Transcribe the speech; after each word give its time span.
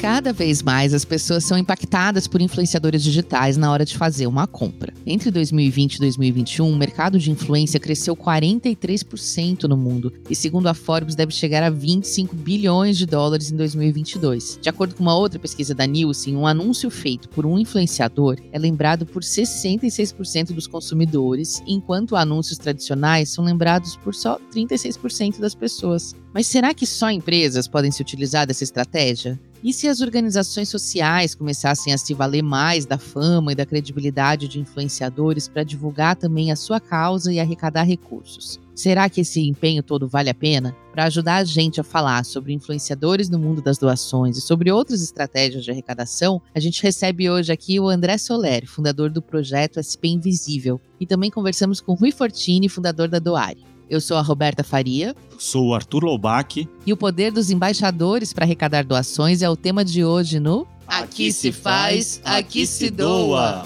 Cada 0.00 0.32
vez 0.32 0.62
mais 0.62 0.94
as 0.94 1.04
pessoas 1.04 1.44
são 1.44 1.58
impactadas 1.58 2.26
por 2.26 2.40
influenciadores 2.40 3.02
digitais 3.02 3.58
na 3.58 3.70
hora 3.70 3.84
de 3.84 3.98
fazer 3.98 4.26
uma 4.26 4.46
compra. 4.46 4.94
Entre 5.04 5.30
2020 5.30 5.96
e 5.96 5.98
2021, 5.98 6.72
o 6.72 6.74
mercado 6.74 7.18
de 7.18 7.30
influência 7.30 7.78
cresceu 7.78 8.16
43% 8.16 9.64
no 9.64 9.76
mundo 9.76 10.10
e, 10.30 10.34
segundo 10.34 10.68
a 10.68 10.74
Forbes, 10.74 11.14
deve 11.14 11.34
chegar 11.34 11.62
a 11.62 11.68
25 11.68 12.34
bilhões 12.34 12.96
de 12.96 13.04
dólares 13.04 13.52
em 13.52 13.56
2022. 13.56 14.58
De 14.62 14.70
acordo 14.70 14.94
com 14.94 15.02
uma 15.02 15.14
outra 15.14 15.38
pesquisa 15.38 15.74
da 15.74 15.86
Nielsen, 15.86 16.34
um 16.34 16.46
anúncio 16.46 16.88
feito 16.88 17.28
por 17.28 17.44
um 17.44 17.58
influenciador 17.58 18.38
é 18.52 18.58
lembrado 18.58 19.04
por 19.04 19.22
66% 19.22 20.54
dos 20.54 20.66
consumidores, 20.66 21.62
enquanto 21.66 22.16
anúncios 22.16 22.56
tradicionais 22.56 23.28
são 23.28 23.44
lembrados 23.44 23.96
por 23.96 24.14
só 24.14 24.38
36% 24.50 25.40
das 25.40 25.54
pessoas. 25.54 26.14
Mas 26.32 26.46
será 26.46 26.72
que 26.72 26.86
só 26.86 27.10
empresas 27.10 27.68
podem 27.68 27.90
se 27.90 28.00
utilizar 28.00 28.46
dessa 28.46 28.64
estratégia? 28.64 29.38
E 29.62 29.74
se 29.74 29.86
as 29.86 30.00
organizações 30.00 30.70
sociais 30.70 31.34
começassem 31.34 31.92
a 31.92 31.98
se 31.98 32.14
valer 32.14 32.42
mais 32.42 32.86
da 32.86 32.96
fama 32.96 33.52
e 33.52 33.54
da 33.54 33.66
credibilidade 33.66 34.48
de 34.48 34.58
influenciadores 34.58 35.48
para 35.48 35.62
divulgar 35.62 36.16
também 36.16 36.50
a 36.50 36.56
sua 36.56 36.80
causa 36.80 37.30
e 37.30 37.38
arrecadar 37.38 37.82
recursos? 37.82 38.58
Será 38.74 39.10
que 39.10 39.20
esse 39.20 39.46
empenho 39.46 39.82
todo 39.82 40.08
vale 40.08 40.30
a 40.30 40.34
pena? 40.34 40.74
Para 40.92 41.04
ajudar 41.04 41.36
a 41.36 41.44
gente 41.44 41.78
a 41.78 41.84
falar 41.84 42.24
sobre 42.24 42.54
influenciadores 42.54 43.28
no 43.28 43.38
mundo 43.38 43.60
das 43.60 43.76
doações 43.76 44.38
e 44.38 44.40
sobre 44.40 44.72
outras 44.72 45.02
estratégias 45.02 45.62
de 45.62 45.70
arrecadação, 45.70 46.40
a 46.54 46.58
gente 46.58 46.82
recebe 46.82 47.28
hoje 47.28 47.52
aqui 47.52 47.78
o 47.78 47.90
André 47.90 48.16
Soler, 48.16 48.66
fundador 48.66 49.10
do 49.10 49.20
projeto 49.20 49.76
SP 49.84 50.08
Invisível, 50.08 50.80
e 50.98 51.04
também 51.04 51.30
conversamos 51.30 51.82
com 51.82 51.92
Rui 51.92 52.10
Fortini, 52.10 52.70
fundador 52.70 53.08
da 53.08 53.18
Doare. 53.18 53.69
Eu 53.90 54.00
sou 54.00 54.16
a 54.16 54.22
Roberta 54.22 54.62
Faria. 54.62 55.16
Sou 55.36 55.66
o 55.66 55.74
Arthur 55.74 56.04
Loubach. 56.04 56.68
E 56.86 56.92
o 56.92 56.96
poder 56.96 57.32
dos 57.32 57.50
embaixadores 57.50 58.32
para 58.32 58.44
arrecadar 58.44 58.84
doações 58.84 59.42
é 59.42 59.50
o 59.50 59.56
tema 59.56 59.84
de 59.84 60.04
hoje 60.04 60.38
no 60.38 60.64
Aqui 60.86 61.32
se 61.32 61.50
faz, 61.50 62.20
aqui 62.24 62.66
se 62.66 62.88
doa. 62.88 63.64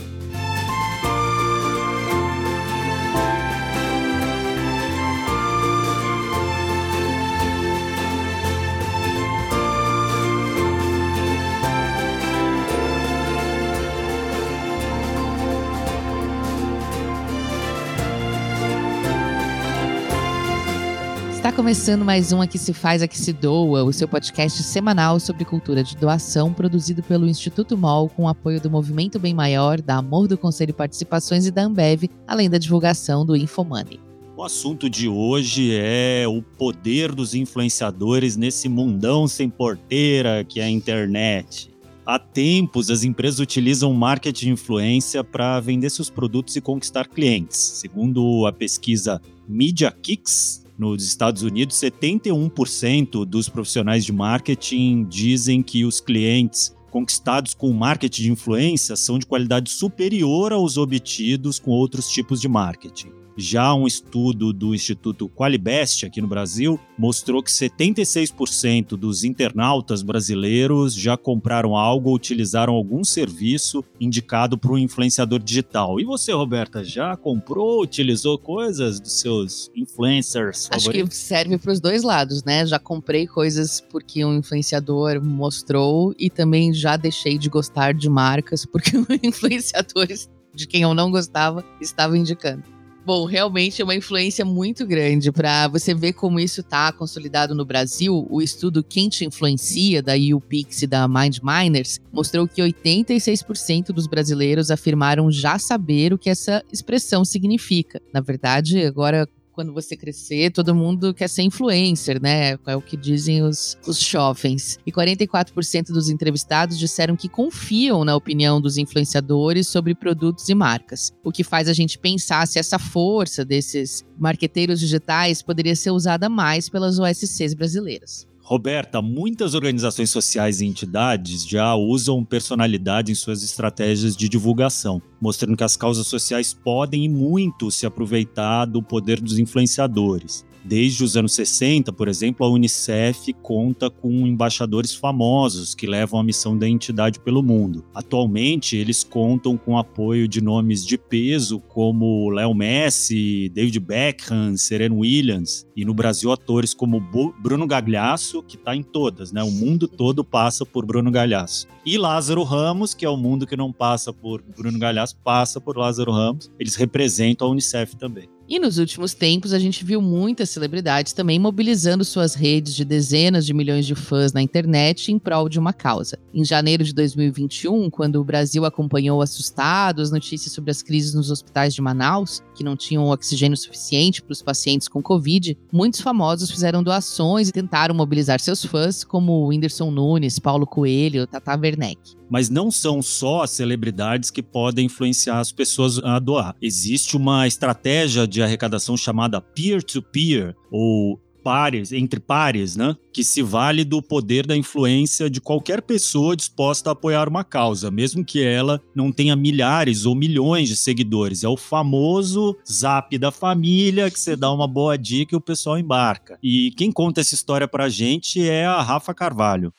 Está 21.44 21.54
começando 21.54 22.06
mais 22.06 22.32
um 22.32 22.40
Aqui 22.40 22.56
Se 22.56 22.72
Faz, 22.72 23.02
Aqui 23.02 23.18
Se 23.18 23.30
Doa, 23.30 23.84
o 23.84 23.92
seu 23.92 24.08
podcast 24.08 24.62
semanal 24.62 25.20
sobre 25.20 25.44
cultura 25.44 25.84
de 25.84 25.94
doação, 25.94 26.54
produzido 26.54 27.02
pelo 27.02 27.26
Instituto 27.28 27.76
MOL, 27.76 28.08
com 28.08 28.26
apoio 28.26 28.58
do 28.58 28.70
Movimento 28.70 29.18
Bem 29.18 29.34
Maior, 29.34 29.78
da 29.82 29.96
Amor 29.96 30.26
do 30.26 30.38
Conselho 30.38 30.72
Participações 30.72 31.46
e 31.46 31.50
da 31.50 31.64
Ambev, 31.64 32.08
além 32.26 32.48
da 32.48 32.56
divulgação 32.56 33.26
do 33.26 33.36
Infomoney. 33.36 34.00
O 34.34 34.42
assunto 34.42 34.88
de 34.88 35.06
hoje 35.06 35.70
é 35.74 36.24
o 36.26 36.40
poder 36.40 37.12
dos 37.12 37.34
influenciadores 37.34 38.38
nesse 38.38 38.66
mundão 38.66 39.28
sem 39.28 39.50
porteira 39.50 40.44
que 40.44 40.60
é 40.60 40.64
a 40.64 40.70
internet. 40.70 41.70
Há 42.06 42.18
tempos, 42.18 42.88
as 42.88 43.04
empresas 43.04 43.38
utilizam 43.38 43.92
marketing 43.92 44.46
de 44.46 44.52
influência 44.52 45.22
para 45.22 45.60
vender 45.60 45.90
seus 45.90 46.08
produtos 46.08 46.56
e 46.56 46.62
conquistar 46.62 47.06
clientes. 47.06 47.58
Segundo 47.58 48.46
a 48.46 48.52
pesquisa 48.52 49.20
Media 49.46 49.90
Kicks, 49.90 50.63
nos 50.78 51.04
Estados 51.04 51.42
Unidos, 51.42 51.76
71% 51.76 53.24
dos 53.24 53.48
profissionais 53.48 54.04
de 54.04 54.12
marketing 54.12 55.04
dizem 55.04 55.62
que 55.62 55.84
os 55.84 56.00
clientes 56.00 56.74
conquistados 56.90 57.54
com 57.54 57.72
marketing 57.72 58.22
de 58.22 58.30
influência 58.32 58.94
são 58.94 59.18
de 59.18 59.26
qualidade 59.26 59.70
superior 59.70 60.52
aos 60.52 60.76
obtidos 60.76 61.58
com 61.58 61.70
outros 61.70 62.08
tipos 62.08 62.40
de 62.40 62.48
marketing. 62.48 63.23
Já 63.36 63.74
um 63.74 63.86
estudo 63.86 64.52
do 64.52 64.74
Instituto 64.74 65.28
Qualibest 65.28 66.06
aqui 66.06 66.20
no 66.20 66.28
Brasil 66.28 66.78
mostrou 66.96 67.42
que 67.42 67.50
76% 67.50 68.90
dos 68.90 69.24
internautas 69.24 70.02
brasileiros 70.02 70.94
já 70.94 71.16
compraram 71.16 71.76
algo 71.76 72.10
ou 72.10 72.16
utilizaram 72.16 72.74
algum 72.74 73.02
serviço 73.02 73.84
indicado 74.00 74.56
por 74.56 74.72
um 74.72 74.78
influenciador 74.78 75.40
digital. 75.40 75.98
E 75.98 76.04
você, 76.04 76.32
Roberta, 76.32 76.84
já 76.84 77.16
comprou, 77.16 77.82
utilizou 77.82 78.38
coisas 78.38 79.00
dos 79.00 79.20
seus 79.20 79.70
influencers 79.74 80.66
favoritos? 80.66 81.00
Acho 81.00 81.08
que 81.08 81.16
serve 81.16 81.58
para 81.58 81.72
os 81.72 81.80
dois 81.80 82.02
lados, 82.02 82.44
né? 82.44 82.64
Já 82.66 82.78
comprei 82.78 83.26
coisas 83.26 83.80
porque 83.80 84.24
um 84.24 84.38
influenciador 84.38 85.22
mostrou 85.22 86.14
e 86.18 86.30
também 86.30 86.72
já 86.72 86.96
deixei 86.96 87.36
de 87.36 87.48
gostar 87.48 87.94
de 87.94 88.08
marcas 88.08 88.64
porque 88.64 88.96
um 88.96 89.06
influenciador 89.22 90.06
de 90.54 90.66
quem 90.66 90.82
eu 90.82 90.94
não 90.94 91.10
gostava 91.10 91.64
estava 91.80 92.16
indicando. 92.16 92.73
Bom, 93.04 93.26
realmente 93.26 93.82
é 93.82 93.84
uma 93.84 93.94
influência 93.94 94.46
muito 94.46 94.86
grande 94.86 95.30
para 95.30 95.68
você 95.68 95.92
ver 95.92 96.14
como 96.14 96.40
isso 96.40 96.62
está 96.62 96.90
consolidado 96.90 97.54
no 97.54 97.62
Brasil. 97.62 98.26
O 98.30 98.40
estudo 98.40 98.82
Quem 98.82 99.10
Te 99.10 99.26
Influencia, 99.26 100.02
da 100.02 100.14
UPix 100.14 100.80
e 100.80 100.86
da 100.86 101.06
Mind 101.06 101.38
Miners, 101.42 102.00
mostrou 102.10 102.48
que 102.48 102.62
86% 102.62 103.88
dos 103.88 104.06
brasileiros 104.06 104.70
afirmaram 104.70 105.30
já 105.30 105.58
saber 105.58 106.14
o 106.14 106.18
que 106.18 106.30
essa 106.30 106.64
expressão 106.72 107.26
significa. 107.26 108.00
Na 108.10 108.22
verdade, 108.22 108.82
agora 108.86 109.28
quando 109.54 109.72
você 109.72 109.96
crescer, 109.96 110.50
todo 110.50 110.74
mundo 110.74 111.14
quer 111.14 111.28
ser 111.28 111.42
influencer, 111.42 112.20
né? 112.20 112.58
É 112.66 112.76
o 112.76 112.82
que 112.82 112.96
dizem 112.96 113.42
os, 113.42 113.78
os 113.86 114.00
jovens. 114.00 114.78
E 114.84 114.92
44% 114.92 115.86
dos 115.86 116.08
entrevistados 116.08 116.78
disseram 116.78 117.16
que 117.16 117.28
confiam 117.28 118.04
na 118.04 118.16
opinião 118.16 118.60
dos 118.60 118.76
influenciadores 118.76 119.68
sobre 119.68 119.94
produtos 119.94 120.48
e 120.48 120.54
marcas. 120.54 121.12
O 121.22 121.30
que 121.30 121.44
faz 121.44 121.68
a 121.68 121.72
gente 121.72 121.98
pensar 121.98 122.46
se 122.46 122.58
essa 122.58 122.78
força 122.78 123.44
desses 123.44 124.04
marqueteiros 124.18 124.80
digitais 124.80 125.42
poderia 125.42 125.76
ser 125.76 125.90
usada 125.90 126.28
mais 126.28 126.68
pelas 126.68 126.98
OSCs 126.98 127.54
brasileiras. 127.54 128.26
Roberta, 128.44 129.00
muitas 129.00 129.54
organizações 129.54 130.10
sociais 130.10 130.60
e 130.60 130.66
entidades 130.66 131.48
já 131.48 131.74
usam 131.74 132.22
personalidade 132.22 133.10
em 133.10 133.14
suas 133.14 133.42
estratégias 133.42 134.14
de 134.14 134.28
divulgação, 134.28 135.00
mostrando 135.18 135.56
que 135.56 135.64
as 135.64 135.78
causas 135.78 136.06
sociais 136.06 136.52
podem 136.52 137.06
e 137.06 137.08
muito 137.08 137.70
se 137.70 137.86
aproveitar 137.86 138.66
do 138.66 138.82
poder 138.82 139.18
dos 139.18 139.38
influenciadores. 139.38 140.44
Desde 140.64 141.04
os 141.04 141.14
anos 141.14 141.34
60, 141.34 141.92
por 141.92 142.08
exemplo, 142.08 142.46
a 142.46 142.48
Unicef 142.48 143.34
conta 143.42 143.90
com 143.90 144.26
embaixadores 144.26 144.94
famosos 144.94 145.74
que 145.74 145.86
levam 145.86 146.18
a 146.18 146.24
missão 146.24 146.56
da 146.56 146.66
entidade 146.66 147.20
pelo 147.20 147.42
mundo. 147.42 147.84
Atualmente, 147.94 148.74
eles 148.74 149.04
contam 149.04 149.58
com 149.58 149.76
apoio 149.76 150.26
de 150.26 150.40
nomes 150.40 150.84
de 150.84 150.96
peso 150.96 151.60
como 151.60 152.30
Léo 152.30 152.54
Messi, 152.54 153.50
David 153.50 153.78
Beckham, 153.78 154.56
Serena 154.56 154.94
Williams 154.94 155.66
e 155.76 155.84
no 155.84 155.92
Brasil 155.92 156.32
atores 156.32 156.72
como 156.72 156.98
Bruno 157.42 157.66
Gagliasso, 157.66 158.42
que 158.42 158.56
está 158.56 158.74
em 158.74 158.82
todas, 158.82 159.32
né? 159.32 159.42
O 159.42 159.50
mundo 159.50 159.86
todo 159.86 160.24
passa 160.24 160.64
por 160.64 160.86
Bruno 160.86 161.10
Galhaço. 161.10 161.66
E 161.84 161.98
Lázaro 161.98 162.42
Ramos, 162.42 162.94
que 162.94 163.04
é 163.04 163.08
o 163.08 163.16
mundo 163.16 163.46
que 163.46 163.56
não 163.56 163.70
passa 163.70 164.12
por 164.12 164.42
Bruno 164.56 164.78
Galhaço, 164.78 165.16
passa 165.22 165.60
por 165.60 165.76
Lázaro 165.76 166.10
Ramos. 166.10 166.50
Eles 166.58 166.74
representam 166.74 167.48
a 167.48 167.50
Unicef 167.50 167.96
também. 167.96 168.33
E 168.46 168.58
nos 168.58 168.76
últimos 168.76 169.14
tempos, 169.14 169.54
a 169.54 169.58
gente 169.58 169.84
viu 169.84 170.02
muitas 170.02 170.50
celebridades 170.50 171.14
também 171.14 171.38
mobilizando 171.38 172.04
suas 172.04 172.34
redes 172.34 172.74
de 172.74 172.84
dezenas 172.84 173.46
de 173.46 173.54
milhões 173.54 173.86
de 173.86 173.94
fãs 173.94 174.34
na 174.34 174.42
internet 174.42 175.10
em 175.10 175.18
prol 175.18 175.48
de 175.48 175.58
uma 175.58 175.72
causa. 175.72 176.18
Em 176.32 176.44
janeiro 176.44 176.84
de 176.84 176.92
2021, 176.92 177.88
quando 177.88 178.16
o 178.16 178.24
Brasil 178.24 178.66
acompanhou 178.66 179.22
assustado 179.22 180.02
as 180.02 180.10
notícias 180.10 180.52
sobre 180.52 180.70
as 180.70 180.82
crises 180.82 181.14
nos 181.14 181.30
hospitais 181.30 181.74
de 181.74 181.80
Manaus, 181.80 182.42
que 182.54 182.62
não 182.62 182.76
tinham 182.76 183.08
oxigênio 183.08 183.56
suficiente 183.56 184.20
para 184.20 184.32
os 184.32 184.42
pacientes 184.42 184.88
com 184.88 185.02
Covid, 185.02 185.56
muitos 185.72 186.02
famosos 186.02 186.50
fizeram 186.50 186.82
doações 186.82 187.48
e 187.48 187.52
tentaram 187.52 187.94
mobilizar 187.94 188.40
seus 188.40 188.62
fãs, 188.62 189.04
como 189.04 189.48
Whindersson 189.48 189.90
Nunes, 189.90 190.38
Paulo 190.38 190.66
Coelho, 190.66 191.26
Tata 191.26 191.58
Werneck. 191.58 191.98
Mas 192.30 192.48
não 192.48 192.70
são 192.70 193.02
só 193.02 193.42
as 193.42 193.50
celebridades 193.50 194.30
que 194.30 194.42
podem 194.42 194.86
influenciar 194.86 195.40
as 195.40 195.52
pessoas 195.52 195.98
a 195.98 196.18
doar. 196.18 196.54
Existe 196.60 197.16
uma 197.16 197.46
estratégia 197.46 198.26
de 198.26 198.42
arrecadação 198.42 198.96
chamada 198.96 199.40
peer-to-peer, 199.40 200.48
-peer, 200.48 200.54
ou 200.70 201.20
pares, 201.44 201.92
entre 201.92 202.18
pares, 202.18 202.74
né? 202.74 202.96
Que 203.12 203.22
se 203.22 203.42
vale 203.42 203.84
do 203.84 204.02
poder 204.02 204.46
da 204.46 204.56
influência 204.56 205.28
de 205.28 205.42
qualquer 205.42 205.82
pessoa 205.82 206.34
disposta 206.34 206.88
a 206.88 206.92
apoiar 206.94 207.28
uma 207.28 207.44
causa, 207.44 207.90
mesmo 207.90 208.24
que 208.24 208.42
ela 208.42 208.80
não 208.94 209.12
tenha 209.12 209.36
milhares 209.36 210.06
ou 210.06 210.14
milhões 210.14 210.68
de 210.68 210.76
seguidores. 210.76 211.44
É 211.44 211.48
o 211.48 211.56
famoso 211.56 212.56
zap 212.66 213.16
da 213.18 213.30
família 213.30 214.10
que 214.10 214.18
você 214.18 214.34
dá 214.34 214.50
uma 214.50 214.66
boa 214.66 214.96
dica 214.96 215.34
e 215.34 215.36
o 215.36 215.40
pessoal 215.40 215.78
embarca. 215.78 216.38
E 216.42 216.72
quem 216.78 216.90
conta 216.90 217.20
essa 217.20 217.34
história 217.34 217.68
pra 217.68 217.90
gente 217.90 218.40
é 218.48 218.64
a 218.64 218.80
Rafa 218.80 219.12
Carvalho. 219.12 219.72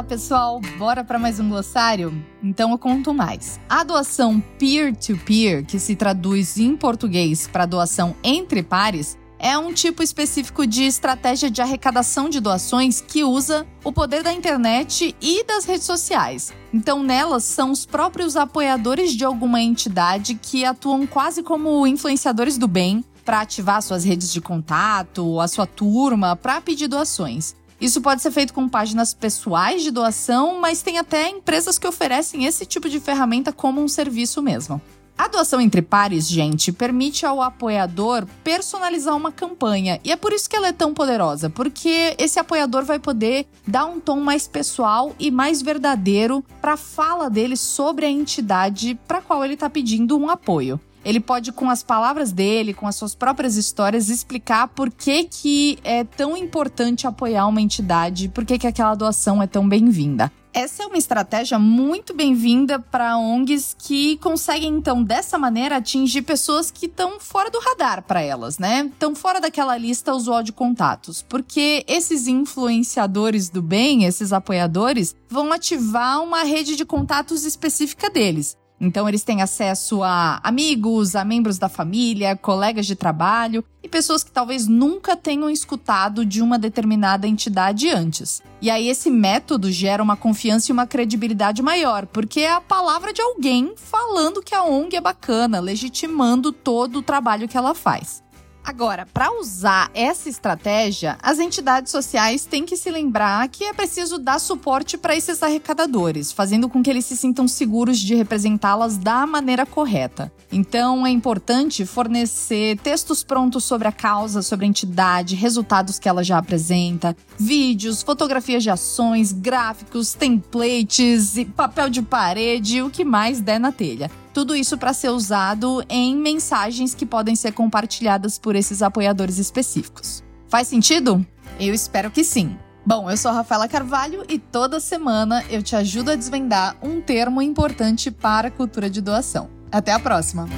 Olá, 0.00 0.08
pessoal! 0.08 0.60
Bora 0.78 1.04
para 1.04 1.18
mais 1.18 1.38
um 1.38 1.50
glossário? 1.50 2.24
Então 2.42 2.70
eu 2.70 2.78
conto 2.78 3.12
mais. 3.12 3.60
A 3.68 3.84
doação 3.84 4.40
peer-to-peer, 4.58 5.58
-peer, 5.58 5.66
que 5.66 5.78
se 5.78 5.94
traduz 5.94 6.56
em 6.56 6.74
português 6.74 7.46
para 7.46 7.66
doação 7.66 8.16
entre 8.24 8.62
pares, 8.62 9.18
é 9.38 9.58
um 9.58 9.74
tipo 9.74 10.02
específico 10.02 10.66
de 10.66 10.84
estratégia 10.84 11.50
de 11.50 11.60
arrecadação 11.60 12.30
de 12.30 12.40
doações 12.40 13.02
que 13.02 13.22
usa 13.22 13.66
o 13.84 13.92
poder 13.92 14.22
da 14.22 14.32
internet 14.32 15.14
e 15.20 15.44
das 15.44 15.66
redes 15.66 15.84
sociais. 15.84 16.50
Então, 16.72 17.02
nelas 17.02 17.44
são 17.44 17.70
os 17.70 17.84
próprios 17.84 18.38
apoiadores 18.38 19.12
de 19.12 19.22
alguma 19.22 19.60
entidade 19.60 20.34
que 20.34 20.64
atuam 20.64 21.06
quase 21.06 21.42
como 21.42 21.86
influenciadores 21.86 22.56
do 22.56 22.66
bem 22.66 23.04
para 23.22 23.42
ativar 23.42 23.82
suas 23.82 24.02
redes 24.02 24.32
de 24.32 24.40
contato, 24.40 25.38
a 25.40 25.46
sua 25.46 25.66
turma, 25.66 26.34
para 26.34 26.58
pedir 26.62 26.88
doações. 26.88 27.54
Isso 27.80 28.00
pode 28.02 28.20
ser 28.20 28.30
feito 28.30 28.52
com 28.52 28.68
páginas 28.68 29.14
pessoais 29.14 29.82
de 29.82 29.90
doação, 29.90 30.60
mas 30.60 30.82
tem 30.82 30.98
até 30.98 31.30
empresas 31.30 31.78
que 31.78 31.86
oferecem 31.86 32.44
esse 32.44 32.66
tipo 32.66 32.88
de 32.88 33.00
ferramenta 33.00 33.52
como 33.52 33.80
um 33.80 33.88
serviço 33.88 34.42
mesmo. 34.42 34.80
A 35.16 35.28
doação 35.28 35.60
entre 35.60 35.82
pares, 35.82 36.26
gente, 36.26 36.72
permite 36.72 37.26
ao 37.26 37.42
apoiador 37.42 38.26
personalizar 38.42 39.14
uma 39.14 39.30
campanha. 39.30 40.00
E 40.02 40.10
é 40.10 40.16
por 40.16 40.32
isso 40.32 40.48
que 40.48 40.56
ela 40.56 40.68
é 40.68 40.72
tão 40.72 40.94
poderosa, 40.94 41.50
porque 41.50 42.14
esse 42.18 42.38
apoiador 42.38 42.84
vai 42.84 42.98
poder 42.98 43.46
dar 43.66 43.84
um 43.84 44.00
tom 44.00 44.18
mais 44.20 44.48
pessoal 44.48 45.14
e 45.18 45.30
mais 45.30 45.60
verdadeiro 45.60 46.42
para 46.60 46.72
a 46.72 46.78
fala 46.78 47.28
dele 47.28 47.54
sobre 47.54 48.06
a 48.06 48.10
entidade 48.10 48.98
para 49.06 49.20
qual 49.20 49.44
ele 49.44 49.54
está 49.54 49.68
pedindo 49.68 50.16
um 50.16 50.30
apoio. 50.30 50.80
Ele 51.04 51.20
pode, 51.20 51.52
com 51.52 51.70
as 51.70 51.82
palavras 51.82 52.32
dele, 52.32 52.74
com 52.74 52.86
as 52.86 52.96
suas 52.96 53.14
próprias 53.14 53.56
histórias, 53.56 54.08
explicar 54.08 54.68
por 54.68 54.90
que, 54.90 55.24
que 55.24 55.78
é 55.82 56.04
tão 56.04 56.36
importante 56.36 57.06
apoiar 57.06 57.46
uma 57.46 57.60
entidade, 57.60 58.28
por 58.28 58.44
que, 58.44 58.58
que 58.58 58.66
aquela 58.66 58.94
doação 58.94 59.42
é 59.42 59.46
tão 59.46 59.68
bem-vinda. 59.68 60.30
Essa 60.52 60.82
é 60.82 60.86
uma 60.86 60.98
estratégia 60.98 61.60
muito 61.60 62.12
bem-vinda 62.12 62.80
para 62.80 63.16
ONGs 63.16 63.76
que 63.78 64.16
conseguem, 64.16 64.74
então, 64.74 65.00
dessa 65.00 65.38
maneira, 65.38 65.76
atingir 65.76 66.22
pessoas 66.22 66.72
que 66.72 66.86
estão 66.86 67.20
fora 67.20 67.48
do 67.50 67.60
radar 67.60 68.02
para 68.02 68.20
elas, 68.20 68.58
né? 68.58 68.90
Estão 68.92 69.14
fora 69.14 69.40
daquela 69.40 69.76
lista 69.78 70.12
usual 70.12 70.42
de 70.42 70.52
contatos. 70.52 71.22
Porque 71.22 71.84
esses 71.86 72.26
influenciadores 72.26 73.48
do 73.48 73.62
bem, 73.62 74.04
esses 74.04 74.32
apoiadores, 74.32 75.14
vão 75.28 75.52
ativar 75.52 76.20
uma 76.20 76.42
rede 76.42 76.74
de 76.74 76.84
contatos 76.84 77.44
específica 77.44 78.10
deles. 78.10 78.56
Então, 78.80 79.06
eles 79.06 79.22
têm 79.22 79.42
acesso 79.42 80.02
a 80.02 80.40
amigos, 80.42 81.14
a 81.14 81.24
membros 81.24 81.58
da 81.58 81.68
família, 81.68 82.34
colegas 82.34 82.86
de 82.86 82.96
trabalho 82.96 83.62
e 83.82 83.88
pessoas 83.88 84.24
que 84.24 84.30
talvez 84.30 84.66
nunca 84.66 85.14
tenham 85.14 85.50
escutado 85.50 86.24
de 86.24 86.40
uma 86.40 86.58
determinada 86.58 87.28
entidade 87.28 87.90
antes. 87.90 88.42
E 88.62 88.70
aí, 88.70 88.88
esse 88.88 89.10
método 89.10 89.70
gera 89.70 90.02
uma 90.02 90.16
confiança 90.16 90.70
e 90.70 90.72
uma 90.72 90.86
credibilidade 90.86 91.62
maior, 91.62 92.06
porque 92.06 92.40
é 92.40 92.52
a 92.52 92.60
palavra 92.60 93.12
de 93.12 93.20
alguém 93.20 93.74
falando 93.76 94.42
que 94.42 94.54
a 94.54 94.64
ONG 94.64 94.96
é 94.96 95.00
bacana, 95.00 95.60
legitimando 95.60 96.50
todo 96.50 97.00
o 97.00 97.02
trabalho 97.02 97.48
que 97.48 97.58
ela 97.58 97.74
faz. 97.74 98.22
Agora, 98.64 99.06
para 99.12 99.32
usar 99.38 99.90
essa 99.94 100.28
estratégia, 100.28 101.18
as 101.22 101.38
entidades 101.38 101.90
sociais 101.90 102.44
têm 102.44 102.64
que 102.64 102.76
se 102.76 102.90
lembrar 102.90 103.48
que 103.48 103.64
é 103.64 103.72
preciso 103.72 104.18
dar 104.18 104.38
suporte 104.38 104.98
para 104.98 105.16
esses 105.16 105.42
arrecadadores, 105.42 106.30
fazendo 106.30 106.68
com 106.68 106.82
que 106.82 106.90
eles 106.90 107.06
se 107.06 107.16
sintam 107.16 107.48
seguros 107.48 107.98
de 107.98 108.14
representá-las 108.14 108.96
da 108.96 109.26
maneira 109.26 109.64
correta. 109.64 110.32
Então, 110.52 111.06
é 111.06 111.10
importante 111.10 111.86
fornecer 111.86 112.78
textos 112.78 113.24
prontos 113.24 113.64
sobre 113.64 113.88
a 113.88 113.92
causa, 113.92 114.42
sobre 114.42 114.66
a 114.66 114.68
entidade, 114.68 115.34
resultados 115.34 115.98
que 115.98 116.08
ela 116.08 116.22
já 116.22 116.38
apresenta, 116.38 117.16
vídeos, 117.38 118.02
fotografias 118.02 118.62
de 118.62 118.70
ações, 118.70 119.32
gráficos, 119.32 120.12
templates, 120.12 121.34
papel 121.56 121.88
de 121.88 122.02
parede, 122.02 122.82
o 122.82 122.90
que 122.90 123.04
mais 123.04 123.40
der 123.40 123.58
na 123.58 123.72
telha. 123.72 124.10
Tudo 124.32 124.54
isso 124.54 124.78
para 124.78 124.92
ser 124.92 125.08
usado 125.08 125.84
em 125.88 126.16
mensagens 126.16 126.94
que 126.94 127.04
podem 127.04 127.34
ser 127.34 127.52
compartilhadas 127.52 128.38
por 128.38 128.54
esses 128.54 128.82
apoiadores 128.82 129.38
específicos. 129.38 130.22
Faz 130.48 130.68
sentido? 130.68 131.24
Eu 131.58 131.74
espero 131.74 132.10
que 132.10 132.22
sim. 132.22 132.56
Bom, 132.86 133.10
eu 133.10 133.16
sou 133.16 133.30
a 133.30 133.34
Rafaela 133.34 133.68
Carvalho 133.68 134.24
e 134.28 134.38
toda 134.38 134.80
semana 134.80 135.44
eu 135.50 135.62
te 135.62 135.76
ajudo 135.76 136.12
a 136.12 136.16
desvendar 136.16 136.76
um 136.82 137.00
termo 137.00 137.42
importante 137.42 138.10
para 138.10 138.48
a 138.48 138.50
cultura 138.50 138.88
de 138.88 139.00
doação. 139.00 139.50
Até 139.70 139.92
a 139.92 140.00
próxima! 140.00 140.48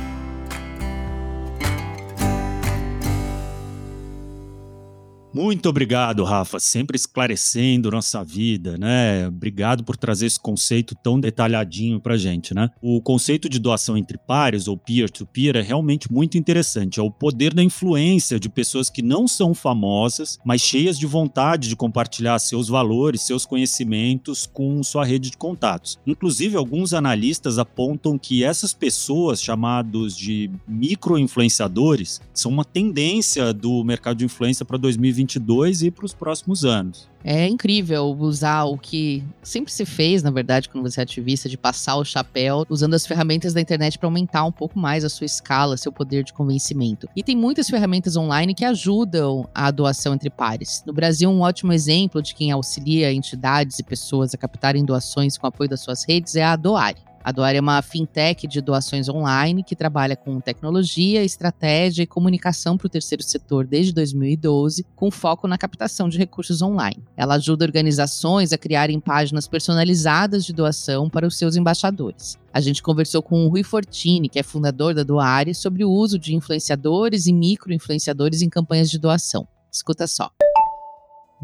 Muito 5.34 5.66
obrigado, 5.66 6.24
Rafa, 6.24 6.60
sempre 6.60 6.94
esclarecendo 6.94 7.90
nossa 7.90 8.22
vida, 8.22 8.76
né? 8.76 9.26
Obrigado 9.28 9.82
por 9.82 9.96
trazer 9.96 10.26
esse 10.26 10.38
conceito 10.38 10.94
tão 10.94 11.18
detalhadinho 11.18 11.98
pra 11.98 12.18
gente, 12.18 12.52
né? 12.52 12.68
O 12.82 13.00
conceito 13.00 13.48
de 13.48 13.58
doação 13.58 13.96
entre 13.96 14.18
pares 14.18 14.68
ou 14.68 14.76
peer-to-peer 14.76 15.54
-peer, 15.54 15.58
é 15.58 15.62
realmente 15.62 16.12
muito 16.12 16.36
interessante. 16.36 17.00
É 17.00 17.02
o 17.02 17.10
poder 17.10 17.54
da 17.54 17.62
influência 17.62 18.38
de 18.38 18.50
pessoas 18.50 18.90
que 18.90 19.00
não 19.00 19.26
são 19.26 19.54
famosas, 19.54 20.38
mas 20.44 20.60
cheias 20.60 20.98
de 20.98 21.06
vontade 21.06 21.66
de 21.66 21.76
compartilhar 21.76 22.38
seus 22.38 22.68
valores, 22.68 23.22
seus 23.22 23.46
conhecimentos 23.46 24.44
com 24.44 24.82
sua 24.82 25.02
rede 25.02 25.30
de 25.30 25.38
contatos. 25.38 25.98
Inclusive, 26.06 26.56
alguns 26.56 26.92
analistas 26.92 27.58
apontam 27.58 28.18
que 28.18 28.44
essas 28.44 28.74
pessoas, 28.74 29.42
chamados 29.42 30.14
de 30.14 30.50
micro-influenciadores, 30.68 32.20
são 32.34 32.50
uma 32.52 32.66
tendência 32.66 33.50
do 33.54 33.82
mercado 33.82 34.18
de 34.18 34.26
influência 34.26 34.62
para 34.62 34.76
2020 34.76 35.21
2022 35.22 35.82
e 35.82 35.90
para 35.90 36.04
os 36.04 36.14
próximos 36.14 36.64
anos. 36.64 37.10
É 37.24 37.46
incrível 37.46 38.16
usar 38.18 38.64
o 38.64 38.76
que 38.76 39.22
sempre 39.42 39.72
se 39.72 39.84
fez, 39.84 40.22
na 40.22 40.30
verdade, 40.30 40.68
quando 40.68 40.90
você 40.90 41.00
é 41.00 41.04
ativista, 41.04 41.48
de 41.48 41.56
passar 41.56 41.96
o 41.96 42.04
chapéu 42.04 42.66
usando 42.68 42.94
as 42.94 43.06
ferramentas 43.06 43.54
da 43.54 43.60
internet 43.60 43.96
para 43.96 44.08
aumentar 44.08 44.44
um 44.44 44.50
pouco 44.50 44.76
mais 44.78 45.04
a 45.04 45.08
sua 45.08 45.24
escala, 45.24 45.76
seu 45.76 45.92
poder 45.92 46.24
de 46.24 46.32
convencimento. 46.32 47.08
E 47.14 47.22
tem 47.22 47.36
muitas 47.36 47.70
ferramentas 47.70 48.16
online 48.16 48.54
que 48.54 48.64
ajudam 48.64 49.48
a 49.54 49.70
doação 49.70 50.14
entre 50.14 50.30
pares. 50.30 50.82
No 50.84 50.92
Brasil, 50.92 51.30
um 51.30 51.42
ótimo 51.42 51.72
exemplo 51.72 52.20
de 52.20 52.34
quem 52.34 52.50
auxilia 52.50 53.12
entidades 53.12 53.78
e 53.78 53.84
pessoas 53.84 54.34
a 54.34 54.38
captarem 54.38 54.84
doações 54.84 55.38
com 55.38 55.46
apoio 55.46 55.70
das 55.70 55.80
suas 55.80 56.04
redes 56.04 56.34
é 56.34 56.42
a 56.42 56.56
Doare. 56.56 57.11
A 57.24 57.30
Doar 57.30 57.54
é 57.54 57.60
uma 57.60 57.80
fintech 57.82 58.48
de 58.48 58.60
doações 58.60 59.08
online 59.08 59.62
que 59.62 59.76
trabalha 59.76 60.16
com 60.16 60.40
tecnologia, 60.40 61.22
estratégia 61.22 62.02
e 62.02 62.06
comunicação 62.06 62.76
para 62.76 62.86
o 62.86 62.90
terceiro 62.90 63.22
setor 63.22 63.64
desde 63.64 63.92
2012, 63.92 64.84
com 64.96 65.10
foco 65.10 65.46
na 65.46 65.56
captação 65.56 66.08
de 66.08 66.18
recursos 66.18 66.60
online. 66.62 67.02
Ela 67.16 67.34
ajuda 67.34 67.64
organizações 67.64 68.52
a 68.52 68.58
criarem 68.58 68.98
páginas 68.98 69.46
personalizadas 69.46 70.44
de 70.44 70.52
doação 70.52 71.08
para 71.08 71.26
os 71.26 71.38
seus 71.38 71.54
embaixadores. 71.54 72.36
A 72.52 72.60
gente 72.60 72.82
conversou 72.82 73.22
com 73.22 73.46
o 73.46 73.48
Rui 73.48 73.62
Fortini, 73.62 74.28
que 74.28 74.38
é 74.38 74.42
fundador 74.42 74.92
da 74.92 75.04
Doare, 75.04 75.54
sobre 75.54 75.84
o 75.84 75.90
uso 75.90 76.18
de 76.18 76.34
influenciadores 76.34 77.26
e 77.26 77.32
micro-influenciadores 77.32 78.42
em 78.42 78.48
campanhas 78.48 78.90
de 78.90 78.98
doação. 78.98 79.46
Escuta 79.70 80.06
só. 80.06 80.30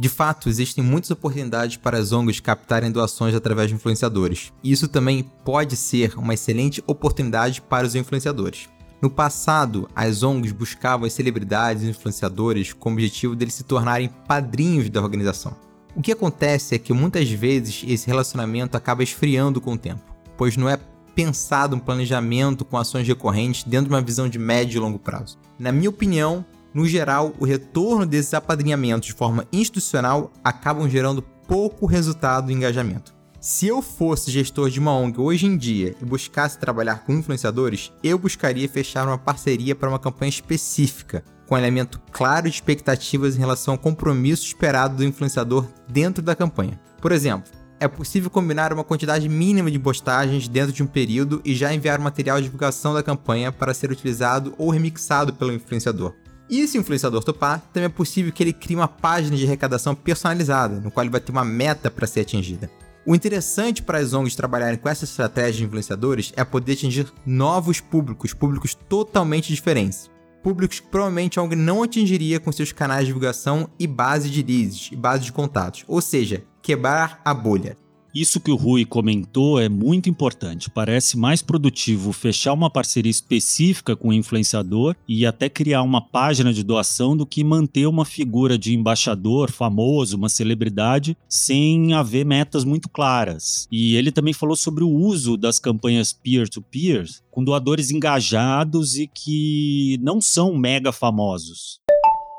De 0.01 0.09
fato, 0.09 0.49
existem 0.49 0.85
muitas 0.85 1.11
oportunidades 1.11 1.77
para 1.77 1.99
as 1.99 2.13
ONGs 2.13 2.39
captarem 2.39 2.93
doações 2.93 3.35
através 3.35 3.69
de 3.69 3.75
influenciadores. 3.75 4.53
E 4.63 4.71
isso 4.71 4.87
também 4.87 5.25
pode 5.45 5.75
ser 5.75 6.17
uma 6.17 6.35
excelente 6.35 6.81
oportunidade 6.87 7.61
para 7.61 7.85
os 7.85 7.97
influenciadores. 7.97 8.69
No 9.03 9.11
passado, 9.11 9.91
as 9.97 10.23
ONGs 10.23 10.53
buscavam 10.53 11.05
as 11.05 11.13
celebridades 11.15 11.83
e 11.83 11.89
influenciadores 11.89 12.73
com 12.73 12.91
o 12.91 12.93
objetivo 12.93 13.35
deles 13.35 13.55
se 13.55 13.65
tornarem 13.65 14.09
padrinhos 14.29 14.89
da 14.89 15.03
organização. 15.03 15.57
O 15.97 16.01
que 16.01 16.13
acontece 16.13 16.77
é 16.77 16.79
que 16.79 16.93
muitas 16.93 17.29
vezes 17.29 17.83
esse 17.85 18.07
relacionamento 18.07 18.77
acaba 18.77 19.03
esfriando 19.03 19.61
com 19.61 19.73
o 19.73 19.79
tempo, 19.79 20.15
pois 20.37 20.57
não 20.57 20.69
é 20.69 20.79
pensado 21.13 21.75
um 21.75 21.81
planejamento 21.81 22.65
com 22.65 22.77
ações 22.77 23.09
recorrentes 23.09 23.65
dentro 23.65 23.89
de 23.89 23.95
uma 23.95 24.01
visão 24.01 24.29
de 24.29 24.39
médio 24.39 24.79
e 24.79 24.81
longo 24.81 25.01
prazo. 25.01 25.37
Na 25.59 25.73
minha 25.73 25.91
opinião, 25.91 26.45
no 26.79 26.87
geral, 26.87 27.35
o 27.41 27.45
retorno 27.45 28.07
desses 28.07 28.33
apadrinhamentos 28.33 29.09
de 29.09 29.13
forma 29.13 29.45
institucional 29.53 30.33
acabam 30.45 30.89
gerando 30.89 31.21
pouco 31.21 31.87
resultado 31.87 32.53
e 32.53 32.55
engajamento. 32.55 33.13
Se 33.41 33.67
eu 33.67 33.83
fosse 33.83 34.31
gestor 34.31 34.71
de 34.71 34.79
uma 34.79 34.97
ONG 34.97 35.19
hoje 35.21 35.45
em 35.45 35.57
dia 35.57 35.97
e 36.01 36.05
buscasse 36.05 36.57
trabalhar 36.57 37.01
com 37.05 37.15
influenciadores, 37.15 37.93
eu 38.01 38.17
buscaria 38.17 38.69
fechar 38.69 39.09
uma 39.09 39.19
parceria 39.19 39.75
para 39.75 39.89
uma 39.89 39.99
campanha 39.99 40.29
específica, 40.29 41.25
com 41.49 41.57
um 41.57 41.59
elemento 41.59 42.01
claro 42.13 42.49
de 42.49 42.55
expectativas 42.55 43.35
em 43.35 43.41
relação 43.41 43.75
ao 43.75 43.79
compromisso 43.79 44.47
esperado 44.47 44.99
do 44.99 45.05
influenciador 45.05 45.67
dentro 45.89 46.23
da 46.23 46.37
campanha. 46.37 46.79
Por 47.01 47.11
exemplo, 47.11 47.51
é 47.81 47.89
possível 47.89 48.31
combinar 48.31 48.73
uma 48.73 48.85
quantidade 48.85 49.29
mínima 49.29 49.69
de 49.69 49.81
postagens 49.81 50.47
dentro 50.47 50.73
de 50.73 50.85
um 50.85 50.87
período 50.87 51.41
e 51.45 51.57
já 51.57 51.75
enviar 51.75 51.99
o 51.99 52.03
material 52.03 52.37
de 52.37 52.45
divulgação 52.45 52.95
da 52.95 53.03
campanha 53.03 53.51
para 53.51 53.75
ser 53.75 53.91
utilizado 53.91 54.55
ou 54.57 54.71
remixado 54.71 55.35
pelo 55.35 55.53
influenciador. 55.53 56.15
E 56.51 56.67
se 56.67 56.79
o 56.79 56.81
influenciador 56.81 57.23
topar, 57.23 57.61
também 57.73 57.87
é 57.87 57.91
possível 57.91 58.33
que 58.33 58.43
ele 58.43 58.53
crie 58.53 58.77
uma 58.77 58.89
página 58.89 59.37
de 59.37 59.45
arrecadação 59.45 59.95
personalizada, 59.95 60.81
no 60.81 60.91
qual 60.91 61.05
ele 61.05 61.11
vai 61.11 61.21
ter 61.21 61.31
uma 61.31 61.45
meta 61.45 61.91
para 61.91 62.07
ser 62.07 62.21
atingida. 62.21 62.71
O 63.05 63.15
interessante 63.15 63.83
para 63.83 63.99
as 63.99 64.13
ONGs 64.13 64.37
trabalharem 64.37 64.79
com 64.79 64.89
essa 64.89 65.05
estratégia 65.05 65.61
de 65.61 65.65
influenciadores 65.65 66.33
é 66.37 66.45
poder 66.45 66.73
atingir 66.73 67.07
novos 67.25 67.81
públicos, 67.81 68.35
públicos 68.35 68.75
totalmente 68.75 69.49
diferentes. 69.49 70.11
Públicos 70.43 70.81
que 70.81 70.87
provavelmente 70.87 71.39
a 71.39 71.43
ONG 71.43 71.57
não 71.57 71.83
atingiria 71.83 72.39
com 72.39 72.53
seus 72.53 72.73
canais 72.73 73.01
de 73.01 73.07
divulgação 73.07 73.69
e 73.79 73.87
base 73.87 74.31
de 74.31 74.43
leads 74.43 74.91
e 74.93 74.97
base 74.97 75.25
de 75.25 75.33
contatos, 75.33 75.85
ou 75.87 76.01
seja, 76.01 76.45
quebrar 76.63 77.21
a 77.25 77.35
bolha. 77.35 77.77
Isso 78.21 78.41
que 78.41 78.51
o 78.51 78.57
Rui 78.57 78.85
comentou 78.85 79.61
é 79.61 79.69
muito 79.69 80.11
importante. 80.11 80.69
Parece 80.69 81.17
mais 81.17 81.41
produtivo 81.41 82.13
fechar 82.13 82.53
uma 82.53 82.69
parceria 82.69 83.13
específica 83.13 83.95
com 83.95 84.09
o 84.09 84.13
influenciador 84.13 84.97
e 85.07 85.25
até 85.25 85.49
criar 85.49 85.83
uma 85.83 86.01
página 86.01 86.53
de 86.53 86.65
doação 86.65 87.17
do 87.17 87.25
que 87.25 87.45
manter 87.45 87.87
uma 87.87 88.05
figura 88.05 88.59
de 88.59 88.75
embaixador 88.75 89.53
famoso, 89.53 90.17
uma 90.17 90.29
celebridade, 90.29 91.17
sem 91.29 91.95
haver 91.95 92.27
metas 92.27 92.65
muito 92.65 92.89
claras. 92.89 93.69
E 93.71 93.95
ele 93.95 94.11
também 94.11 94.35
falou 94.35 94.57
sobre 94.57 94.83
o 94.83 94.91
uso 94.91 95.37
das 95.37 95.61
campanhas 95.61 96.13
peer-to-peer 96.13 97.05
-peer, 97.05 97.21
com 97.31 97.45
doadores 97.45 97.93
engajados 97.93 98.99
e 98.99 99.07
que 99.07 99.97
não 100.03 100.21
são 100.21 100.57
mega 100.57 100.91
famosos. 100.91 101.79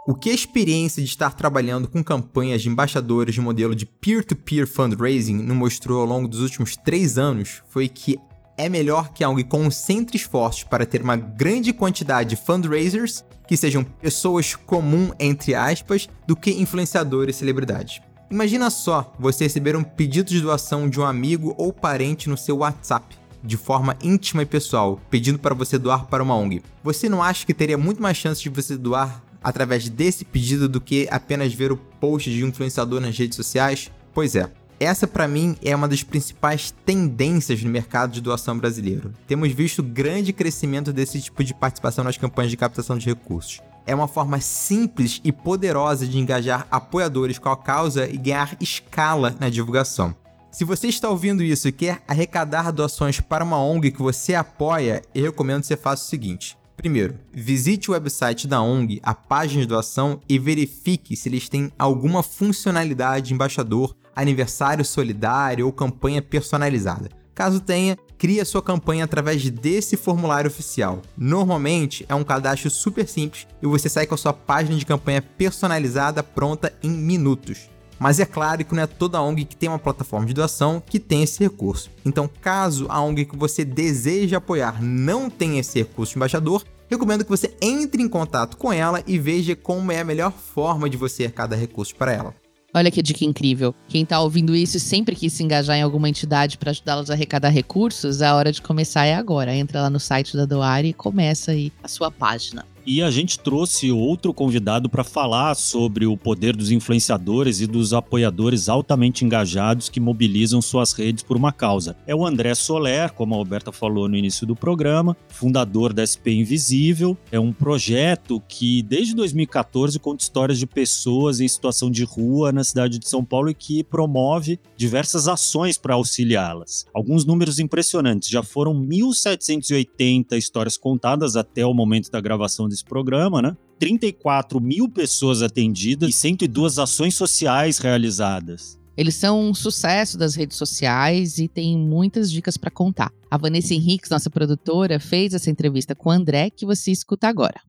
O 0.09 0.15
que 0.15 0.31
a 0.31 0.33
experiência 0.33 1.03
de 1.03 1.07
estar 1.07 1.35
trabalhando 1.35 1.87
com 1.87 2.03
campanhas 2.03 2.63
de 2.63 2.67
embaixadores 2.67 3.35
de 3.35 3.41
modelo 3.41 3.75
de 3.75 3.85
peer-to-peer 3.85 4.65
-peer 4.65 4.67
fundraising 4.67 5.35
nos 5.35 5.55
mostrou 5.55 6.01
ao 6.01 6.07
longo 6.07 6.27
dos 6.27 6.41
últimos 6.41 6.75
três 6.75 7.19
anos 7.19 7.61
foi 7.69 7.87
que 7.87 8.17
é 8.57 8.67
melhor 8.67 9.13
que 9.13 9.23
a 9.23 9.29
ONG 9.29 9.43
concentre 9.43 10.17
esforços 10.17 10.63
para 10.63 10.83
ter 10.83 11.03
uma 11.03 11.15
grande 11.15 11.71
quantidade 11.71 12.31
de 12.31 12.35
fundraisers 12.37 13.23
que 13.47 13.55
sejam 13.55 13.83
pessoas 13.83 14.55
comum 14.55 15.11
entre 15.19 15.53
aspas 15.53 16.09
do 16.25 16.35
que 16.35 16.59
influenciadores 16.59 17.35
e 17.35 17.39
celebridades. 17.39 18.01
Imagina 18.31 18.71
só 18.71 19.13
você 19.19 19.43
receber 19.43 19.75
um 19.75 19.83
pedido 19.83 20.31
de 20.31 20.41
doação 20.41 20.89
de 20.89 20.99
um 20.99 21.05
amigo 21.05 21.53
ou 21.55 21.71
parente 21.71 22.27
no 22.27 22.35
seu 22.35 22.57
WhatsApp 22.57 23.15
de 23.43 23.57
forma 23.57 23.95
íntima 24.01 24.41
e 24.41 24.45
pessoal, 24.45 24.99
pedindo 25.09 25.37
para 25.37 25.53
você 25.53 25.77
doar 25.77 26.07
para 26.07 26.23
uma 26.23 26.35
ONG. 26.35 26.63
Você 26.83 27.07
não 27.07 27.21
acha 27.21 27.45
que 27.45 27.53
teria 27.53 27.77
muito 27.77 28.01
mais 28.01 28.17
chance 28.17 28.41
de 28.41 28.49
você 28.49 28.75
doar 28.75 29.28
através 29.43 29.87
desse 29.89 30.25
pedido 30.25 30.67
do 30.67 30.81
que 30.81 31.07
apenas 31.11 31.53
ver 31.53 31.71
o 31.71 31.77
post 31.77 32.31
de 32.31 32.43
um 32.43 32.47
influenciador 32.49 32.99
nas 32.99 33.17
redes 33.17 33.35
sociais? 33.35 33.91
Pois 34.13 34.35
é. 34.35 34.49
Essa, 34.79 35.05
para 35.05 35.27
mim, 35.27 35.57
é 35.61 35.75
uma 35.75 35.89
das 35.89 36.03
principais 36.03 36.73
tendências 36.85 37.61
no 37.61 37.69
mercado 37.69 38.13
de 38.13 38.21
doação 38.21 38.57
brasileiro. 38.57 39.13
Temos 39.27 39.51
visto 39.51 39.83
grande 39.83 40.31
crescimento 40.31 40.93
desse 40.93 41.21
tipo 41.21 41.43
de 41.43 41.53
participação 41.53 42.03
nas 42.05 42.17
campanhas 42.17 42.49
de 42.49 42.55
captação 42.55 42.97
de 42.97 43.05
recursos. 43.05 43.61
É 43.85 43.93
uma 43.93 44.07
forma 44.07 44.39
simples 44.39 45.19
e 45.23 45.33
poderosa 45.33 46.07
de 46.07 46.17
engajar 46.17 46.65
apoiadores 46.71 47.37
com 47.37 47.49
a 47.49 47.57
causa 47.57 48.07
e 48.07 48.17
ganhar 48.17 48.55
escala 48.61 49.35
na 49.37 49.49
divulgação. 49.49 50.15
Se 50.51 50.63
você 50.63 50.87
está 50.87 51.09
ouvindo 51.09 51.43
isso 51.43 51.67
e 51.67 51.71
quer 51.71 52.01
arrecadar 52.07 52.71
doações 52.71 53.19
para 53.19 53.43
uma 53.43 53.61
ONG 53.61 53.91
que 53.91 54.01
você 54.01 54.33
apoia, 54.33 55.01
eu 55.13 55.23
recomendo 55.23 55.61
que 55.61 55.67
você 55.67 55.77
faça 55.77 56.03
o 56.03 56.07
seguinte: 56.07 56.57
Primeiro, 56.79 57.15
visite 57.33 57.91
o 57.91 57.93
website 57.93 58.47
da 58.47 58.61
ONG, 58.61 59.01
a 59.03 59.13
página 59.13 59.63
de 59.63 59.67
doação 59.67 60.21
e 60.29 60.39
verifique 60.39 61.13
se 61.13 61.27
eles 61.27 61.49
têm 61.49 61.69
alguma 61.77 62.23
funcionalidade 62.23 63.33
embaixador, 63.33 63.93
aniversário 64.15 64.85
solidário 64.85 65.65
ou 65.65 65.73
campanha 65.73 66.21
personalizada. 66.21 67.09
Caso 67.35 67.59
tenha, 67.59 67.97
crie 68.17 68.39
a 68.39 68.45
sua 68.45 68.61
campanha 68.61 69.03
através 69.03 69.49
desse 69.49 69.97
formulário 69.97 70.47
oficial. 70.49 71.01
Normalmente 71.17 72.05
é 72.07 72.15
um 72.15 72.23
cadastro 72.23 72.69
super 72.69 73.05
simples 73.05 73.45
e 73.61 73.67
você 73.67 73.89
sai 73.89 74.07
com 74.07 74.15
a 74.15 74.17
sua 74.17 74.31
página 74.31 74.77
de 74.77 74.85
campanha 74.85 75.21
personalizada 75.21 76.23
pronta 76.23 76.71
em 76.81 76.89
minutos. 76.89 77.69
Mas 77.99 78.19
é 78.19 78.25
claro 78.25 78.63
que 78.63 78.73
não 78.73 78.83
é 78.83 78.87
toda 78.87 79.21
ONG 79.21 79.43
que 79.43 79.55
tem 79.55 79.67
uma 79.67 79.77
plataforma 79.77 80.25
de 80.25 80.33
doação 80.33 80.81
que 80.83 80.99
tem 80.99 81.23
esse 81.23 81.43
recurso. 81.43 81.91
Então, 82.05 82.29
caso 82.41 82.85
a 82.89 83.01
ONG 83.01 83.25
que 83.25 83.35
você 83.35 83.65
deseja 83.65 84.37
apoiar 84.37 84.81
não 84.81 85.29
tenha 85.29 85.59
esse 85.59 85.79
recurso 85.79 86.13
de 86.13 86.17
embaixador, 86.17 86.63
recomendo 86.89 87.23
que 87.25 87.29
você 87.29 87.53
entre 87.61 88.01
em 88.01 88.07
contato 88.07 88.55
com 88.55 88.71
ela 88.71 89.03
e 89.05 89.19
veja 89.19 89.55
como 89.55 89.91
é 89.91 89.99
a 89.99 90.05
melhor 90.05 90.31
forma 90.31 90.89
de 90.89 90.95
você 90.95 91.25
arrecadar 91.25 91.57
recursos 91.57 91.93
para 91.93 92.13
ela. 92.13 92.33
Olha 92.73 92.91
que 92.91 93.01
dica 93.01 93.25
incrível. 93.25 93.73
Quem 93.87 94.03
está 94.03 94.19
ouvindo 94.21 94.55
isso 94.55 94.77
e 94.77 94.79
sempre 94.79 95.15
quis 95.15 95.33
se 95.33 95.43
engajar 95.43 95.75
em 95.75 95.81
alguma 95.81 96.07
entidade 96.07 96.57
para 96.57 96.69
ajudá-los 96.69 97.09
a 97.09 97.13
arrecadar 97.13 97.49
recursos, 97.49 98.21
a 98.21 98.35
hora 98.35 98.51
de 98.51 98.61
começar 98.61 99.05
é 99.05 99.15
agora. 99.15 99.55
Entra 99.55 99.81
lá 99.81 99.89
no 99.89 99.99
site 99.99 100.37
da 100.37 100.45
Doare 100.45 100.89
e 100.89 100.93
começa 100.93 101.51
aí 101.51 101.73
a 101.83 101.87
sua 101.87 102.11
página. 102.11 102.63
E 102.91 103.03
a 103.03 103.11
gente 103.11 103.37
trouxe 103.37 103.91
outro 103.91 104.33
convidado 104.33 104.89
para 104.89 105.03
falar 105.03 105.53
sobre 105.53 106.07
o 106.07 106.17
poder 106.17 106.55
dos 106.55 106.71
influenciadores 106.71 107.61
e 107.61 107.67
dos 107.67 107.93
apoiadores 107.93 108.67
altamente 108.67 109.23
engajados 109.23 109.89
que 109.89 109.99
mobilizam 109.99 110.59
suas 110.59 110.91
redes 110.91 111.23
por 111.23 111.37
uma 111.37 111.51
causa. 111.51 111.95
É 112.07 112.15
o 112.15 112.25
André 112.25 112.55
Soler, 112.55 113.13
como 113.13 113.35
a 113.35 113.37
Alberta 113.37 113.71
falou 113.71 114.09
no 114.09 114.17
início 114.17 114.47
do 114.47 114.55
programa, 114.55 115.15
fundador 115.27 115.93
da 115.93 116.01
SP 116.01 116.33
Invisível. 116.33 117.15
É 117.31 117.39
um 117.39 117.53
projeto 117.53 118.41
que, 118.47 118.81
desde 118.81 119.13
2014, 119.13 119.99
conta 119.99 120.23
histórias 120.23 120.57
de 120.57 120.65
pessoas 120.65 121.39
em 121.39 121.47
situação 121.47 121.91
de 121.91 122.03
rua 122.03 122.51
na 122.51 122.63
cidade 122.63 122.97
de 122.97 123.07
São 123.07 123.23
Paulo 123.23 123.51
e 123.51 123.53
que 123.53 123.83
promove 123.83 124.59
diversas 124.75 125.27
ações 125.27 125.77
para 125.77 125.93
auxiliá-las. 125.93 126.87
Alguns 126.91 127.23
números 127.23 127.59
impressionantes. 127.59 128.29
Já 128.29 128.41
foram 128.41 128.73
1.780 128.73 130.35
histórias 130.35 130.75
contadas 130.75 131.35
até 131.35 131.63
o 131.63 131.71
momento 131.71 132.09
da 132.09 132.19
gravação 132.19 132.67
desse 132.67 132.78
programa, 132.85 133.41
né? 133.41 133.55
34 133.79 134.59
mil 134.59 134.89
pessoas 134.89 135.41
atendidas 135.41 136.09
e 136.09 136.13
102 136.13 136.77
ações 136.79 137.15
sociais 137.15 137.77
realizadas. 137.77 138.77
Eles 138.97 139.15
são 139.15 139.39
um 139.39 139.53
sucesso 139.53 140.17
das 140.17 140.35
redes 140.35 140.57
sociais 140.57 141.37
e 141.37 141.47
tem 141.47 141.77
muitas 141.77 142.29
dicas 142.29 142.57
para 142.57 142.69
contar. 142.69 143.13
A 143.31 143.37
Vanessa 143.37 143.73
Henriques, 143.73 144.09
nossa 144.09 144.29
produtora, 144.29 144.99
fez 144.99 145.33
essa 145.33 145.49
entrevista 145.49 145.95
com 145.95 146.09
o 146.09 146.11
André, 146.11 146.49
que 146.49 146.65
você 146.65 146.91
escuta 146.91 147.27
agora. 147.29 147.61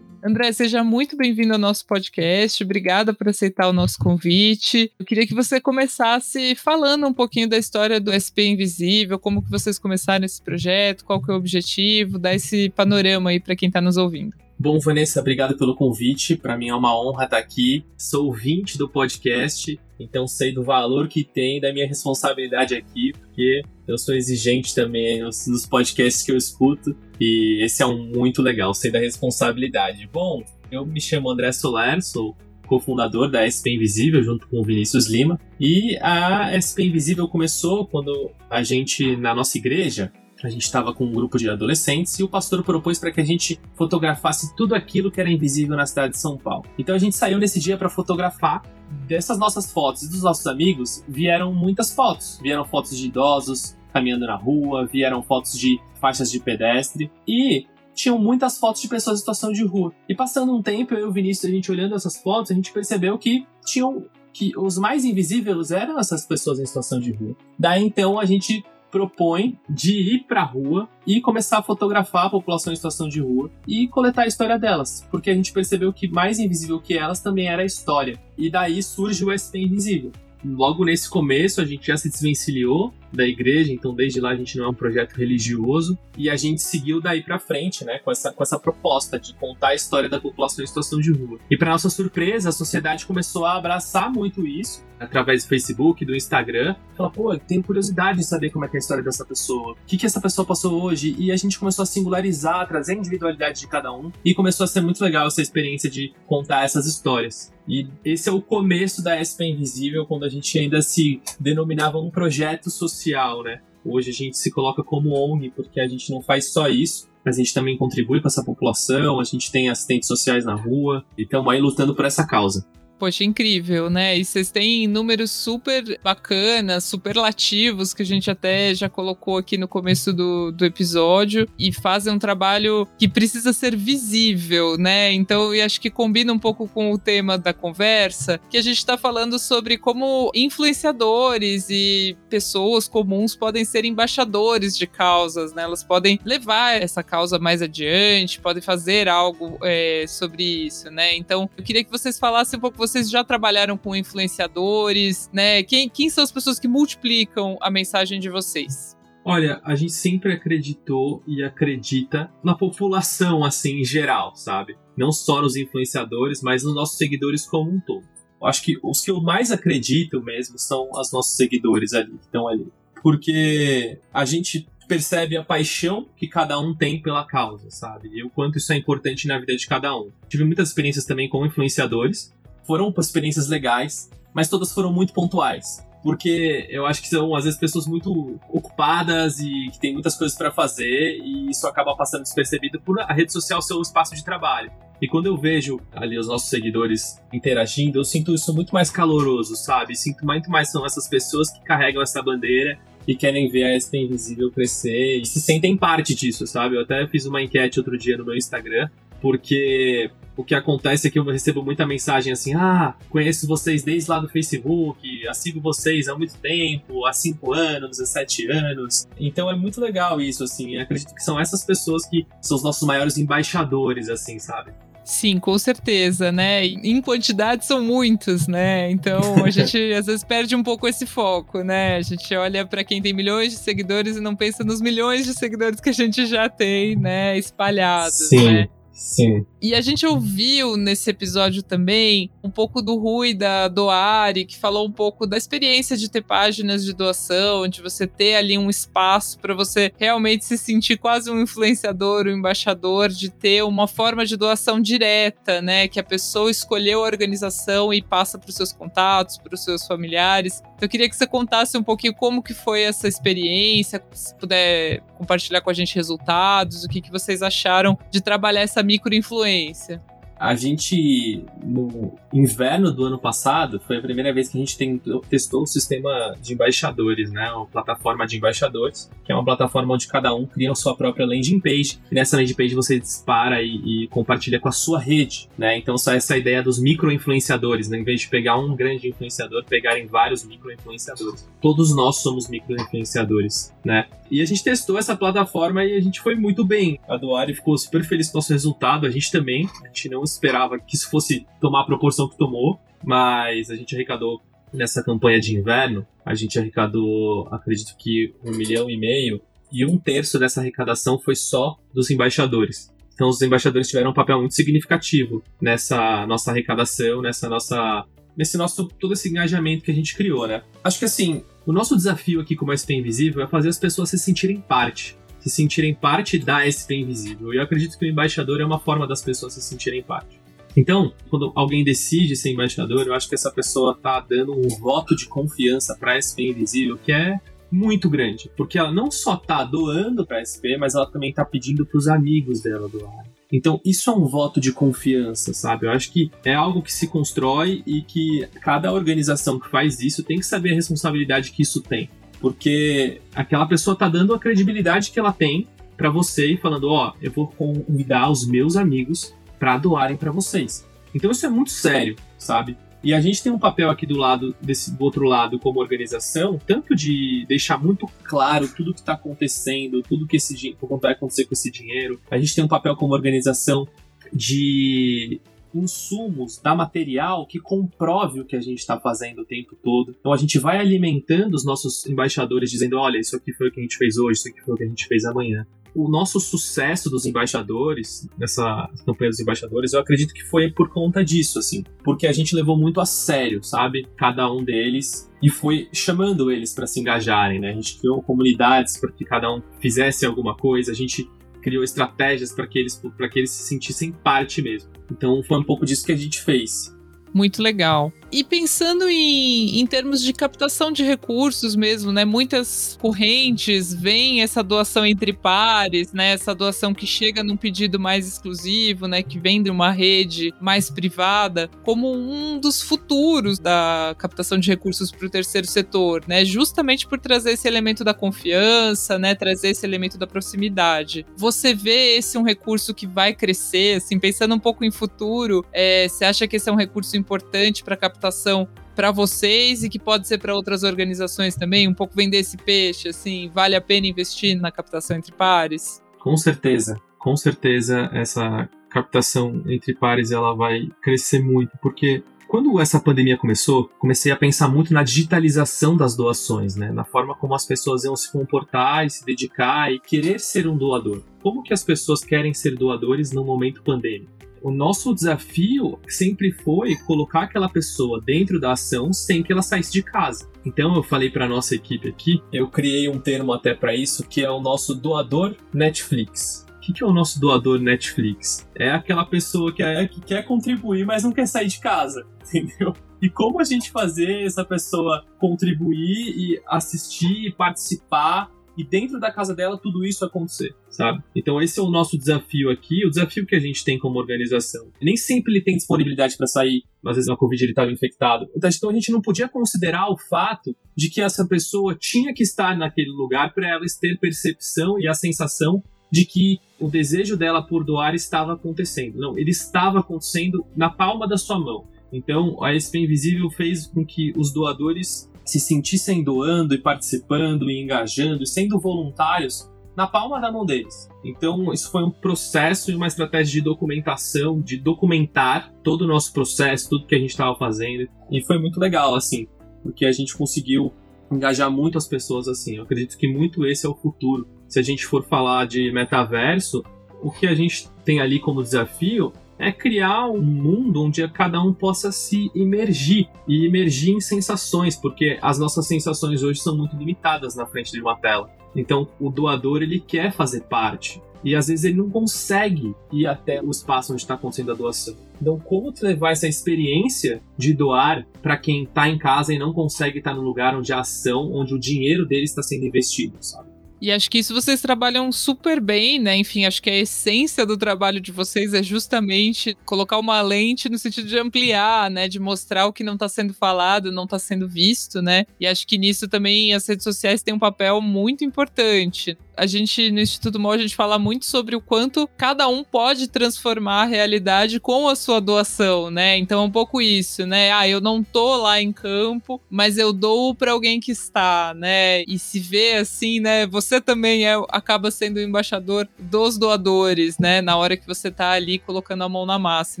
André, 0.22 0.50
seja 0.52 0.82
muito 0.82 1.16
bem-vindo 1.16 1.52
ao 1.52 1.58
nosso 1.58 1.86
podcast. 1.86 2.64
Obrigada 2.64 3.14
por 3.14 3.28
aceitar 3.28 3.68
o 3.68 3.72
nosso 3.72 3.98
convite. 3.98 4.90
Eu 4.98 5.06
queria 5.06 5.26
que 5.26 5.34
você 5.34 5.60
começasse 5.60 6.56
falando 6.56 7.06
um 7.06 7.14
pouquinho 7.14 7.48
da 7.48 7.56
história 7.56 8.00
do 8.00 8.10
SP 8.10 8.48
Invisível, 8.48 9.18
como 9.18 9.42
que 9.42 9.50
vocês 9.50 9.78
começaram 9.78 10.24
esse 10.24 10.42
projeto, 10.42 11.04
qual 11.04 11.22
que 11.22 11.30
é 11.30 11.34
o 11.34 11.36
objetivo, 11.36 12.18
dar 12.18 12.34
esse 12.34 12.68
panorama 12.70 13.30
aí 13.30 13.38
para 13.38 13.54
quem 13.54 13.68
está 13.68 13.80
nos 13.80 13.96
ouvindo. 13.96 14.34
Bom, 14.60 14.80
Vanessa, 14.80 15.20
obrigado 15.20 15.56
pelo 15.56 15.76
convite. 15.76 16.34
Para 16.34 16.58
mim 16.58 16.68
é 16.68 16.74
uma 16.74 16.92
honra 17.00 17.24
estar 17.24 17.38
aqui. 17.38 17.84
Sou 17.96 18.26
ouvinte 18.26 18.76
do 18.76 18.88
podcast, 18.88 19.78
então 20.00 20.26
sei 20.26 20.52
do 20.52 20.64
valor 20.64 21.06
que 21.06 21.22
tem, 21.22 21.60
da 21.60 21.72
minha 21.72 21.86
responsabilidade 21.86 22.74
aqui, 22.74 23.12
porque 23.12 23.62
eu 23.86 23.96
sou 23.96 24.16
exigente 24.16 24.74
também 24.74 25.20
nos, 25.20 25.64
podcasts 25.64 26.24
que 26.24 26.32
eu 26.32 26.36
escuto 26.36 26.96
e 27.20 27.62
esse 27.64 27.84
é 27.84 27.86
um 27.86 28.10
muito 28.12 28.42
legal, 28.42 28.74
sei 28.74 28.90
da 28.90 28.98
responsabilidade. 28.98 30.10
Bom, 30.12 30.42
eu 30.72 30.84
me 30.84 31.00
chamo 31.00 31.30
André 31.30 31.52
Soler, 31.52 32.02
sou 32.02 32.36
cofundador 32.66 33.30
da 33.30 33.48
SP 33.48 33.70
Invisível 33.70 34.24
junto 34.24 34.48
com 34.48 34.58
o 34.58 34.64
Vinícius 34.64 35.06
Lima. 35.06 35.40
E 35.60 35.96
a 36.02 36.50
SP 36.58 36.82
Invisível 36.82 37.28
começou 37.28 37.86
quando 37.86 38.32
a 38.50 38.64
gente, 38.64 39.16
na 39.16 39.32
nossa 39.32 39.56
igreja, 39.56 40.12
a 40.42 40.48
gente 40.48 40.62
estava 40.62 40.94
com 40.94 41.04
um 41.04 41.12
grupo 41.12 41.36
de 41.36 41.50
adolescentes 41.50 42.18
e 42.18 42.22
o 42.22 42.28
pastor 42.28 42.62
propôs 42.62 42.98
para 42.98 43.10
que 43.10 43.20
a 43.20 43.24
gente 43.24 43.60
fotografasse 43.74 44.54
tudo 44.54 44.74
aquilo 44.74 45.10
que 45.10 45.20
era 45.20 45.30
invisível 45.30 45.76
na 45.76 45.86
cidade 45.86 46.12
de 46.12 46.20
São 46.20 46.36
Paulo. 46.36 46.64
Então 46.78 46.94
a 46.94 46.98
gente 46.98 47.16
saiu 47.16 47.38
nesse 47.38 47.58
dia 47.58 47.76
para 47.76 47.88
fotografar. 47.88 48.62
Dessas 49.06 49.38
nossas 49.38 49.70
fotos 49.70 50.04
e 50.04 50.08
dos 50.08 50.22
nossos 50.22 50.46
amigos 50.46 51.04
vieram 51.06 51.52
muitas 51.52 51.92
fotos. 51.92 52.38
Vieram 52.40 52.64
fotos 52.64 52.96
de 52.96 53.06
idosos 53.06 53.76
caminhando 53.92 54.26
na 54.26 54.36
rua, 54.36 54.86
vieram 54.86 55.22
fotos 55.22 55.58
de 55.58 55.78
faixas 56.00 56.30
de 56.30 56.38
pedestre 56.40 57.10
e 57.26 57.66
tinham 57.94 58.18
muitas 58.18 58.58
fotos 58.58 58.80
de 58.80 58.88
pessoas 58.88 59.16
em 59.16 59.20
situação 59.20 59.52
de 59.52 59.64
rua. 59.64 59.92
E 60.08 60.14
passando 60.14 60.54
um 60.54 60.62
tempo, 60.62 60.94
eu 60.94 61.00
e 61.00 61.04
o 61.04 61.12
Vinícius, 61.12 61.50
a 61.50 61.54
gente 61.54 61.70
olhando 61.70 61.96
essas 61.96 62.16
fotos, 62.16 62.52
a 62.52 62.54
gente 62.54 62.72
percebeu 62.72 63.18
que 63.18 63.44
tinham 63.64 64.06
que 64.32 64.56
os 64.56 64.78
mais 64.78 65.04
invisíveis 65.04 65.72
eram 65.72 65.98
essas 65.98 66.24
pessoas 66.24 66.60
em 66.60 66.66
situação 66.66 67.00
de 67.00 67.12
rua. 67.12 67.36
Daí 67.58 67.84
então 67.84 68.20
a 68.20 68.24
gente 68.24 68.64
propõe 68.90 69.58
de 69.68 69.92
ir 69.92 70.24
para 70.26 70.42
a 70.42 70.44
rua 70.44 70.88
e 71.06 71.20
começar 71.20 71.58
a 71.58 71.62
fotografar 71.62 72.26
a 72.26 72.30
população 72.30 72.72
em 72.72 72.76
situação 72.76 73.08
de 73.08 73.20
rua 73.20 73.50
e 73.66 73.88
coletar 73.88 74.22
a 74.22 74.26
história 74.26 74.58
delas, 74.58 75.06
porque 75.10 75.30
a 75.30 75.34
gente 75.34 75.52
percebeu 75.52 75.92
que 75.92 76.08
mais 76.08 76.38
invisível 76.38 76.80
que 76.80 76.96
elas 76.96 77.20
também 77.20 77.48
era 77.48 77.62
a 77.62 77.66
história. 77.66 78.18
E 78.36 78.50
daí 78.50 78.82
surge 78.82 79.24
o 79.24 79.32
SP 79.32 79.58
Invisível. 79.58 80.12
Logo 80.44 80.84
nesse 80.84 81.10
começo 81.10 81.60
a 81.60 81.64
gente 81.64 81.86
já 81.88 81.96
se 81.96 82.08
desvencilhou 82.08 82.94
da 83.12 83.26
igreja, 83.26 83.72
então 83.72 83.94
desde 83.94 84.20
lá 84.20 84.30
a 84.30 84.36
gente 84.36 84.56
não 84.58 84.66
é 84.66 84.68
um 84.68 84.74
projeto 84.74 85.14
religioso 85.14 85.98
e 86.16 86.28
a 86.28 86.36
gente 86.36 86.62
seguiu 86.62 87.00
daí 87.00 87.22
para 87.22 87.38
frente, 87.38 87.84
né, 87.84 87.98
com 87.98 88.10
essa, 88.10 88.32
com 88.32 88.42
essa 88.42 88.58
proposta 88.58 89.18
de 89.18 89.34
contar 89.34 89.68
a 89.68 89.74
história 89.74 90.08
da 90.08 90.20
população 90.20 90.64
em 90.64 90.66
situação 90.66 91.00
de 91.00 91.12
rua. 91.12 91.38
E 91.50 91.56
para 91.56 91.70
nossa 91.70 91.90
surpresa, 91.90 92.48
a 92.48 92.52
sociedade 92.52 93.06
começou 93.06 93.44
a 93.44 93.56
abraçar 93.56 94.10
muito 94.10 94.46
isso 94.46 94.86
através 94.98 95.44
do 95.44 95.48
Facebook, 95.48 96.04
do 96.04 96.14
Instagram. 96.14 96.74
Fala, 96.96 97.10
pô, 97.10 97.32
eu 97.32 97.38
tenho 97.38 97.62
curiosidade 97.62 98.18
de 98.18 98.24
saber 98.24 98.50
como 98.50 98.64
é, 98.64 98.68
é 98.68 98.76
a 98.76 98.78
história 98.78 99.02
dessa 99.02 99.24
pessoa, 99.24 99.72
o 99.72 99.76
que, 99.86 99.96
que 99.96 100.06
essa 100.06 100.20
pessoa 100.20 100.46
passou 100.46 100.82
hoje 100.82 101.14
e 101.18 101.30
a 101.30 101.36
gente 101.36 101.58
começou 101.58 101.82
a 101.82 101.86
singularizar, 101.86 102.66
trazer 102.66 102.94
a 102.94 102.96
individualidade 102.96 103.60
de 103.60 103.66
cada 103.68 103.92
um 103.92 104.10
e 104.24 104.34
começou 104.34 104.64
a 104.64 104.66
ser 104.66 104.80
muito 104.80 105.02
legal 105.02 105.26
essa 105.26 105.40
experiência 105.40 105.88
de 105.88 106.12
contar 106.26 106.64
essas 106.64 106.86
histórias. 106.86 107.52
E 107.68 107.86
esse 108.02 108.28
é 108.30 108.32
o 108.32 108.40
começo 108.40 109.02
da 109.02 109.22
SP 109.22 109.44
Invisível, 109.44 110.06
quando 110.06 110.24
a 110.24 110.28
gente 110.28 110.58
ainda 110.58 110.80
se 110.80 111.20
denominava 111.38 111.98
um 111.98 112.10
projeto 112.10 112.70
social 112.70 112.97
social, 112.98 113.42
né? 113.42 113.60
Hoje 113.84 114.10
a 114.10 114.12
gente 114.12 114.36
se 114.36 114.50
coloca 114.50 114.82
como 114.82 115.14
ONG 115.14 115.50
porque 115.50 115.80
a 115.80 115.88
gente 115.88 116.10
não 116.10 116.20
faz 116.20 116.52
só 116.52 116.68
isso, 116.68 117.08
mas 117.24 117.36
a 117.36 117.38
gente 117.38 117.54
também 117.54 117.76
contribui 117.76 118.20
para 118.20 118.28
essa 118.28 118.44
população, 118.44 119.20
a 119.20 119.24
gente 119.24 119.50
tem 119.50 119.68
assistentes 119.68 120.08
sociais 120.08 120.44
na 120.44 120.54
rua 120.54 121.04
e 121.16 121.22
estamos 121.22 121.52
aí 121.52 121.60
lutando 121.60 121.94
por 121.94 122.04
essa 122.04 122.26
causa. 122.26 122.66
Poxa, 122.98 123.22
incrível, 123.22 123.88
né? 123.88 124.18
E 124.18 124.24
vocês 124.24 124.50
têm 124.50 124.88
números 124.88 125.30
super 125.30 126.00
bacanas, 126.02 126.82
superlativos, 126.82 127.94
que 127.94 128.02
a 128.02 128.04
gente 128.04 128.28
até 128.28 128.74
já 128.74 128.88
colocou 128.88 129.36
aqui 129.36 129.56
no 129.56 129.68
começo 129.68 130.12
do, 130.12 130.50
do 130.50 130.64
episódio, 130.64 131.48
e 131.56 131.72
fazem 131.72 132.12
um 132.12 132.18
trabalho 132.18 132.88
que 132.98 133.06
precisa 133.06 133.52
ser 133.52 133.76
visível, 133.76 134.76
né? 134.76 135.12
Então, 135.12 135.54
eu 135.54 135.64
acho 135.64 135.80
que 135.80 135.90
combina 135.90 136.32
um 136.32 136.38
pouco 136.40 136.66
com 136.66 136.90
o 136.90 136.98
tema 136.98 137.38
da 137.38 137.52
conversa, 137.52 138.40
que 138.50 138.56
a 138.56 138.62
gente 138.62 138.78
está 138.78 138.98
falando 138.98 139.38
sobre 139.38 139.78
como 139.78 140.32
influenciadores 140.34 141.70
e 141.70 142.16
pessoas 142.28 142.88
comuns 142.88 143.36
podem 143.36 143.64
ser 143.64 143.84
embaixadores 143.84 144.76
de 144.76 144.88
causas, 144.88 145.52
né? 145.52 145.62
Elas 145.62 145.84
podem 145.84 146.18
levar 146.24 146.82
essa 146.82 147.04
causa 147.04 147.38
mais 147.38 147.62
adiante, 147.62 148.40
podem 148.40 148.62
fazer 148.62 149.08
algo 149.08 149.56
é, 149.62 150.04
sobre 150.08 150.66
isso, 150.66 150.90
né? 150.90 151.14
Então, 151.14 151.48
eu 151.56 151.62
queria 151.62 151.84
que 151.84 151.90
vocês 151.92 152.18
falassem 152.18 152.58
um 152.58 152.60
pouco 152.60 152.87
vocês 152.88 153.10
já 153.10 153.22
trabalharam 153.22 153.76
com 153.76 153.94
influenciadores, 153.94 155.28
né? 155.32 155.62
Quem, 155.62 155.88
quem 155.88 156.08
são 156.08 156.24
as 156.24 156.32
pessoas 156.32 156.58
que 156.58 156.66
multiplicam 156.66 157.58
a 157.60 157.70
mensagem 157.70 158.18
de 158.18 158.28
vocês? 158.28 158.96
Olha, 159.24 159.60
a 159.62 159.74
gente 159.74 159.92
sempre 159.92 160.32
acreditou 160.32 161.22
e 161.26 161.44
acredita 161.44 162.30
na 162.42 162.54
população, 162.54 163.44
assim, 163.44 163.80
em 163.80 163.84
geral, 163.84 164.34
sabe? 164.34 164.76
Não 164.96 165.12
só 165.12 165.42
nos 165.42 165.54
influenciadores, 165.54 166.40
mas 166.40 166.64
nos 166.64 166.74
nossos 166.74 166.96
seguidores 166.96 167.46
como 167.46 167.70
um 167.70 167.78
todo. 167.78 168.06
Eu 168.40 168.46
acho 168.46 168.62
que 168.62 168.78
os 168.82 169.00
que 169.00 169.10
eu 169.10 169.20
mais 169.20 169.50
acredito 169.50 170.22
mesmo 170.22 170.58
são 170.58 170.88
os 170.92 171.12
nossos 171.12 171.36
seguidores 171.36 171.92
ali, 171.92 172.12
que 172.12 172.24
estão 172.24 172.48
ali. 172.48 172.68
Porque 173.02 173.98
a 174.12 174.24
gente 174.24 174.66
percebe 174.88 175.36
a 175.36 175.44
paixão 175.44 176.08
que 176.16 176.26
cada 176.26 176.58
um 176.58 176.74
tem 176.74 177.00
pela 177.00 177.24
causa, 177.24 177.70
sabe? 177.70 178.08
E 178.10 178.24
o 178.24 178.30
quanto 178.30 178.56
isso 178.56 178.72
é 178.72 178.76
importante 178.76 179.28
na 179.28 179.38
vida 179.38 179.54
de 179.54 179.66
cada 179.66 179.94
um. 179.94 180.10
Tive 180.28 180.44
muitas 180.44 180.68
experiências 180.68 181.04
também 181.04 181.28
com 181.28 181.44
influenciadores, 181.44 182.34
foram 182.68 182.94
experiências 182.98 183.48
legais, 183.48 184.10
mas 184.34 184.48
todas 184.48 184.72
foram 184.72 184.92
muito 184.92 185.14
pontuais. 185.14 185.82
Porque 186.02 186.66
eu 186.70 186.86
acho 186.86 187.00
que 187.00 187.08
são, 187.08 187.34
às 187.34 187.44
vezes, 187.44 187.58
pessoas 187.58 187.86
muito 187.86 188.38
ocupadas 188.50 189.40
e 189.40 189.68
que 189.72 189.80
têm 189.80 189.94
muitas 189.94 190.16
coisas 190.16 190.36
para 190.36 190.52
fazer, 190.52 191.18
e 191.18 191.50
isso 191.50 191.66
acaba 191.66 191.96
passando 191.96 192.22
despercebido 192.22 192.78
por 192.80 193.00
a 193.00 193.12
rede 193.12 193.32
social 193.32 193.60
ser 193.62 193.74
um 193.74 193.80
espaço 193.80 194.14
de 194.14 194.22
trabalho. 194.22 194.70
E 195.00 195.08
quando 195.08 195.26
eu 195.26 195.36
vejo 195.36 195.80
ali 195.92 196.18
os 196.18 196.28
nossos 196.28 196.50
seguidores 196.50 197.20
interagindo, 197.32 197.98
eu 197.98 198.04
sinto 198.04 198.34
isso 198.34 198.54
muito 198.54 198.72
mais 198.72 198.90
caloroso, 198.90 199.56
sabe? 199.56 199.96
Sinto 199.96 200.26
muito 200.26 200.50
mais 200.50 200.70
são 200.70 200.84
essas 200.84 201.08
pessoas 201.08 201.50
que 201.50 201.60
carregam 201.62 202.02
essa 202.02 202.22
bandeira 202.22 202.78
e 203.06 203.16
querem 203.16 203.48
ver 203.48 203.64
a 203.64 203.80
SP 203.80 204.04
Invisível 204.04 204.50
crescer 204.50 205.20
e 205.20 205.24
se 205.24 205.40
sentem 205.40 205.76
parte 205.76 206.14
disso, 206.14 206.46
sabe? 206.46 206.76
Eu 206.76 206.82
até 206.82 207.06
fiz 207.06 207.26
uma 207.26 207.42
enquete 207.42 207.78
outro 207.78 207.96
dia 207.96 208.16
no 208.18 208.24
meu 208.24 208.36
Instagram, 208.36 208.88
porque 209.20 210.10
o 210.38 210.44
que 210.44 210.54
acontece 210.54 211.08
é 211.08 211.10
que 211.10 211.18
eu 211.18 211.24
recebo 211.24 211.64
muita 211.64 211.84
mensagem 211.84 212.32
assim: 212.32 212.54
ah, 212.54 212.94
conheço 213.10 213.46
vocês 213.48 213.82
desde 213.82 214.08
lá 214.08 214.20
do 214.20 214.28
Facebook, 214.28 215.00
sigo 215.34 215.60
vocês 215.60 216.06
há 216.06 216.16
muito 216.16 216.38
tempo, 216.38 217.04
há 217.04 217.12
5 217.12 217.52
anos, 217.52 217.98
17 217.98 218.48
anos. 218.52 219.08
Então 219.18 219.50
é 219.50 219.56
muito 219.56 219.80
legal 219.80 220.20
isso, 220.20 220.44
assim. 220.44 220.76
Eu 220.76 220.82
acredito 220.82 221.12
que 221.12 221.24
são 221.24 221.40
essas 221.40 221.64
pessoas 221.64 222.06
que 222.06 222.24
são 222.40 222.56
os 222.56 222.62
nossos 222.62 222.86
maiores 222.86 223.18
embaixadores, 223.18 224.08
assim, 224.08 224.38
sabe? 224.38 224.70
Sim, 225.04 225.40
com 225.40 225.58
certeza, 225.58 226.30
né? 226.30 226.64
Em 226.64 227.00
quantidade 227.00 227.64
são 227.64 227.82
muitos, 227.82 228.46
né? 228.46 228.88
Então 228.92 229.44
a 229.44 229.50
gente 229.50 229.92
às 229.92 230.06
vezes 230.06 230.22
perde 230.22 230.54
um 230.54 230.62
pouco 230.62 230.86
esse 230.86 231.04
foco, 231.04 231.64
né? 231.64 231.96
A 231.96 232.02
gente 232.02 232.32
olha 232.36 232.64
para 232.64 232.84
quem 232.84 233.02
tem 233.02 233.12
milhões 233.12 233.52
de 233.52 233.58
seguidores 233.58 234.16
e 234.16 234.20
não 234.20 234.36
pensa 234.36 234.62
nos 234.62 234.80
milhões 234.80 235.24
de 235.24 235.34
seguidores 235.34 235.80
que 235.80 235.88
a 235.88 235.94
gente 235.94 236.26
já 236.26 236.48
tem, 236.48 236.94
né? 236.94 237.36
Espalhados, 237.36 238.28
Sim. 238.28 238.44
né? 238.44 238.68
Sim. 238.98 239.46
E 239.62 239.76
a 239.76 239.80
gente 239.80 240.04
ouviu 240.04 240.76
nesse 240.76 241.08
episódio 241.08 241.62
também 241.62 242.32
um 242.42 242.50
pouco 242.50 242.82
do 242.82 242.96
Rui 242.96 243.32
da 243.32 243.68
Doari, 243.68 244.44
que 244.44 244.58
falou 244.58 244.88
um 244.88 244.90
pouco 244.90 245.24
da 245.24 245.36
experiência 245.36 245.96
de 245.96 246.10
ter 246.10 246.22
páginas 246.22 246.84
de 246.84 246.92
doação, 246.92 247.68
de 247.68 247.80
você 247.80 248.08
ter 248.08 248.34
ali 248.34 248.58
um 248.58 248.68
espaço 248.68 249.38
para 249.38 249.54
você 249.54 249.92
realmente 249.96 250.44
se 250.44 250.58
sentir 250.58 250.96
quase 250.96 251.30
um 251.30 251.40
influenciador, 251.40 252.26
um 252.26 252.38
embaixador, 252.38 253.08
de 253.08 253.30
ter 253.30 253.62
uma 253.62 253.86
forma 253.86 254.26
de 254.26 254.36
doação 254.36 254.80
direta, 254.80 255.62
né? 255.62 255.86
Que 255.86 256.00
a 256.00 256.04
pessoa 256.04 256.50
escolheu 256.50 257.04
a 257.04 257.06
organização 257.06 257.94
e 257.94 258.02
passa 258.02 258.36
para 258.36 258.50
os 258.50 258.56
seus 258.56 258.72
contatos, 258.72 259.38
para 259.38 259.54
os 259.54 259.62
seus 259.62 259.86
familiares. 259.86 260.60
Então, 260.60 260.78
eu 260.82 260.88
queria 260.88 261.08
que 261.08 261.14
você 261.14 261.26
contasse 261.26 261.78
um 261.78 261.84
pouquinho 261.84 262.14
como 262.14 262.42
que 262.42 262.52
foi 262.52 262.82
essa 262.82 263.06
experiência, 263.06 264.02
se 264.12 264.34
puder 264.34 265.02
compartilhar 265.18 265.60
com 265.60 265.68
a 265.68 265.74
gente 265.74 265.94
resultados, 265.94 266.84
o 266.84 266.88
que, 266.88 267.00
que 267.00 267.10
vocês 267.10 267.42
acharam 267.42 267.98
de 268.10 268.20
trabalhar 268.20 268.60
essa 268.60 268.82
microinfluência. 268.82 270.00
A 270.38 270.54
gente, 270.54 271.44
no 271.64 272.14
inverno 272.32 272.92
do 272.92 273.04
ano 273.04 273.18
passado, 273.18 273.80
foi 273.80 273.98
a 273.98 274.00
primeira 274.00 274.32
vez 274.32 274.48
que 274.48 274.56
a 274.56 274.60
gente 274.60 274.78
tentou, 274.78 275.20
testou 275.20 275.62
o 275.62 275.66
sistema 275.66 276.34
de 276.40 276.54
embaixadores, 276.54 277.30
né? 277.30 277.50
Uma 277.52 277.66
plataforma 277.66 278.26
de 278.26 278.36
embaixadores, 278.36 279.10
que 279.24 279.32
é 279.32 279.34
uma 279.34 279.44
plataforma 279.44 279.94
onde 279.94 280.06
cada 280.06 280.32
um 280.34 280.46
cria 280.46 280.70
a 280.70 280.74
sua 280.74 280.94
própria 280.94 281.26
landing 281.26 281.58
page. 281.60 281.98
E 282.10 282.14
nessa 282.14 282.36
landing 282.36 282.54
page 282.54 282.74
você 282.74 283.00
dispara 283.00 283.62
e, 283.62 284.04
e 284.04 284.08
compartilha 284.08 284.60
com 284.60 284.68
a 284.68 284.72
sua 284.72 285.00
rede, 285.00 285.48
né? 285.58 285.76
Então, 285.76 285.98
só 285.98 286.12
essa 286.12 286.36
ideia 286.36 286.62
dos 286.62 286.78
micro-influenciadores, 286.78 287.88
né? 287.88 287.98
Em 287.98 288.04
vez 288.04 288.20
de 288.20 288.28
pegar 288.28 288.56
um 288.58 288.76
grande 288.76 289.08
influenciador, 289.08 289.64
pegarem 289.64 290.06
vários 290.06 290.44
micro-influenciadores. 290.44 291.48
Todos 291.60 291.94
nós 291.94 292.22
somos 292.22 292.48
micro-influenciadores, 292.48 293.74
né? 293.84 294.06
E 294.30 294.40
a 294.40 294.46
gente 294.46 294.62
testou 294.62 294.98
essa 294.98 295.16
plataforma 295.16 295.84
e 295.84 295.96
a 295.96 296.00
gente 296.00 296.20
foi 296.20 296.34
muito 296.34 296.64
bem. 296.64 297.00
A 297.08 297.16
Doari 297.16 297.54
ficou 297.54 297.76
super 297.76 298.04
feliz 298.04 298.28
com 298.28 298.34
o 298.34 298.38
nosso 298.38 298.52
resultado, 298.52 299.06
a 299.06 299.10
gente 299.10 299.32
também. 299.32 299.68
A 299.82 299.86
gente 299.88 300.08
não 300.08 300.26
esperava 300.28 300.78
que 300.78 300.96
isso 300.96 301.10
fosse 301.10 301.46
tomar 301.60 301.82
a 301.82 301.86
proporção 301.86 302.28
que 302.28 302.36
tomou, 302.36 302.78
mas 303.04 303.70
a 303.70 303.76
gente 303.76 303.94
arrecadou 303.94 304.40
nessa 304.72 305.02
campanha 305.02 305.40
de 305.40 305.56
inverno, 305.56 306.06
a 306.24 306.34
gente 306.34 306.58
arrecadou, 306.58 307.48
acredito 307.50 307.96
que 307.98 308.34
um 308.44 308.52
milhão 308.52 308.90
e 308.90 308.98
meio, 308.98 309.40
e 309.72 309.84
um 309.84 309.98
terço 309.98 310.38
dessa 310.38 310.60
arrecadação 310.60 311.18
foi 311.18 311.34
só 311.34 311.76
dos 311.92 312.10
embaixadores. 312.10 312.92
Então 313.14 313.28
os 313.28 313.42
embaixadores 313.42 313.88
tiveram 313.88 314.10
um 314.10 314.14
papel 314.14 314.38
muito 314.38 314.54
significativo 314.54 315.42
nessa 315.60 316.26
nossa 316.26 316.50
arrecadação, 316.50 317.20
nessa 317.20 317.48
nossa 317.48 318.04
nesse 318.36 318.56
nosso 318.56 318.86
todo 318.86 319.14
esse 319.14 319.28
engajamento 319.28 319.82
que 319.82 319.90
a 319.90 319.94
gente 319.94 320.16
criou, 320.16 320.46
né? 320.46 320.62
Acho 320.84 321.00
que 321.00 321.04
assim, 321.04 321.42
o 321.66 321.72
nosso 321.72 321.96
desafio 321.96 322.40
aqui 322.40 322.54
como 322.54 322.70
SP 322.70 322.94
Invisível 322.94 323.42
é 323.42 323.48
fazer 323.48 323.68
as 323.68 323.78
pessoas 323.78 324.10
se 324.10 324.18
sentirem 324.18 324.60
parte 324.60 325.18
se 325.40 325.50
sentirem 325.50 325.94
parte 325.94 326.38
da 326.38 326.60
SP 326.68 326.96
Invisível. 326.96 327.52
E 327.52 327.56
eu 327.56 327.62
acredito 327.62 327.98
que 327.98 328.04
o 328.04 328.08
embaixador 328.08 328.60
é 328.60 328.64
uma 328.64 328.78
forma 328.78 329.06
das 329.06 329.22
pessoas 329.22 329.54
se 329.54 329.62
sentirem 329.62 330.02
parte. 330.02 330.38
Então, 330.76 331.12
quando 331.28 331.52
alguém 331.54 331.82
decide 331.82 332.36
ser 332.36 332.50
embaixador, 332.50 333.06
eu 333.06 333.14
acho 333.14 333.28
que 333.28 333.34
essa 333.34 333.50
pessoa 333.50 333.92
está 333.92 334.20
dando 334.20 334.52
um 334.52 334.68
voto 334.78 335.16
de 335.16 335.26
confiança 335.26 335.96
para 335.98 336.14
a 336.14 336.22
SP 336.22 336.50
Invisível 336.50 336.96
que 336.96 337.12
é 337.12 337.40
muito 337.70 338.08
grande, 338.08 338.50
porque 338.56 338.78
ela 338.78 338.92
não 338.92 339.10
só 339.10 339.34
está 339.34 339.62
doando 339.64 340.26
para 340.26 340.38
a 340.38 340.44
SP, 340.44 340.78
mas 340.78 340.94
ela 340.94 341.06
também 341.06 341.30
está 341.30 341.44
pedindo 341.44 341.84
para 341.84 341.98
os 341.98 342.08
amigos 342.08 342.62
dela 342.62 342.88
doar. 342.88 343.24
Então, 343.50 343.80
isso 343.84 344.10
é 344.10 344.12
um 344.12 344.26
voto 344.26 344.60
de 344.60 344.72
confiança, 344.72 345.54
sabe? 345.54 345.86
Eu 345.86 345.90
acho 345.90 346.12
que 346.12 346.30
é 346.44 346.54
algo 346.54 346.82
que 346.82 346.92
se 346.92 347.08
constrói 347.08 347.82
e 347.86 348.02
que 348.02 348.46
cada 348.60 348.92
organização 348.92 349.58
que 349.58 349.68
faz 349.70 350.00
isso 350.00 350.22
tem 350.22 350.38
que 350.38 350.46
saber 350.46 350.72
a 350.72 350.74
responsabilidade 350.74 351.50
que 351.50 351.62
isso 351.62 351.80
tem. 351.80 352.10
Porque 352.40 353.20
aquela 353.34 353.66
pessoa 353.66 353.96
tá 353.96 354.08
dando 354.08 354.34
a 354.34 354.38
credibilidade 354.38 355.10
que 355.10 355.18
ela 355.18 355.32
tem 355.32 355.66
para 355.96 356.10
você 356.10 356.52
e 356.52 356.56
falando, 356.56 356.88
ó, 356.88 357.08
oh, 357.08 357.18
eu 357.20 357.32
vou 357.32 357.48
convidar 357.48 358.30
os 358.30 358.46
meus 358.46 358.76
amigos 358.76 359.34
para 359.58 359.76
doarem 359.76 360.16
para 360.16 360.30
vocês. 360.30 360.86
Então 361.14 361.30
isso 361.30 361.44
é 361.44 361.48
muito 361.48 361.70
sério, 361.70 362.16
sabe? 362.38 362.76
E 363.02 363.14
a 363.14 363.20
gente 363.20 363.42
tem 363.42 363.52
um 363.52 363.58
papel 363.58 363.90
aqui 363.90 364.06
do 364.06 364.16
lado 364.16 364.54
desse 364.60 364.96
do 364.96 365.04
outro 365.04 365.24
lado 365.24 365.58
como 365.58 365.80
organização, 365.80 366.60
tanto 366.66 366.94
de 366.96 367.44
deixar 367.48 367.82
muito 367.82 368.08
claro 368.24 368.68
tudo 368.68 368.92
que 368.92 369.00
está 369.00 369.12
acontecendo, 369.12 370.02
tudo 370.02 370.26
que 370.26 370.36
esse 370.36 370.54
que 370.54 370.76
vai 371.00 371.12
acontecer 371.12 371.44
com 371.44 371.54
esse 371.54 371.70
dinheiro. 371.70 372.20
A 372.30 372.38
gente 372.38 372.54
tem 372.54 372.64
um 372.64 372.68
papel 372.68 372.96
como 372.96 373.14
organização 373.14 373.86
de 374.32 375.40
insumos, 375.74 376.60
dar 376.62 376.74
material 376.74 377.46
que 377.46 377.58
comprove 377.58 378.40
o 378.40 378.44
que 378.44 378.56
a 378.56 378.60
gente 378.60 378.78
está 378.78 378.98
fazendo 378.98 379.42
o 379.42 379.44
tempo 379.44 379.76
todo. 379.82 380.14
Então 380.18 380.32
a 380.32 380.36
gente 380.36 380.58
vai 380.58 380.78
alimentando 380.78 381.54
os 381.54 381.64
nossos 381.64 382.06
embaixadores 382.06 382.70
dizendo: 382.70 382.98
olha, 382.98 383.18
isso 383.18 383.36
aqui 383.36 383.52
foi 383.52 383.68
o 383.68 383.72
que 383.72 383.80
a 383.80 383.82
gente 383.82 383.96
fez 383.96 384.16
hoje, 384.18 384.40
isso 384.40 384.48
aqui 384.48 384.60
foi 384.62 384.74
o 384.74 384.76
que 384.76 384.84
a 384.84 384.88
gente 384.88 385.06
fez 385.06 385.24
amanhã. 385.24 385.66
O 385.94 386.08
nosso 386.08 386.38
sucesso 386.38 387.10
dos 387.10 387.24
embaixadores, 387.26 388.28
nessa 388.38 388.88
campanha 389.06 389.30
dos 389.30 389.40
embaixadores, 389.40 389.92
eu 389.92 390.00
acredito 390.00 390.34
que 390.34 390.44
foi 390.44 390.70
por 390.70 390.90
conta 390.90 391.24
disso, 391.24 391.58
assim. 391.58 391.82
Porque 392.04 392.26
a 392.26 392.32
gente 392.32 392.54
levou 392.54 392.76
muito 392.76 393.00
a 393.00 393.06
sério, 393.06 393.64
sabe? 393.64 394.06
Cada 394.16 394.52
um 394.52 394.62
deles 394.62 395.28
e 395.42 395.48
foi 395.48 395.88
chamando 395.92 396.50
eles 396.50 396.74
para 396.74 396.86
se 396.86 397.00
engajarem, 397.00 397.60
né? 397.60 397.70
A 397.70 397.74
gente 397.74 397.98
criou 397.98 398.22
comunidades 398.22 398.96
para 398.98 399.10
que 399.10 399.24
cada 399.24 399.52
um 399.52 399.62
fizesse 399.80 400.26
alguma 400.26 400.56
coisa, 400.56 400.92
a 400.92 400.94
gente 400.94 401.28
criou 401.68 401.84
estratégias 401.84 402.52
para 402.52 402.66
que 402.66 402.78
eles 402.78 403.00
que 403.30 403.38
eles 403.38 403.50
se 403.50 403.62
sentissem 403.64 404.10
parte 404.10 404.62
mesmo. 404.62 404.90
Então 405.10 405.42
foi 405.42 405.58
um 405.58 405.62
pouco 405.62 405.84
disso 405.84 406.04
que 406.04 406.12
a 406.12 406.16
gente 406.16 406.40
fez. 406.42 406.96
Muito 407.32 407.62
legal. 407.62 408.10
E 408.30 408.44
pensando 408.44 409.08
em, 409.08 409.80
em 409.80 409.86
termos 409.86 410.22
de 410.22 410.34
captação 410.34 410.92
de 410.92 411.02
recursos 411.02 411.74
mesmo, 411.74 412.12
né? 412.12 412.26
Muitas 412.26 412.98
correntes 413.00 413.94
veem 413.94 414.42
essa 414.42 414.62
doação 414.62 415.06
entre 415.06 415.32
pares, 415.32 416.12
né? 416.12 416.32
Essa 416.32 416.54
doação 416.54 416.92
que 416.92 417.06
chega 417.06 417.42
num 417.42 417.56
pedido 417.56 417.98
mais 417.98 418.28
exclusivo, 418.28 419.08
né? 419.08 419.22
Que 419.22 419.38
vem 419.38 419.62
de 419.62 419.70
uma 419.70 419.90
rede 419.90 420.52
mais 420.60 420.90
privada, 420.90 421.70
como 421.82 422.12
um 422.12 422.58
dos 422.58 422.82
futuros 422.82 423.58
da 423.58 424.14
captação 424.18 424.58
de 424.58 424.68
recursos 424.68 425.10
para 425.10 425.26
o 425.26 425.30
terceiro 425.30 425.66
setor, 425.66 426.22
né? 426.28 426.44
Justamente 426.44 427.06
por 427.06 427.18
trazer 427.18 427.52
esse 427.52 427.66
elemento 427.66 428.04
da 428.04 428.12
confiança, 428.12 429.18
né? 429.18 429.34
Trazer 429.34 429.70
esse 429.70 429.86
elemento 429.86 430.18
da 430.18 430.26
proximidade. 430.26 431.24
Você 431.34 431.72
vê 431.72 432.18
esse 432.18 432.36
um 432.36 432.42
recurso 432.42 432.92
que 432.92 433.06
vai 433.06 433.32
crescer, 433.32 433.96
assim, 433.96 434.18
pensando 434.18 434.54
um 434.54 434.58
pouco 434.58 434.84
em 434.84 434.90
futuro, 434.90 435.64
é, 435.72 436.06
você 436.08 436.26
acha 436.26 436.46
que 436.46 436.56
esse 436.56 436.68
é 436.68 436.72
um 436.72 436.76
recurso 436.76 437.16
importante 437.16 437.82
para 437.82 437.96
captar 437.96 438.17
captação 438.18 438.68
para 438.96 439.12
vocês 439.12 439.84
e 439.84 439.88
que 439.88 439.98
pode 439.98 440.26
ser 440.26 440.38
para 440.38 440.54
outras 440.54 440.82
organizações 440.82 441.54
também? 441.54 441.86
Um 441.86 441.94
pouco 441.94 442.14
vender 442.14 442.38
esse 442.38 442.56
peixe, 442.56 443.08
assim, 443.08 443.48
vale 443.54 443.76
a 443.76 443.80
pena 443.80 444.08
investir 444.08 444.60
na 444.60 444.72
captação 444.72 445.16
entre 445.16 445.32
pares? 445.32 446.02
Com 446.18 446.36
certeza, 446.36 447.00
com 447.16 447.36
certeza 447.36 448.10
essa 448.12 448.68
captação 448.90 449.62
entre 449.68 449.94
pares 449.94 450.32
ela 450.32 450.54
vai 450.54 450.88
crescer 451.00 451.40
muito, 451.40 451.78
porque 451.80 452.24
quando 452.48 452.80
essa 452.80 452.98
pandemia 452.98 453.36
começou, 453.36 453.90
comecei 453.98 454.32
a 454.32 454.36
pensar 454.36 454.68
muito 454.68 454.92
na 454.92 455.02
digitalização 455.02 455.94
das 455.96 456.16
doações, 456.16 456.74
né? 456.74 456.90
na 456.90 457.04
forma 457.04 457.34
como 457.34 457.54
as 457.54 457.66
pessoas 457.66 458.04
iam 458.04 458.16
se 458.16 458.32
comportar 458.32 459.06
e 459.06 459.10
se 459.10 459.24
dedicar 459.24 459.92
e 459.92 460.00
querer 460.00 460.40
ser 460.40 460.66
um 460.66 460.76
doador. 460.76 461.22
Como 461.42 461.62
que 461.62 461.74
as 461.74 461.84
pessoas 461.84 462.24
querem 462.24 462.54
ser 462.54 462.74
doadores 462.74 463.32
no 463.32 463.44
momento 463.44 463.82
pandêmico? 463.82 464.32
O 464.62 464.70
nosso 464.70 465.14
desafio 465.14 465.98
sempre 466.08 466.52
foi 466.52 466.96
colocar 467.06 467.42
aquela 467.42 467.68
pessoa 467.68 468.20
dentro 468.20 468.60
da 468.60 468.72
ação 468.72 469.12
sem 469.12 469.42
que 469.42 469.52
ela 469.52 469.62
saísse 469.62 469.92
de 469.92 470.02
casa. 470.02 470.50
Então 470.64 470.94
eu 470.94 471.02
falei 471.02 471.30
para 471.30 471.48
nossa 471.48 471.74
equipe 471.74 472.08
aqui, 472.08 472.42
eu 472.52 472.68
criei 472.68 473.08
um 473.08 473.18
termo 473.18 473.52
até 473.52 473.74
para 473.74 473.94
isso 473.94 474.26
que 474.26 474.44
é 474.44 474.50
o 474.50 474.60
nosso 474.60 474.94
doador 474.94 475.56
Netflix. 475.72 476.66
O 476.76 476.80
que 476.80 477.04
é 477.04 477.06
o 477.06 477.12
nosso 477.12 477.38
doador 477.38 477.78
Netflix? 477.78 478.66
É 478.74 478.90
aquela 478.90 479.24
pessoa 479.24 479.72
que, 479.72 479.82
é, 479.82 480.08
que 480.08 480.20
quer 480.20 480.42
contribuir, 480.44 481.04
mas 481.04 481.22
não 481.22 481.32
quer 481.32 481.46
sair 481.46 481.68
de 481.68 481.78
casa, 481.80 482.26
entendeu? 482.46 482.94
E 483.20 483.28
como 483.28 483.60
a 483.60 483.64
gente 483.64 483.90
fazer 483.90 484.44
essa 484.44 484.64
pessoa 484.64 485.24
contribuir 485.38 486.34
e 486.36 486.60
assistir, 486.66 487.54
participar 487.56 488.50
e 488.78 488.84
dentro 488.84 489.18
da 489.18 489.32
casa 489.32 489.54
dela 489.56 489.76
tudo 489.76 490.06
isso 490.06 490.24
acontecer, 490.24 490.72
sabe? 490.88 491.20
Então 491.34 491.60
esse 491.60 491.80
é 491.80 491.82
o 491.82 491.90
nosso 491.90 492.16
desafio 492.16 492.70
aqui, 492.70 493.04
o 493.04 493.10
desafio 493.10 493.44
que 493.44 493.56
a 493.56 493.58
gente 493.58 493.84
tem 493.84 493.98
como 493.98 494.20
organização. 494.20 494.88
Nem 495.02 495.16
sempre 495.16 495.52
ele 495.52 495.64
tem 495.64 495.76
disponibilidade 495.76 496.36
para 496.36 496.46
sair, 496.46 496.84
às 497.04 497.16
vezes 497.16 497.28
na 497.28 497.36
Covid 497.36 497.60
ele 497.60 497.72
estava 497.72 497.90
infectado. 497.90 498.46
Então 498.56 498.88
a 498.88 498.92
gente 498.92 499.10
não 499.10 499.20
podia 499.20 499.48
considerar 499.48 500.08
o 500.08 500.16
fato 500.16 500.76
de 500.96 501.10
que 501.10 501.20
essa 501.20 501.44
pessoa 501.44 501.96
tinha 501.98 502.32
que 502.32 502.44
estar 502.44 502.78
naquele 502.78 503.10
lugar 503.10 503.52
para 503.52 503.68
ela 503.68 503.84
ter 504.00 504.16
percepção 504.18 505.00
e 505.00 505.08
a 505.08 505.14
sensação 505.14 505.82
de 506.10 506.24
que 506.24 506.58
o 506.78 506.88
desejo 506.88 507.36
dela 507.36 507.60
por 507.60 507.84
doar 507.84 508.14
estava 508.14 508.52
acontecendo. 508.52 509.18
Não, 509.18 509.36
ele 509.36 509.50
estava 509.50 509.98
acontecendo 509.98 510.64
na 510.76 510.88
palma 510.88 511.26
da 511.26 511.36
sua 511.36 511.58
mão. 511.58 511.88
Então, 512.12 512.62
a 512.64 512.72
SP 512.72 513.00
Invisível 513.00 513.50
fez 513.50 513.86
com 513.86 514.04
que 514.04 514.32
os 514.36 514.52
doadores 514.52 515.30
se 515.50 515.60
sentissem 515.60 516.22
doando 516.22 516.74
e 516.74 516.78
participando 516.78 517.70
e 517.70 517.82
engajando 517.82 518.42
e 518.42 518.46
sendo 518.46 518.78
voluntários 518.78 519.70
na 519.96 520.06
palma 520.06 520.40
da 520.40 520.52
mão 520.52 520.64
deles. 520.64 521.08
Então, 521.24 521.72
isso 521.72 521.90
foi 521.90 522.04
um 522.04 522.10
processo 522.10 522.90
e 522.90 522.94
uma 522.94 523.08
estratégia 523.08 523.54
de 523.54 523.60
documentação, 523.62 524.60
de 524.60 524.76
documentar 524.76 525.72
todo 525.82 526.02
o 526.02 526.06
nosso 526.06 526.32
processo, 526.32 526.88
tudo 526.88 527.06
que 527.06 527.14
a 527.14 527.18
gente 527.18 527.30
estava 527.30 527.56
fazendo. 527.56 528.08
E 528.30 528.44
foi 528.44 528.58
muito 528.58 528.78
legal, 528.78 529.14
assim, 529.14 529.48
porque 529.82 530.04
a 530.04 530.12
gente 530.12 530.36
conseguiu 530.36 530.92
engajar 531.30 531.70
muitas 531.70 532.06
pessoas 532.06 532.46
assim. 532.46 532.76
Eu 532.76 532.84
acredito 532.84 533.16
que 533.18 533.26
muito 533.26 533.66
esse 533.66 533.86
é 533.86 533.88
o 533.88 533.94
futuro. 533.94 534.46
Se 534.68 534.78
a 534.78 534.82
gente 534.82 535.04
for 535.04 535.24
falar 535.24 535.66
de 535.66 535.90
metaverso, 535.90 536.84
o 537.22 537.30
que 537.30 537.46
a 537.46 537.54
gente 537.54 537.88
tem 538.04 538.20
ali 538.20 538.38
como 538.38 538.62
desafio 538.62 539.32
é 539.58 539.72
criar 539.72 540.28
um 540.28 540.40
mundo 540.40 541.02
onde 541.02 541.26
cada 541.28 541.60
um 541.60 541.72
possa 541.72 542.12
se 542.12 542.50
imergir 542.54 543.28
e 543.46 543.66
imergir 543.66 544.14
em 544.14 544.20
sensações, 544.20 544.96
porque 544.96 545.38
as 545.42 545.58
nossas 545.58 545.86
sensações 545.86 546.42
hoje 546.42 546.60
são 546.60 546.76
muito 546.76 546.96
limitadas 546.96 547.56
na 547.56 547.66
frente 547.66 547.92
de 547.92 548.00
uma 548.00 548.16
tela. 548.16 548.50
Então, 548.74 549.08
o 549.18 549.30
doador 549.30 549.82
ele 549.82 549.98
quer 549.98 550.32
fazer 550.32 550.62
parte 550.62 551.20
e 551.42 551.54
às 551.54 551.68
vezes 551.68 551.84
ele 551.84 551.96
não 551.96 552.10
consegue 552.10 552.94
ir 553.12 553.26
até 553.26 553.62
o 553.62 553.70
espaço 553.70 554.12
onde 554.12 554.22
está 554.22 554.34
acontecendo 554.34 554.72
a 554.72 554.74
doação. 554.74 555.14
Então, 555.40 555.58
como 555.58 555.92
levar 556.02 556.32
essa 556.32 556.48
experiência 556.48 557.40
de 557.56 557.72
doar 557.72 558.26
para 558.42 558.56
quem 558.56 558.84
está 558.84 559.08
em 559.08 559.18
casa 559.18 559.54
e 559.54 559.58
não 559.58 559.72
consegue 559.72 560.18
estar 560.18 560.34
no 560.34 560.42
lugar 560.42 560.76
onde 560.76 560.92
a 560.92 561.00
ação, 561.00 561.52
onde 561.52 561.74
o 561.74 561.78
dinheiro 561.78 562.26
dele 562.26 562.44
está 562.44 562.62
sendo 562.62 562.84
investido, 562.84 563.36
sabe? 563.40 563.77
E 564.00 564.12
acho 564.12 564.30
que 564.30 564.38
isso 564.38 564.54
vocês 564.54 564.80
trabalham 564.80 565.30
super 565.32 565.80
bem, 565.80 566.18
né? 566.18 566.36
Enfim, 566.36 566.64
acho 566.64 566.80
que 566.80 566.90
a 566.90 566.96
essência 566.96 567.66
do 567.66 567.76
trabalho 567.76 568.20
de 568.20 568.30
vocês 568.30 568.72
é 568.72 568.82
justamente 568.82 569.76
colocar 569.84 570.18
uma 570.18 570.40
lente 570.40 570.88
no 570.88 570.98
sentido 570.98 571.28
de 571.28 571.38
ampliar, 571.38 572.10
né? 572.10 572.28
De 572.28 572.38
mostrar 572.38 572.86
o 572.86 572.92
que 572.92 573.02
não 573.02 573.14
está 573.14 573.28
sendo 573.28 573.52
falado, 573.52 574.12
não 574.12 574.24
está 574.24 574.38
sendo 574.38 574.68
visto, 574.68 575.20
né? 575.20 575.44
E 575.58 575.66
acho 575.66 575.86
que 575.86 575.98
nisso 575.98 576.28
também 576.28 576.72
as 576.72 576.86
redes 576.86 577.04
sociais 577.04 577.42
têm 577.42 577.54
um 577.54 577.58
papel 577.58 578.00
muito 578.00 578.44
importante 578.44 579.36
a 579.58 579.66
gente 579.66 580.10
no 580.10 580.20
Instituto 580.20 580.58
MOL 580.58 580.72
a 580.72 580.78
gente 580.78 580.94
fala 580.94 581.18
muito 581.18 581.44
sobre 581.44 581.74
o 581.74 581.80
quanto 581.80 582.28
cada 582.36 582.68
um 582.68 582.84
pode 582.84 583.28
transformar 583.28 584.02
a 584.02 584.06
realidade 584.06 584.78
com 584.78 585.08
a 585.08 585.16
sua 585.16 585.40
doação, 585.40 586.10
né? 586.10 586.38
Então 586.38 586.62
é 586.62 586.64
um 586.64 586.70
pouco 586.70 587.02
isso, 587.02 587.44
né? 587.44 587.72
Ah, 587.72 587.88
eu 587.88 588.00
não 588.00 588.22
tô 588.22 588.56
lá 588.56 588.80
em 588.80 588.92
campo, 588.92 589.60
mas 589.68 589.98
eu 589.98 590.12
dou 590.12 590.54
para 590.54 590.72
alguém 590.72 591.00
que 591.00 591.10
está, 591.10 591.74
né? 591.74 592.22
E 592.22 592.38
se 592.38 592.60
vê 592.60 592.94
assim, 592.94 593.40
né? 593.40 593.66
Você 593.66 594.00
também 594.00 594.46
é, 594.46 594.54
acaba 594.70 595.10
sendo 595.10 595.38
o 595.38 595.40
embaixador 595.40 596.08
dos 596.18 596.56
doadores, 596.56 597.38
né? 597.38 597.60
Na 597.60 597.76
hora 597.76 597.96
que 597.96 598.06
você 598.06 598.30
tá 598.30 598.52
ali 598.52 598.78
colocando 598.78 599.24
a 599.24 599.28
mão 599.28 599.44
na 599.44 599.58
massa. 599.58 600.00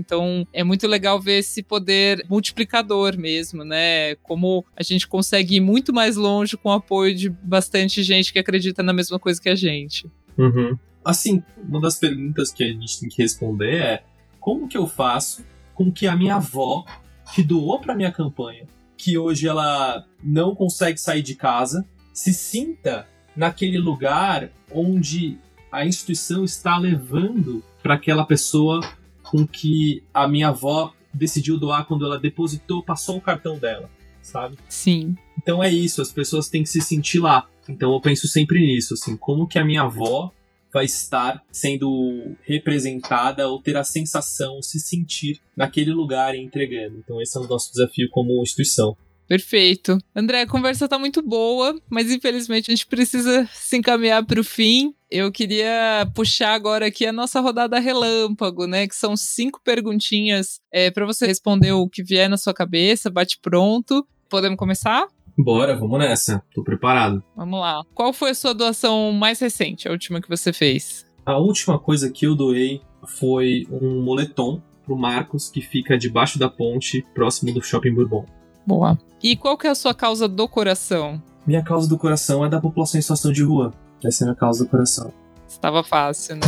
Então 0.00 0.46
é 0.52 0.62
muito 0.62 0.86
legal 0.86 1.20
ver 1.20 1.38
esse 1.38 1.62
poder 1.62 2.24
multiplicador 2.28 3.18
mesmo, 3.18 3.64
né? 3.64 4.14
Como 4.22 4.64
a 4.76 4.82
gente 4.82 5.08
consegue 5.08 5.56
ir 5.56 5.60
muito 5.60 5.92
mais 5.92 6.16
longe 6.16 6.56
com 6.56 6.68
o 6.68 6.72
apoio 6.72 7.14
de 7.14 7.28
bastante 7.28 8.02
gente 8.02 8.32
que 8.32 8.38
acredita 8.38 8.82
na 8.82 8.92
mesma 8.92 9.18
coisa 9.18 9.40
que 9.40 9.47
que 9.48 9.50
a 9.50 9.54
gente. 9.54 10.06
Uhum. 10.36 10.78
Assim, 11.04 11.42
uma 11.56 11.80
das 11.80 11.96
perguntas 11.96 12.52
que 12.52 12.62
a 12.62 12.68
gente 12.68 13.00
tem 13.00 13.08
que 13.08 13.22
responder 13.22 13.74
é 13.74 14.02
como 14.38 14.68
que 14.68 14.76
eu 14.76 14.86
faço 14.86 15.44
com 15.74 15.90
que 15.90 16.06
a 16.06 16.16
minha 16.16 16.36
avó, 16.36 16.84
que 17.34 17.42
doou 17.42 17.80
para 17.80 17.94
minha 17.94 18.12
campanha, 18.12 18.66
que 18.96 19.16
hoje 19.16 19.46
ela 19.48 20.04
não 20.22 20.54
consegue 20.54 20.98
sair 20.98 21.22
de 21.22 21.34
casa, 21.34 21.86
se 22.12 22.34
sinta 22.34 23.06
naquele 23.34 23.78
lugar 23.78 24.50
onde 24.72 25.38
a 25.70 25.86
instituição 25.86 26.44
está 26.44 26.76
levando 26.76 27.62
para 27.82 27.94
aquela 27.94 28.24
pessoa 28.24 28.80
com 29.22 29.46
que 29.46 30.02
a 30.12 30.26
minha 30.26 30.48
avó 30.48 30.92
decidiu 31.14 31.58
doar 31.58 31.84
quando 31.86 32.04
ela 32.04 32.18
depositou, 32.18 32.82
passou 32.82 33.18
o 33.18 33.20
cartão 33.20 33.58
dela, 33.58 33.88
sabe? 34.20 34.58
Sim. 34.68 35.16
Então 35.36 35.62
é 35.62 35.70
isso, 35.70 36.02
as 36.02 36.10
pessoas 36.10 36.48
têm 36.48 36.62
que 36.62 36.68
se 36.68 36.80
sentir 36.80 37.20
lá. 37.20 37.46
Então 37.68 37.92
eu 37.92 38.00
penso 38.00 38.26
sempre 38.26 38.60
nisso, 38.60 38.94
assim, 38.94 39.16
como 39.16 39.46
que 39.46 39.58
a 39.58 39.64
minha 39.64 39.82
avó 39.82 40.32
vai 40.72 40.84
estar 40.84 41.42
sendo 41.50 42.36
representada 42.42 43.48
ou 43.48 43.60
ter 43.60 43.76
a 43.76 43.84
sensação, 43.84 44.60
se 44.62 44.78
sentir 44.78 45.40
naquele 45.56 45.92
lugar 45.92 46.34
e 46.34 46.40
entregando. 46.40 46.98
Então 46.98 47.20
esse 47.20 47.36
é 47.36 47.40
o 47.40 47.46
nosso 47.46 47.72
desafio 47.72 48.08
como 48.10 48.42
instituição. 48.42 48.96
Perfeito. 49.26 49.98
André, 50.16 50.40
a 50.40 50.46
conversa 50.46 50.88
tá 50.88 50.98
muito 50.98 51.20
boa, 51.20 51.78
mas 51.90 52.10
infelizmente 52.10 52.70
a 52.70 52.74
gente 52.74 52.86
precisa 52.86 53.46
se 53.52 53.76
encaminhar 53.76 54.24
para 54.24 54.40
o 54.40 54.44
fim. 54.44 54.94
Eu 55.10 55.30
queria 55.30 56.10
puxar 56.14 56.54
agora 56.54 56.86
aqui 56.86 57.04
a 57.04 57.12
nossa 57.12 57.38
rodada 57.38 57.78
relâmpago, 57.78 58.66
né? 58.66 58.88
Que 58.88 58.96
são 58.96 59.16
cinco 59.16 59.60
perguntinhas 59.62 60.60
é, 60.72 60.90
para 60.90 61.04
você 61.04 61.26
responder 61.26 61.72
o 61.72 61.88
que 61.88 62.02
vier 62.02 62.28
na 62.28 62.38
sua 62.38 62.54
cabeça, 62.54 63.10
bate 63.10 63.38
pronto. 63.42 64.06
Podemos 64.30 64.58
começar? 64.58 65.06
Bora, 65.38 65.76
vamos 65.76 66.00
nessa. 66.00 66.42
Tô 66.52 66.64
preparado. 66.64 67.22
Vamos 67.36 67.60
lá. 67.60 67.84
Qual 67.94 68.12
foi 68.12 68.30
a 68.30 68.34
sua 68.34 68.52
doação 68.52 69.12
mais 69.12 69.38
recente, 69.38 69.86
a 69.86 69.92
última 69.92 70.20
que 70.20 70.28
você 70.28 70.52
fez? 70.52 71.06
A 71.24 71.38
última 71.38 71.78
coisa 71.78 72.10
que 72.10 72.26
eu 72.26 72.34
doei 72.34 72.82
foi 73.06 73.64
um 73.70 74.02
moletom 74.02 74.60
pro 74.84 74.96
Marcos, 74.96 75.48
que 75.48 75.60
fica 75.60 75.96
debaixo 75.96 76.40
da 76.40 76.48
ponte, 76.48 77.06
próximo 77.14 77.52
do 77.52 77.62
Shopping 77.62 77.94
Bourbon. 77.94 78.26
Boa. 78.66 78.98
E 79.22 79.36
qual 79.36 79.56
que 79.56 79.68
é 79.68 79.70
a 79.70 79.76
sua 79.76 79.94
causa 79.94 80.26
do 80.26 80.48
coração? 80.48 81.22
Minha 81.46 81.62
causa 81.62 81.88
do 81.88 81.96
coração 81.96 82.44
é 82.44 82.48
da 82.48 82.60
população 82.60 82.98
em 82.98 83.02
situação 83.02 83.30
de 83.30 83.44
rua. 83.44 83.72
Essa 84.04 84.24
é 84.24 84.26
a 84.26 84.28
minha 84.30 84.36
causa 84.36 84.64
do 84.64 84.70
coração. 84.70 85.12
Estava 85.46 85.84
fácil, 85.84 86.36
né? 86.36 86.42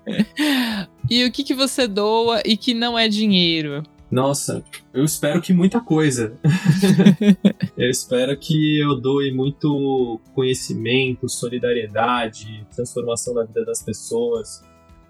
e 1.08 1.24
o 1.24 1.30
que, 1.30 1.44
que 1.44 1.54
você 1.54 1.86
doa 1.86 2.40
e 2.46 2.56
que 2.56 2.72
não 2.72 2.98
é 2.98 3.08
dinheiro? 3.08 3.82
Nossa, 4.10 4.64
eu 4.92 5.04
espero 5.04 5.40
que 5.40 5.52
muita 5.52 5.80
coisa. 5.80 6.36
eu 7.78 7.88
espero 7.88 8.36
que 8.36 8.80
eu 8.80 9.00
doe 9.00 9.32
muito 9.32 10.20
conhecimento, 10.34 11.28
solidariedade, 11.28 12.66
transformação 12.74 13.34
na 13.34 13.44
vida 13.44 13.64
das 13.64 13.82
pessoas. 13.82 14.62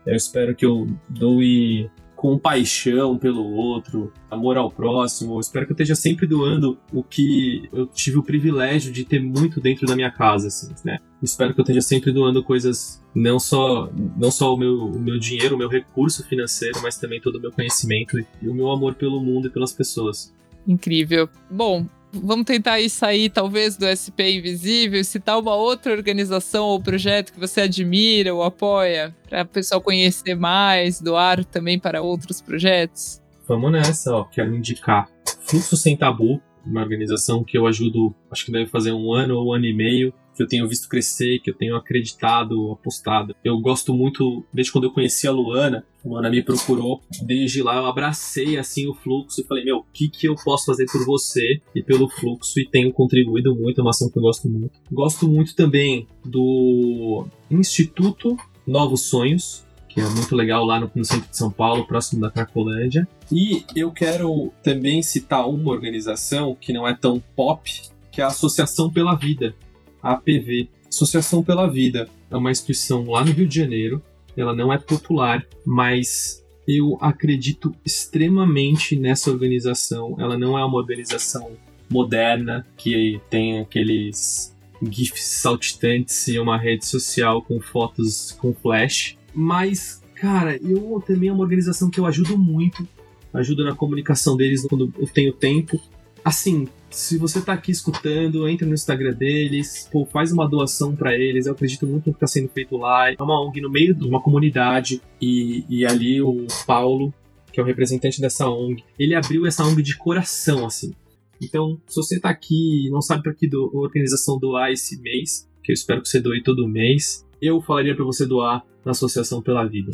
Eu 0.04 0.14
espero 0.14 0.54
que 0.54 0.66
eu 0.66 0.86
doe 1.08 1.90
compaixão 2.20 3.16
pelo 3.16 3.42
outro, 3.54 4.12
amor 4.30 4.58
ao 4.58 4.70
próximo. 4.70 5.36
Eu 5.36 5.40
espero 5.40 5.64
que 5.64 5.72
eu 5.72 5.74
esteja 5.74 5.94
sempre 5.94 6.26
doando 6.26 6.78
o 6.92 7.02
que 7.02 7.66
eu 7.72 7.86
tive 7.86 8.18
o 8.18 8.22
privilégio 8.22 8.92
de 8.92 9.06
ter 9.06 9.18
muito 9.18 9.58
dentro 9.58 9.86
da 9.86 9.96
minha 9.96 10.10
casa, 10.10 10.48
assim, 10.48 10.70
né? 10.84 10.98
Eu 11.00 11.24
espero 11.24 11.54
que 11.54 11.60
eu 11.60 11.62
esteja 11.62 11.80
sempre 11.80 12.12
doando 12.12 12.44
coisas, 12.44 13.02
não 13.14 13.40
só, 13.40 13.90
não 14.18 14.30
só 14.30 14.54
o, 14.54 14.58
meu, 14.58 14.84
o 14.84 15.00
meu 15.00 15.18
dinheiro, 15.18 15.54
o 15.54 15.58
meu 15.58 15.70
recurso 15.70 16.22
financeiro, 16.28 16.78
mas 16.82 16.98
também 16.98 17.22
todo 17.22 17.36
o 17.36 17.40
meu 17.40 17.50
conhecimento 17.52 18.18
e 18.42 18.48
o 18.50 18.54
meu 18.54 18.70
amor 18.70 18.96
pelo 18.96 19.18
mundo 19.18 19.46
e 19.46 19.50
pelas 19.50 19.72
pessoas. 19.72 20.30
Incrível. 20.68 21.26
Bom, 21.50 21.86
vamos 22.12 22.44
tentar 22.44 22.74
aí 22.74 22.90
sair 22.90 23.30
talvez 23.30 23.76
do 23.76 23.86
SP 23.86 24.38
Invisível, 24.38 25.02
citar 25.04 25.38
uma 25.38 25.54
outra 25.54 25.92
organização 25.92 26.66
ou 26.66 26.80
projeto 26.80 27.32
que 27.32 27.40
você 27.40 27.62
admira 27.62 28.34
ou 28.34 28.42
apoia, 28.42 29.14
para 29.28 29.42
o 29.42 29.46
pessoal 29.46 29.80
conhecer 29.80 30.34
mais, 30.34 31.00
doar 31.00 31.44
também 31.44 31.78
para 31.78 32.02
outros 32.02 32.40
projetos? 32.40 33.20
Vamos 33.46 33.72
nessa, 33.72 34.14
ó. 34.14 34.24
Quero 34.24 34.54
indicar 34.54 35.08
Fluxo 35.42 35.76
Sem 35.76 35.96
Tabu, 35.96 36.40
uma 36.64 36.80
organização 36.80 37.42
que 37.42 37.56
eu 37.56 37.66
ajudo, 37.66 38.14
acho 38.30 38.44
que 38.44 38.52
deve 38.52 38.66
fazer 38.66 38.92
um 38.92 39.12
ano 39.12 39.36
ou 39.36 39.48
um 39.48 39.52
ano 39.52 39.66
e 39.66 39.74
meio, 39.74 40.12
que 40.34 40.42
eu 40.42 40.46
tenho 40.46 40.68
visto 40.68 40.88
crescer, 40.88 41.40
que 41.40 41.50
eu 41.50 41.54
tenho 41.54 41.76
acreditado, 41.76 42.72
apostado. 42.72 43.34
Eu 43.44 43.58
gosto 43.60 43.92
muito, 43.92 44.44
desde 44.52 44.72
quando 44.72 44.84
eu 44.84 44.92
conheci 44.92 45.26
a 45.26 45.32
Luana, 45.32 45.84
Luana 46.04 46.30
me 46.30 46.42
procurou, 46.42 47.02
desde 47.22 47.62
lá 47.62 47.76
eu 47.76 47.86
abracei 47.86 48.58
assim 48.58 48.88
o 48.88 48.94
fluxo 48.94 49.40
e 49.40 49.44
falei, 49.44 49.64
meu, 49.64 49.78
o 49.78 49.84
que, 49.92 50.08
que 50.08 50.26
eu 50.26 50.34
posso 50.34 50.66
fazer 50.66 50.86
por 50.86 51.04
você 51.04 51.60
e 51.74 51.82
pelo 51.82 52.08
fluxo 52.08 52.58
e 52.58 52.66
tenho 52.66 52.92
contribuído 52.92 53.54
muito, 53.54 53.80
é 53.80 53.82
uma 53.82 53.90
ação 53.90 54.08
que 54.08 54.18
eu 54.18 54.22
gosto 54.22 54.48
muito. 54.48 54.72
Gosto 54.90 55.28
muito 55.28 55.54
também 55.54 56.06
do 56.24 57.26
Instituto 57.50 58.36
Novos 58.66 59.02
Sonhos, 59.02 59.64
que 59.88 60.00
é 60.00 60.08
muito 60.08 60.34
legal 60.36 60.64
lá 60.64 60.80
no, 60.80 60.90
no, 60.94 61.04
centro 61.04 61.28
de 61.28 61.36
São 61.36 61.50
Paulo, 61.50 61.86
próximo 61.86 62.20
da 62.20 62.30
Cracolândia. 62.30 63.06
E 63.30 63.64
eu 63.74 63.90
quero 63.90 64.52
também 64.62 65.02
citar 65.02 65.48
uma 65.48 65.70
organização 65.70 66.56
que 66.58 66.72
não 66.72 66.86
é 66.86 66.94
tão 66.94 67.22
pop, 67.34 67.70
que 68.10 68.20
é 68.20 68.24
a 68.24 68.28
Associação 68.28 68.90
pela 68.90 69.14
Vida, 69.14 69.54
a 70.02 70.12
APV. 70.12 70.68
Associação 70.88 71.42
pela 71.42 71.66
Vida 71.66 72.08
é 72.30 72.36
uma 72.36 72.50
instituição 72.50 73.04
lá 73.10 73.24
no 73.24 73.32
Rio 73.32 73.46
de 73.46 73.56
Janeiro. 73.56 74.02
Ela 74.40 74.54
não 74.54 74.72
é 74.72 74.78
popular, 74.78 75.46
mas 75.64 76.44
eu 76.66 76.96
acredito 77.00 77.74
extremamente 77.84 78.96
nessa 78.96 79.30
organização. 79.30 80.16
Ela 80.18 80.38
não 80.38 80.58
é 80.58 80.64
uma 80.64 80.76
organização 80.76 81.56
moderna 81.90 82.66
que 82.76 83.20
tem 83.28 83.60
aqueles 83.60 84.56
GIFs 84.82 85.24
saltitantes 85.24 86.28
e 86.28 86.38
uma 86.38 86.56
rede 86.56 86.86
social 86.86 87.42
com 87.42 87.60
fotos 87.60 88.32
com 88.32 88.54
flash. 88.54 89.16
Mas, 89.34 90.02
cara, 90.14 90.56
eu 90.56 91.02
também 91.06 91.28
é 91.28 91.32
uma 91.32 91.42
organização 91.42 91.90
que 91.90 91.98
eu 91.98 92.06
ajudo 92.06 92.38
muito. 92.38 92.86
Ajudo 93.32 93.64
na 93.64 93.74
comunicação 93.74 94.36
deles 94.36 94.66
quando 94.66 94.92
eu 94.98 95.06
tenho 95.06 95.32
tempo. 95.32 95.80
Assim, 96.24 96.68
se 96.90 97.16
você 97.16 97.40
tá 97.40 97.52
aqui 97.52 97.70
escutando, 97.70 98.48
entra 98.48 98.66
no 98.66 98.74
Instagram 98.74 99.14
deles, 99.14 99.88
pô, 99.90 100.04
faz 100.04 100.32
uma 100.32 100.48
doação 100.48 100.94
para 100.94 101.16
eles. 101.16 101.46
Eu 101.46 101.52
acredito 101.52 101.86
muito 101.86 102.08
no 102.08 102.14
que 102.14 102.20
tá 102.20 102.26
sendo 102.26 102.48
feito 102.48 102.76
lá. 102.76 103.12
É 103.12 103.22
uma 103.22 103.40
ONG 103.40 103.60
no 103.60 103.70
meio 103.70 103.94
de 103.94 104.04
uma 104.06 104.20
comunidade 104.20 105.00
e, 105.20 105.64
e 105.68 105.86
ali 105.86 106.20
o 106.20 106.46
Paulo, 106.66 107.14
que 107.52 107.60
é 107.60 107.62
o 107.62 107.66
representante 107.66 108.20
dessa 108.20 108.48
ONG, 108.48 108.82
ele 108.98 109.14
abriu 109.14 109.46
essa 109.46 109.64
ONG 109.64 109.82
de 109.82 109.96
coração, 109.96 110.66
assim. 110.66 110.92
Então, 111.40 111.80
se 111.86 111.96
você 111.96 112.20
tá 112.20 112.28
aqui 112.28 112.86
e 112.86 112.90
não 112.90 113.00
sabe 113.00 113.22
para 113.22 113.34
que 113.34 113.48
do, 113.48 113.70
organização 113.72 114.38
doar 114.38 114.70
esse 114.70 115.00
mês, 115.00 115.48
que 115.62 115.72
eu 115.72 115.74
espero 115.74 116.02
que 116.02 116.08
você 116.08 116.20
doe 116.20 116.42
todo 116.42 116.68
mês, 116.68 117.26
eu 117.40 117.60
falaria 117.62 117.94
para 117.94 118.04
você 118.04 118.26
doar 118.26 118.62
na 118.84 118.90
Associação 118.90 119.40
pela 119.40 119.64
Vida. 119.64 119.90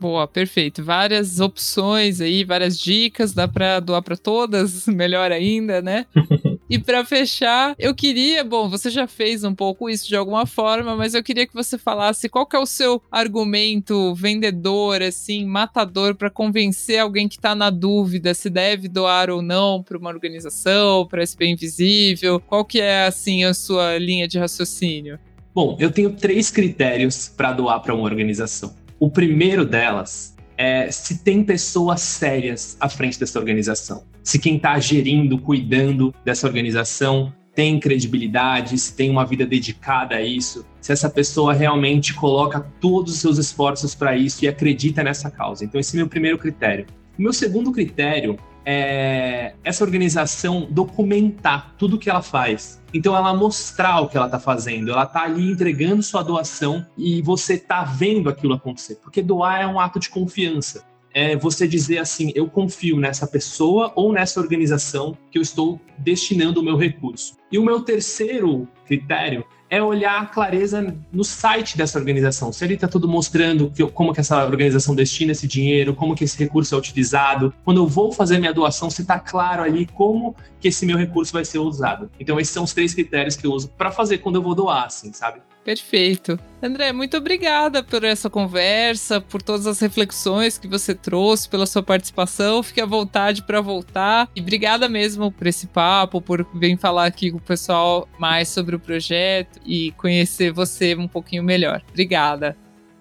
Boa, 0.00 0.26
perfeito. 0.26 0.82
Várias 0.82 1.40
opções 1.40 2.22
aí, 2.22 2.42
várias 2.42 2.78
dicas, 2.78 3.34
dá 3.34 3.46
para 3.46 3.78
doar 3.80 4.00
para 4.00 4.16
todas, 4.16 4.86
melhor 4.88 5.30
ainda, 5.30 5.82
né? 5.82 6.06
e 6.70 6.78
para 6.78 7.04
fechar, 7.04 7.74
eu 7.78 7.94
queria, 7.94 8.42
bom, 8.42 8.66
você 8.66 8.88
já 8.88 9.06
fez 9.06 9.44
um 9.44 9.54
pouco 9.54 9.90
isso 9.90 10.08
de 10.08 10.16
alguma 10.16 10.46
forma, 10.46 10.96
mas 10.96 11.12
eu 11.12 11.22
queria 11.22 11.46
que 11.46 11.52
você 11.52 11.76
falasse 11.76 12.30
qual 12.30 12.46
que 12.46 12.56
é 12.56 12.58
o 12.58 12.64
seu 12.64 13.02
argumento 13.12 14.14
vendedor, 14.14 15.02
assim, 15.02 15.44
matador 15.44 16.14
para 16.14 16.30
convencer 16.30 16.98
alguém 16.98 17.28
que 17.28 17.38
tá 17.38 17.54
na 17.54 17.68
dúvida 17.68 18.32
se 18.32 18.48
deve 18.48 18.88
doar 18.88 19.28
ou 19.28 19.42
não 19.42 19.82
para 19.82 19.98
uma 19.98 20.08
organização, 20.08 21.06
para 21.06 21.20
SP 21.28 21.44
Invisível. 21.44 22.40
Qual 22.40 22.64
que 22.64 22.80
é 22.80 23.04
assim 23.04 23.44
a 23.44 23.52
sua 23.52 23.98
linha 23.98 24.26
de 24.26 24.38
raciocínio? 24.38 25.18
Bom, 25.52 25.76
eu 25.80 25.90
tenho 25.90 26.10
três 26.12 26.48
critérios 26.48 27.28
para 27.28 27.52
doar 27.52 27.80
para 27.80 27.92
uma 27.94 28.04
organização. 28.04 28.72
O 29.00 29.08
primeiro 29.10 29.64
delas 29.64 30.36
é 30.58 30.90
se 30.90 31.24
tem 31.24 31.42
pessoas 31.42 32.02
sérias 32.02 32.76
à 32.78 32.86
frente 32.86 33.18
dessa 33.18 33.38
organização. 33.38 34.04
Se 34.22 34.38
quem 34.38 34.56
está 34.56 34.78
gerindo, 34.78 35.38
cuidando 35.38 36.14
dessa 36.22 36.46
organização 36.46 37.32
tem 37.54 37.80
credibilidade, 37.80 38.76
se 38.76 38.94
tem 38.94 39.08
uma 39.08 39.24
vida 39.24 39.46
dedicada 39.46 40.16
a 40.16 40.22
isso, 40.22 40.66
se 40.82 40.92
essa 40.92 41.08
pessoa 41.08 41.54
realmente 41.54 42.12
coloca 42.12 42.60
todos 42.78 43.14
os 43.14 43.20
seus 43.20 43.38
esforços 43.38 43.94
para 43.94 44.14
isso 44.18 44.44
e 44.44 44.48
acredita 44.48 45.02
nessa 45.02 45.30
causa. 45.30 45.64
Então, 45.64 45.80
esse 45.80 45.96
é 45.96 45.96
o 45.96 46.00
meu 46.02 46.06
primeiro 46.06 46.36
critério. 46.36 46.84
O 47.18 47.22
meu 47.22 47.32
segundo 47.32 47.72
critério 47.72 48.38
é 48.64 49.54
essa 49.64 49.84
organização 49.84 50.66
documentar 50.70 51.74
tudo 51.78 51.98
que 51.98 52.10
ela 52.10 52.22
faz. 52.22 52.80
Então 52.92 53.16
ela 53.16 53.34
mostrar 53.34 54.00
o 54.00 54.08
que 54.08 54.16
ela 54.16 54.26
está 54.26 54.38
fazendo, 54.38 54.90
ela 54.90 55.04
está 55.04 55.22
ali 55.22 55.50
entregando 55.50 56.02
sua 56.02 56.22
doação 56.22 56.84
e 56.96 57.22
você 57.22 57.54
está 57.54 57.84
vendo 57.84 58.28
aquilo 58.28 58.54
acontecer, 58.54 58.96
porque 58.96 59.22
doar 59.22 59.60
é 59.60 59.66
um 59.66 59.78
ato 59.78 59.98
de 59.98 60.10
confiança. 60.10 60.84
É 61.12 61.34
você 61.36 61.66
dizer 61.66 61.98
assim, 61.98 62.30
eu 62.36 62.48
confio 62.48 62.96
nessa 62.96 63.26
pessoa 63.26 63.92
ou 63.96 64.12
nessa 64.12 64.38
organização 64.38 65.16
que 65.30 65.38
eu 65.38 65.42
estou 65.42 65.80
destinando 65.98 66.60
o 66.60 66.62
meu 66.62 66.76
recurso. 66.76 67.36
E 67.50 67.58
o 67.58 67.64
meu 67.64 67.82
terceiro 67.82 68.68
critério 68.86 69.44
é 69.70 69.80
olhar 69.80 70.20
a 70.20 70.26
clareza 70.26 70.94
no 71.12 71.22
site 71.22 71.78
dessa 71.78 71.96
organização. 71.96 72.52
Se 72.52 72.64
ele 72.64 72.74
está 72.74 72.88
tudo 72.88 73.08
mostrando 73.08 73.70
que, 73.70 73.86
como 73.86 74.12
que 74.12 74.18
essa 74.18 74.44
organização 74.44 74.96
destina 74.96 75.30
esse 75.30 75.46
dinheiro, 75.46 75.94
como 75.94 76.16
que 76.16 76.24
esse 76.24 76.36
recurso 76.36 76.74
é 76.74 76.78
utilizado. 76.78 77.54
Quando 77.64 77.80
eu 77.80 77.86
vou 77.86 78.10
fazer 78.10 78.38
minha 78.38 78.52
doação, 78.52 78.90
se 78.90 79.02
está 79.02 79.20
claro 79.20 79.62
ali 79.62 79.86
como 79.86 80.34
que 80.60 80.68
esse 80.68 80.84
meu 80.84 80.98
recurso 80.98 81.32
vai 81.32 81.44
ser 81.44 81.58
usado. 81.58 82.10
Então 82.18 82.40
esses 82.40 82.52
são 82.52 82.64
os 82.64 82.74
três 82.74 82.92
critérios 82.92 83.36
que 83.36 83.46
eu 83.46 83.52
uso 83.52 83.68
para 83.68 83.92
fazer 83.92 84.18
quando 84.18 84.36
eu 84.36 84.42
vou 84.42 84.56
doar, 84.56 84.86
assim, 84.86 85.12
sabe? 85.12 85.40
Perfeito. 85.64 86.38
André, 86.62 86.92
muito 86.92 87.16
obrigada 87.16 87.82
por 87.82 88.04
essa 88.04 88.28
conversa, 88.28 89.20
por 89.20 89.42
todas 89.42 89.66
as 89.66 89.80
reflexões 89.80 90.58
que 90.58 90.66
você 90.66 90.94
trouxe, 90.94 91.48
pela 91.48 91.66
sua 91.66 91.82
participação. 91.82 92.62
Fique 92.62 92.80
à 92.80 92.86
vontade 92.86 93.42
para 93.42 93.60
voltar. 93.60 94.28
E 94.34 94.40
obrigada 94.40 94.88
mesmo 94.88 95.30
por 95.30 95.46
esse 95.46 95.66
papo, 95.66 96.20
por 96.20 96.46
vir 96.54 96.76
falar 96.78 97.06
aqui 97.06 97.30
com 97.30 97.38
o 97.38 97.42
pessoal 97.42 98.08
mais 98.18 98.48
sobre 98.48 98.76
o 98.76 98.80
projeto 98.80 99.60
e 99.64 99.92
conhecer 99.92 100.52
você 100.52 100.94
um 100.94 101.08
pouquinho 101.08 101.42
melhor. 101.42 101.82
Obrigada. 101.88 102.56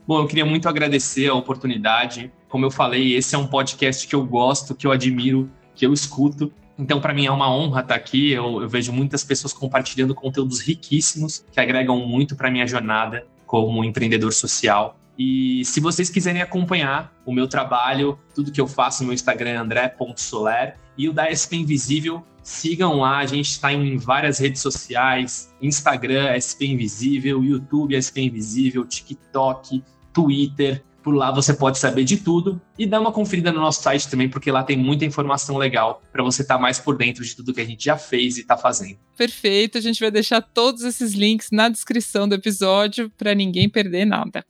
Bom, 0.07 0.21
eu 0.21 0.27
queria 0.27 0.45
muito 0.45 0.67
agradecer 0.67 1.29
a 1.29 1.35
oportunidade. 1.35 2.31
Como 2.47 2.65
eu 2.65 2.71
falei, 2.71 3.15
esse 3.15 3.35
é 3.35 3.37
um 3.37 3.45
podcast 3.45 4.07
que 4.07 4.15
eu 4.15 4.25
gosto, 4.25 4.73
que 4.73 4.87
eu 4.87 4.91
admiro, 4.91 5.49
que 5.75 5.85
eu 5.85 5.93
escuto. 5.93 6.51
Então, 6.79 7.01
para 7.01 7.13
mim 7.13 7.25
é 7.25 7.31
uma 7.31 7.53
honra 7.53 7.81
estar 7.81 7.95
aqui. 7.95 8.31
Eu, 8.31 8.61
eu, 8.61 8.69
vejo 8.69 8.93
muitas 8.93 9.21
pessoas 9.21 9.51
compartilhando 9.51 10.15
conteúdos 10.15 10.61
riquíssimos 10.61 11.43
que 11.51 11.59
agregam 11.59 11.97
muito 12.07 12.37
para 12.37 12.49
minha 12.49 12.65
jornada 12.65 13.27
como 13.45 13.83
empreendedor 13.83 14.31
social. 14.31 14.97
E 15.17 15.65
se 15.65 15.81
vocês 15.81 16.09
quiserem 16.09 16.41
acompanhar 16.41 17.13
o 17.25 17.33
meu 17.33 17.45
trabalho, 17.49 18.17
tudo 18.33 18.53
que 18.53 18.61
eu 18.61 18.67
faço 18.67 19.03
no 19.03 19.07
meu 19.07 19.13
Instagram 19.13 19.63
andré.soler 19.63 20.77
e 20.97 21.09
o 21.09 21.13
da 21.13 21.27
SP 21.27 21.57
Invisível, 21.57 22.23
sigam 22.41 22.99
lá. 22.99 23.17
A 23.17 23.25
gente 23.25 23.49
está 23.49 23.73
em 23.73 23.97
várias 23.97 24.39
redes 24.39 24.61
sociais: 24.61 25.53
Instagram, 25.61 26.39
SP 26.39 26.67
Invisível, 26.67 27.43
YouTube, 27.43 27.99
SP 27.99 28.21
Invisível, 28.21 28.85
TikTok, 28.85 29.83
Twitter. 30.13 30.81
Por 31.09 31.15
lá 31.15 31.31
você 31.31 31.55
pode 31.55 31.79
saber 31.79 32.03
de 32.03 32.17
tudo 32.17 32.61
e 32.77 32.85
dar 32.85 32.99
uma 32.99 33.11
conferida 33.11 33.51
no 33.51 33.59
nosso 33.59 33.81
site 33.81 34.07
também, 34.07 34.29
porque 34.29 34.51
lá 34.51 34.61
tem 34.61 34.77
muita 34.77 35.05
informação 35.05 35.57
legal 35.57 36.03
para 36.11 36.21
você 36.21 36.43
estar 36.43 36.53
tá 36.53 36.61
mais 36.61 36.77
por 36.77 36.95
dentro 36.95 37.25
de 37.25 37.35
tudo 37.35 37.51
que 37.51 37.61
a 37.61 37.65
gente 37.65 37.83
já 37.83 37.97
fez 37.97 38.37
e 38.37 38.41
está 38.41 38.55
fazendo. 38.55 38.99
Perfeito, 39.17 39.79
a 39.79 39.81
gente 39.81 39.99
vai 39.99 40.11
deixar 40.11 40.39
todos 40.39 40.83
esses 40.83 41.13
links 41.13 41.47
na 41.51 41.67
descrição 41.67 42.29
do 42.29 42.35
episódio 42.35 43.11
para 43.17 43.33
ninguém 43.33 43.67
perder 43.67 44.05
nada. 44.05 44.45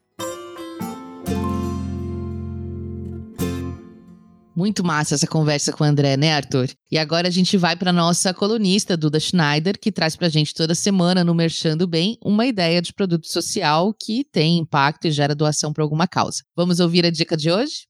Muito 4.60 4.84
massa 4.84 5.16
essa 5.16 5.26
conversa 5.26 5.72
com 5.72 5.86
o 5.86 5.88
André, 5.88 6.18
né, 6.18 6.34
Arthur? 6.34 6.68
E 6.92 6.98
agora 6.98 7.30
a 7.30 7.32
gente 7.32 7.56
vai 7.56 7.78
para 7.78 7.94
nossa 7.94 8.34
colunista, 8.34 8.98
Duda 8.98 9.18
Schneider, 9.18 9.80
que 9.80 9.90
traz 9.90 10.18
para 10.18 10.28
a 10.28 10.30
gente 10.30 10.54
toda 10.54 10.76
semana 10.76 11.24
no 11.24 11.34
Merchando 11.34 11.88
Bem 11.88 12.18
uma 12.22 12.46
ideia 12.46 12.82
de 12.82 12.92
produto 12.92 13.26
social 13.32 13.94
que 13.94 14.26
tem 14.26 14.58
impacto 14.58 15.08
e 15.08 15.12
gera 15.12 15.34
doação 15.34 15.72
para 15.72 15.82
alguma 15.82 16.10
causa. 16.10 16.44
Vamos 16.58 16.82
ouvir 16.82 17.06
a 17.06 17.10
dica 17.10 17.38
de 17.38 17.50
hoje? 17.50 17.88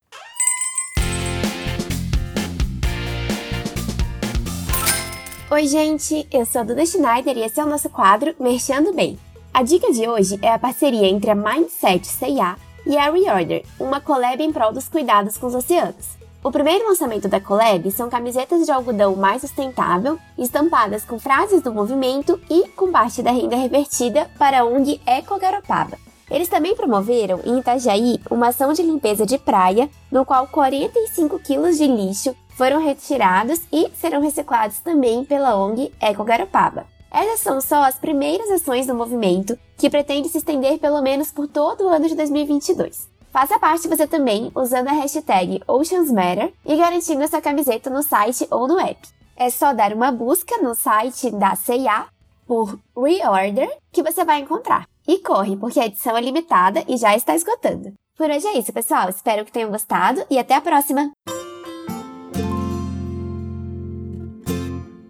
Oi, 5.50 5.68
gente, 5.68 6.28
eu 6.32 6.46
sou 6.46 6.62
a 6.62 6.66
Duda 6.66 6.86
Schneider 6.86 7.36
e 7.36 7.42
esse 7.42 7.60
é 7.60 7.66
o 7.66 7.68
nosso 7.68 7.90
quadro 7.90 8.36
Merchando 8.40 8.94
Bem. 8.94 9.18
A 9.52 9.64
dica 9.64 9.92
de 9.92 10.08
hoje 10.08 10.38
é 10.44 10.54
a 10.54 10.60
parceria 10.60 11.08
entre 11.08 11.32
a 11.32 11.36
Mindset 11.36 12.06
C&A 12.06 12.56
e 12.86 12.96
a 12.96 13.12
Reorder, 13.12 13.66
uma 13.80 14.00
collab 14.00 14.40
em 14.44 14.54
prol 14.54 14.72
dos 14.72 14.88
cuidados 14.88 15.36
com 15.36 15.48
os 15.48 15.56
oceanos. 15.56 16.19
O 16.42 16.52
primeiro 16.52 16.88
lançamento 16.88 17.28
da 17.28 17.42
Collab 17.42 17.92
são 17.92 18.10
camisetas 18.10 18.66
de 18.66 18.72
algodão 18.72 19.14
mais 19.14 19.42
sustentável, 19.42 20.18
estampadas 20.38 21.04
com 21.04 21.20
frases 21.20 21.62
do 21.62 21.74
movimento 21.74 22.40
e 22.50 22.66
com 22.70 22.94
parte 22.94 23.22
da 23.22 23.30
renda 23.30 23.58
revertida 23.58 24.30
para 24.40 24.62
a 24.62 24.64
ONG 24.64 25.02
Eco 25.06 25.38
Garopaba. 25.38 25.98
Eles 26.32 26.48
também 26.48 26.74
promoveram 26.74 27.42
em 27.44 27.60
Itajaí 27.60 28.22
uma 28.32 28.50
ação 28.50 28.72
de 28.72 28.82
limpeza 28.82 29.26
de 29.26 29.38
praia, 29.38 29.90
no 30.10 30.24
qual 30.24 30.48
45 30.48 31.40
quilos 31.40 31.78
de 31.78 31.88
lixo 31.88 32.34
foram 32.52 32.82
retirados 32.82 33.60
e 33.70 33.90
serão 33.96 34.22
reciclados 34.22 34.80
também 34.80 35.26
pela 35.26 35.58
ONG 35.58 35.92
Eco 36.00 36.24
Garopaba. 36.24 36.86
Essas 37.12 37.42
são 37.42 37.60
só 37.60 37.84
as 37.84 37.96
primeiras 37.96 38.50
ações 38.50 38.88
do 38.88 38.96
movimento, 38.96 39.60
que 39.78 39.90
pretende 39.90 40.30
se 40.30 40.38
estender 40.38 40.80
pelo 40.80 41.02
menos 41.02 41.32
por 41.32 41.48
todo 41.48 41.84
o 41.84 41.90
ano 41.90 42.08
de 42.08 42.16
2022. 42.16 43.09
Faça 43.32 43.60
parte 43.60 43.88
você 43.88 44.08
também 44.08 44.52
usando 44.56 44.88
a 44.88 44.94
hashtag 44.94 45.62
OceansMatter 45.68 46.52
e 46.66 46.76
garantindo 46.76 47.22
essa 47.22 47.42
camiseta 47.42 47.90
no 47.90 48.02
site 48.02 48.48
ou 48.50 48.68
no 48.68 48.80
app. 48.80 49.08
É 49.36 49.50
só 49.50 49.74
dar 49.74 49.94
uma 49.94 50.12
busca 50.12 50.58
no 50.58 50.74
site 50.74 51.32
da 51.32 51.56
CIA 51.56 52.08
por 52.48 52.80
Reorder 52.98 53.70
que 53.92 54.04
você 54.04 54.26
vai 54.26 54.40
encontrar. 54.40 54.88
E 55.08 55.20
corre, 55.20 55.56
porque 55.56 55.80
a 55.80 55.86
edição 55.86 56.18
é 56.18 56.22
limitada 56.22 56.84
e 56.88 56.98
já 56.98 57.16
está 57.16 57.36
esgotando. 57.36 57.94
Por 58.18 58.30
hoje 58.30 58.48
é 58.48 58.58
isso, 58.58 58.74
pessoal. 58.74 59.10
Espero 59.10 59.46
que 59.46 59.52
tenham 59.52 59.72
gostado 59.72 60.26
e 60.30 60.38
até 60.38 60.56
a 60.56 60.62
próxima! 60.62 61.12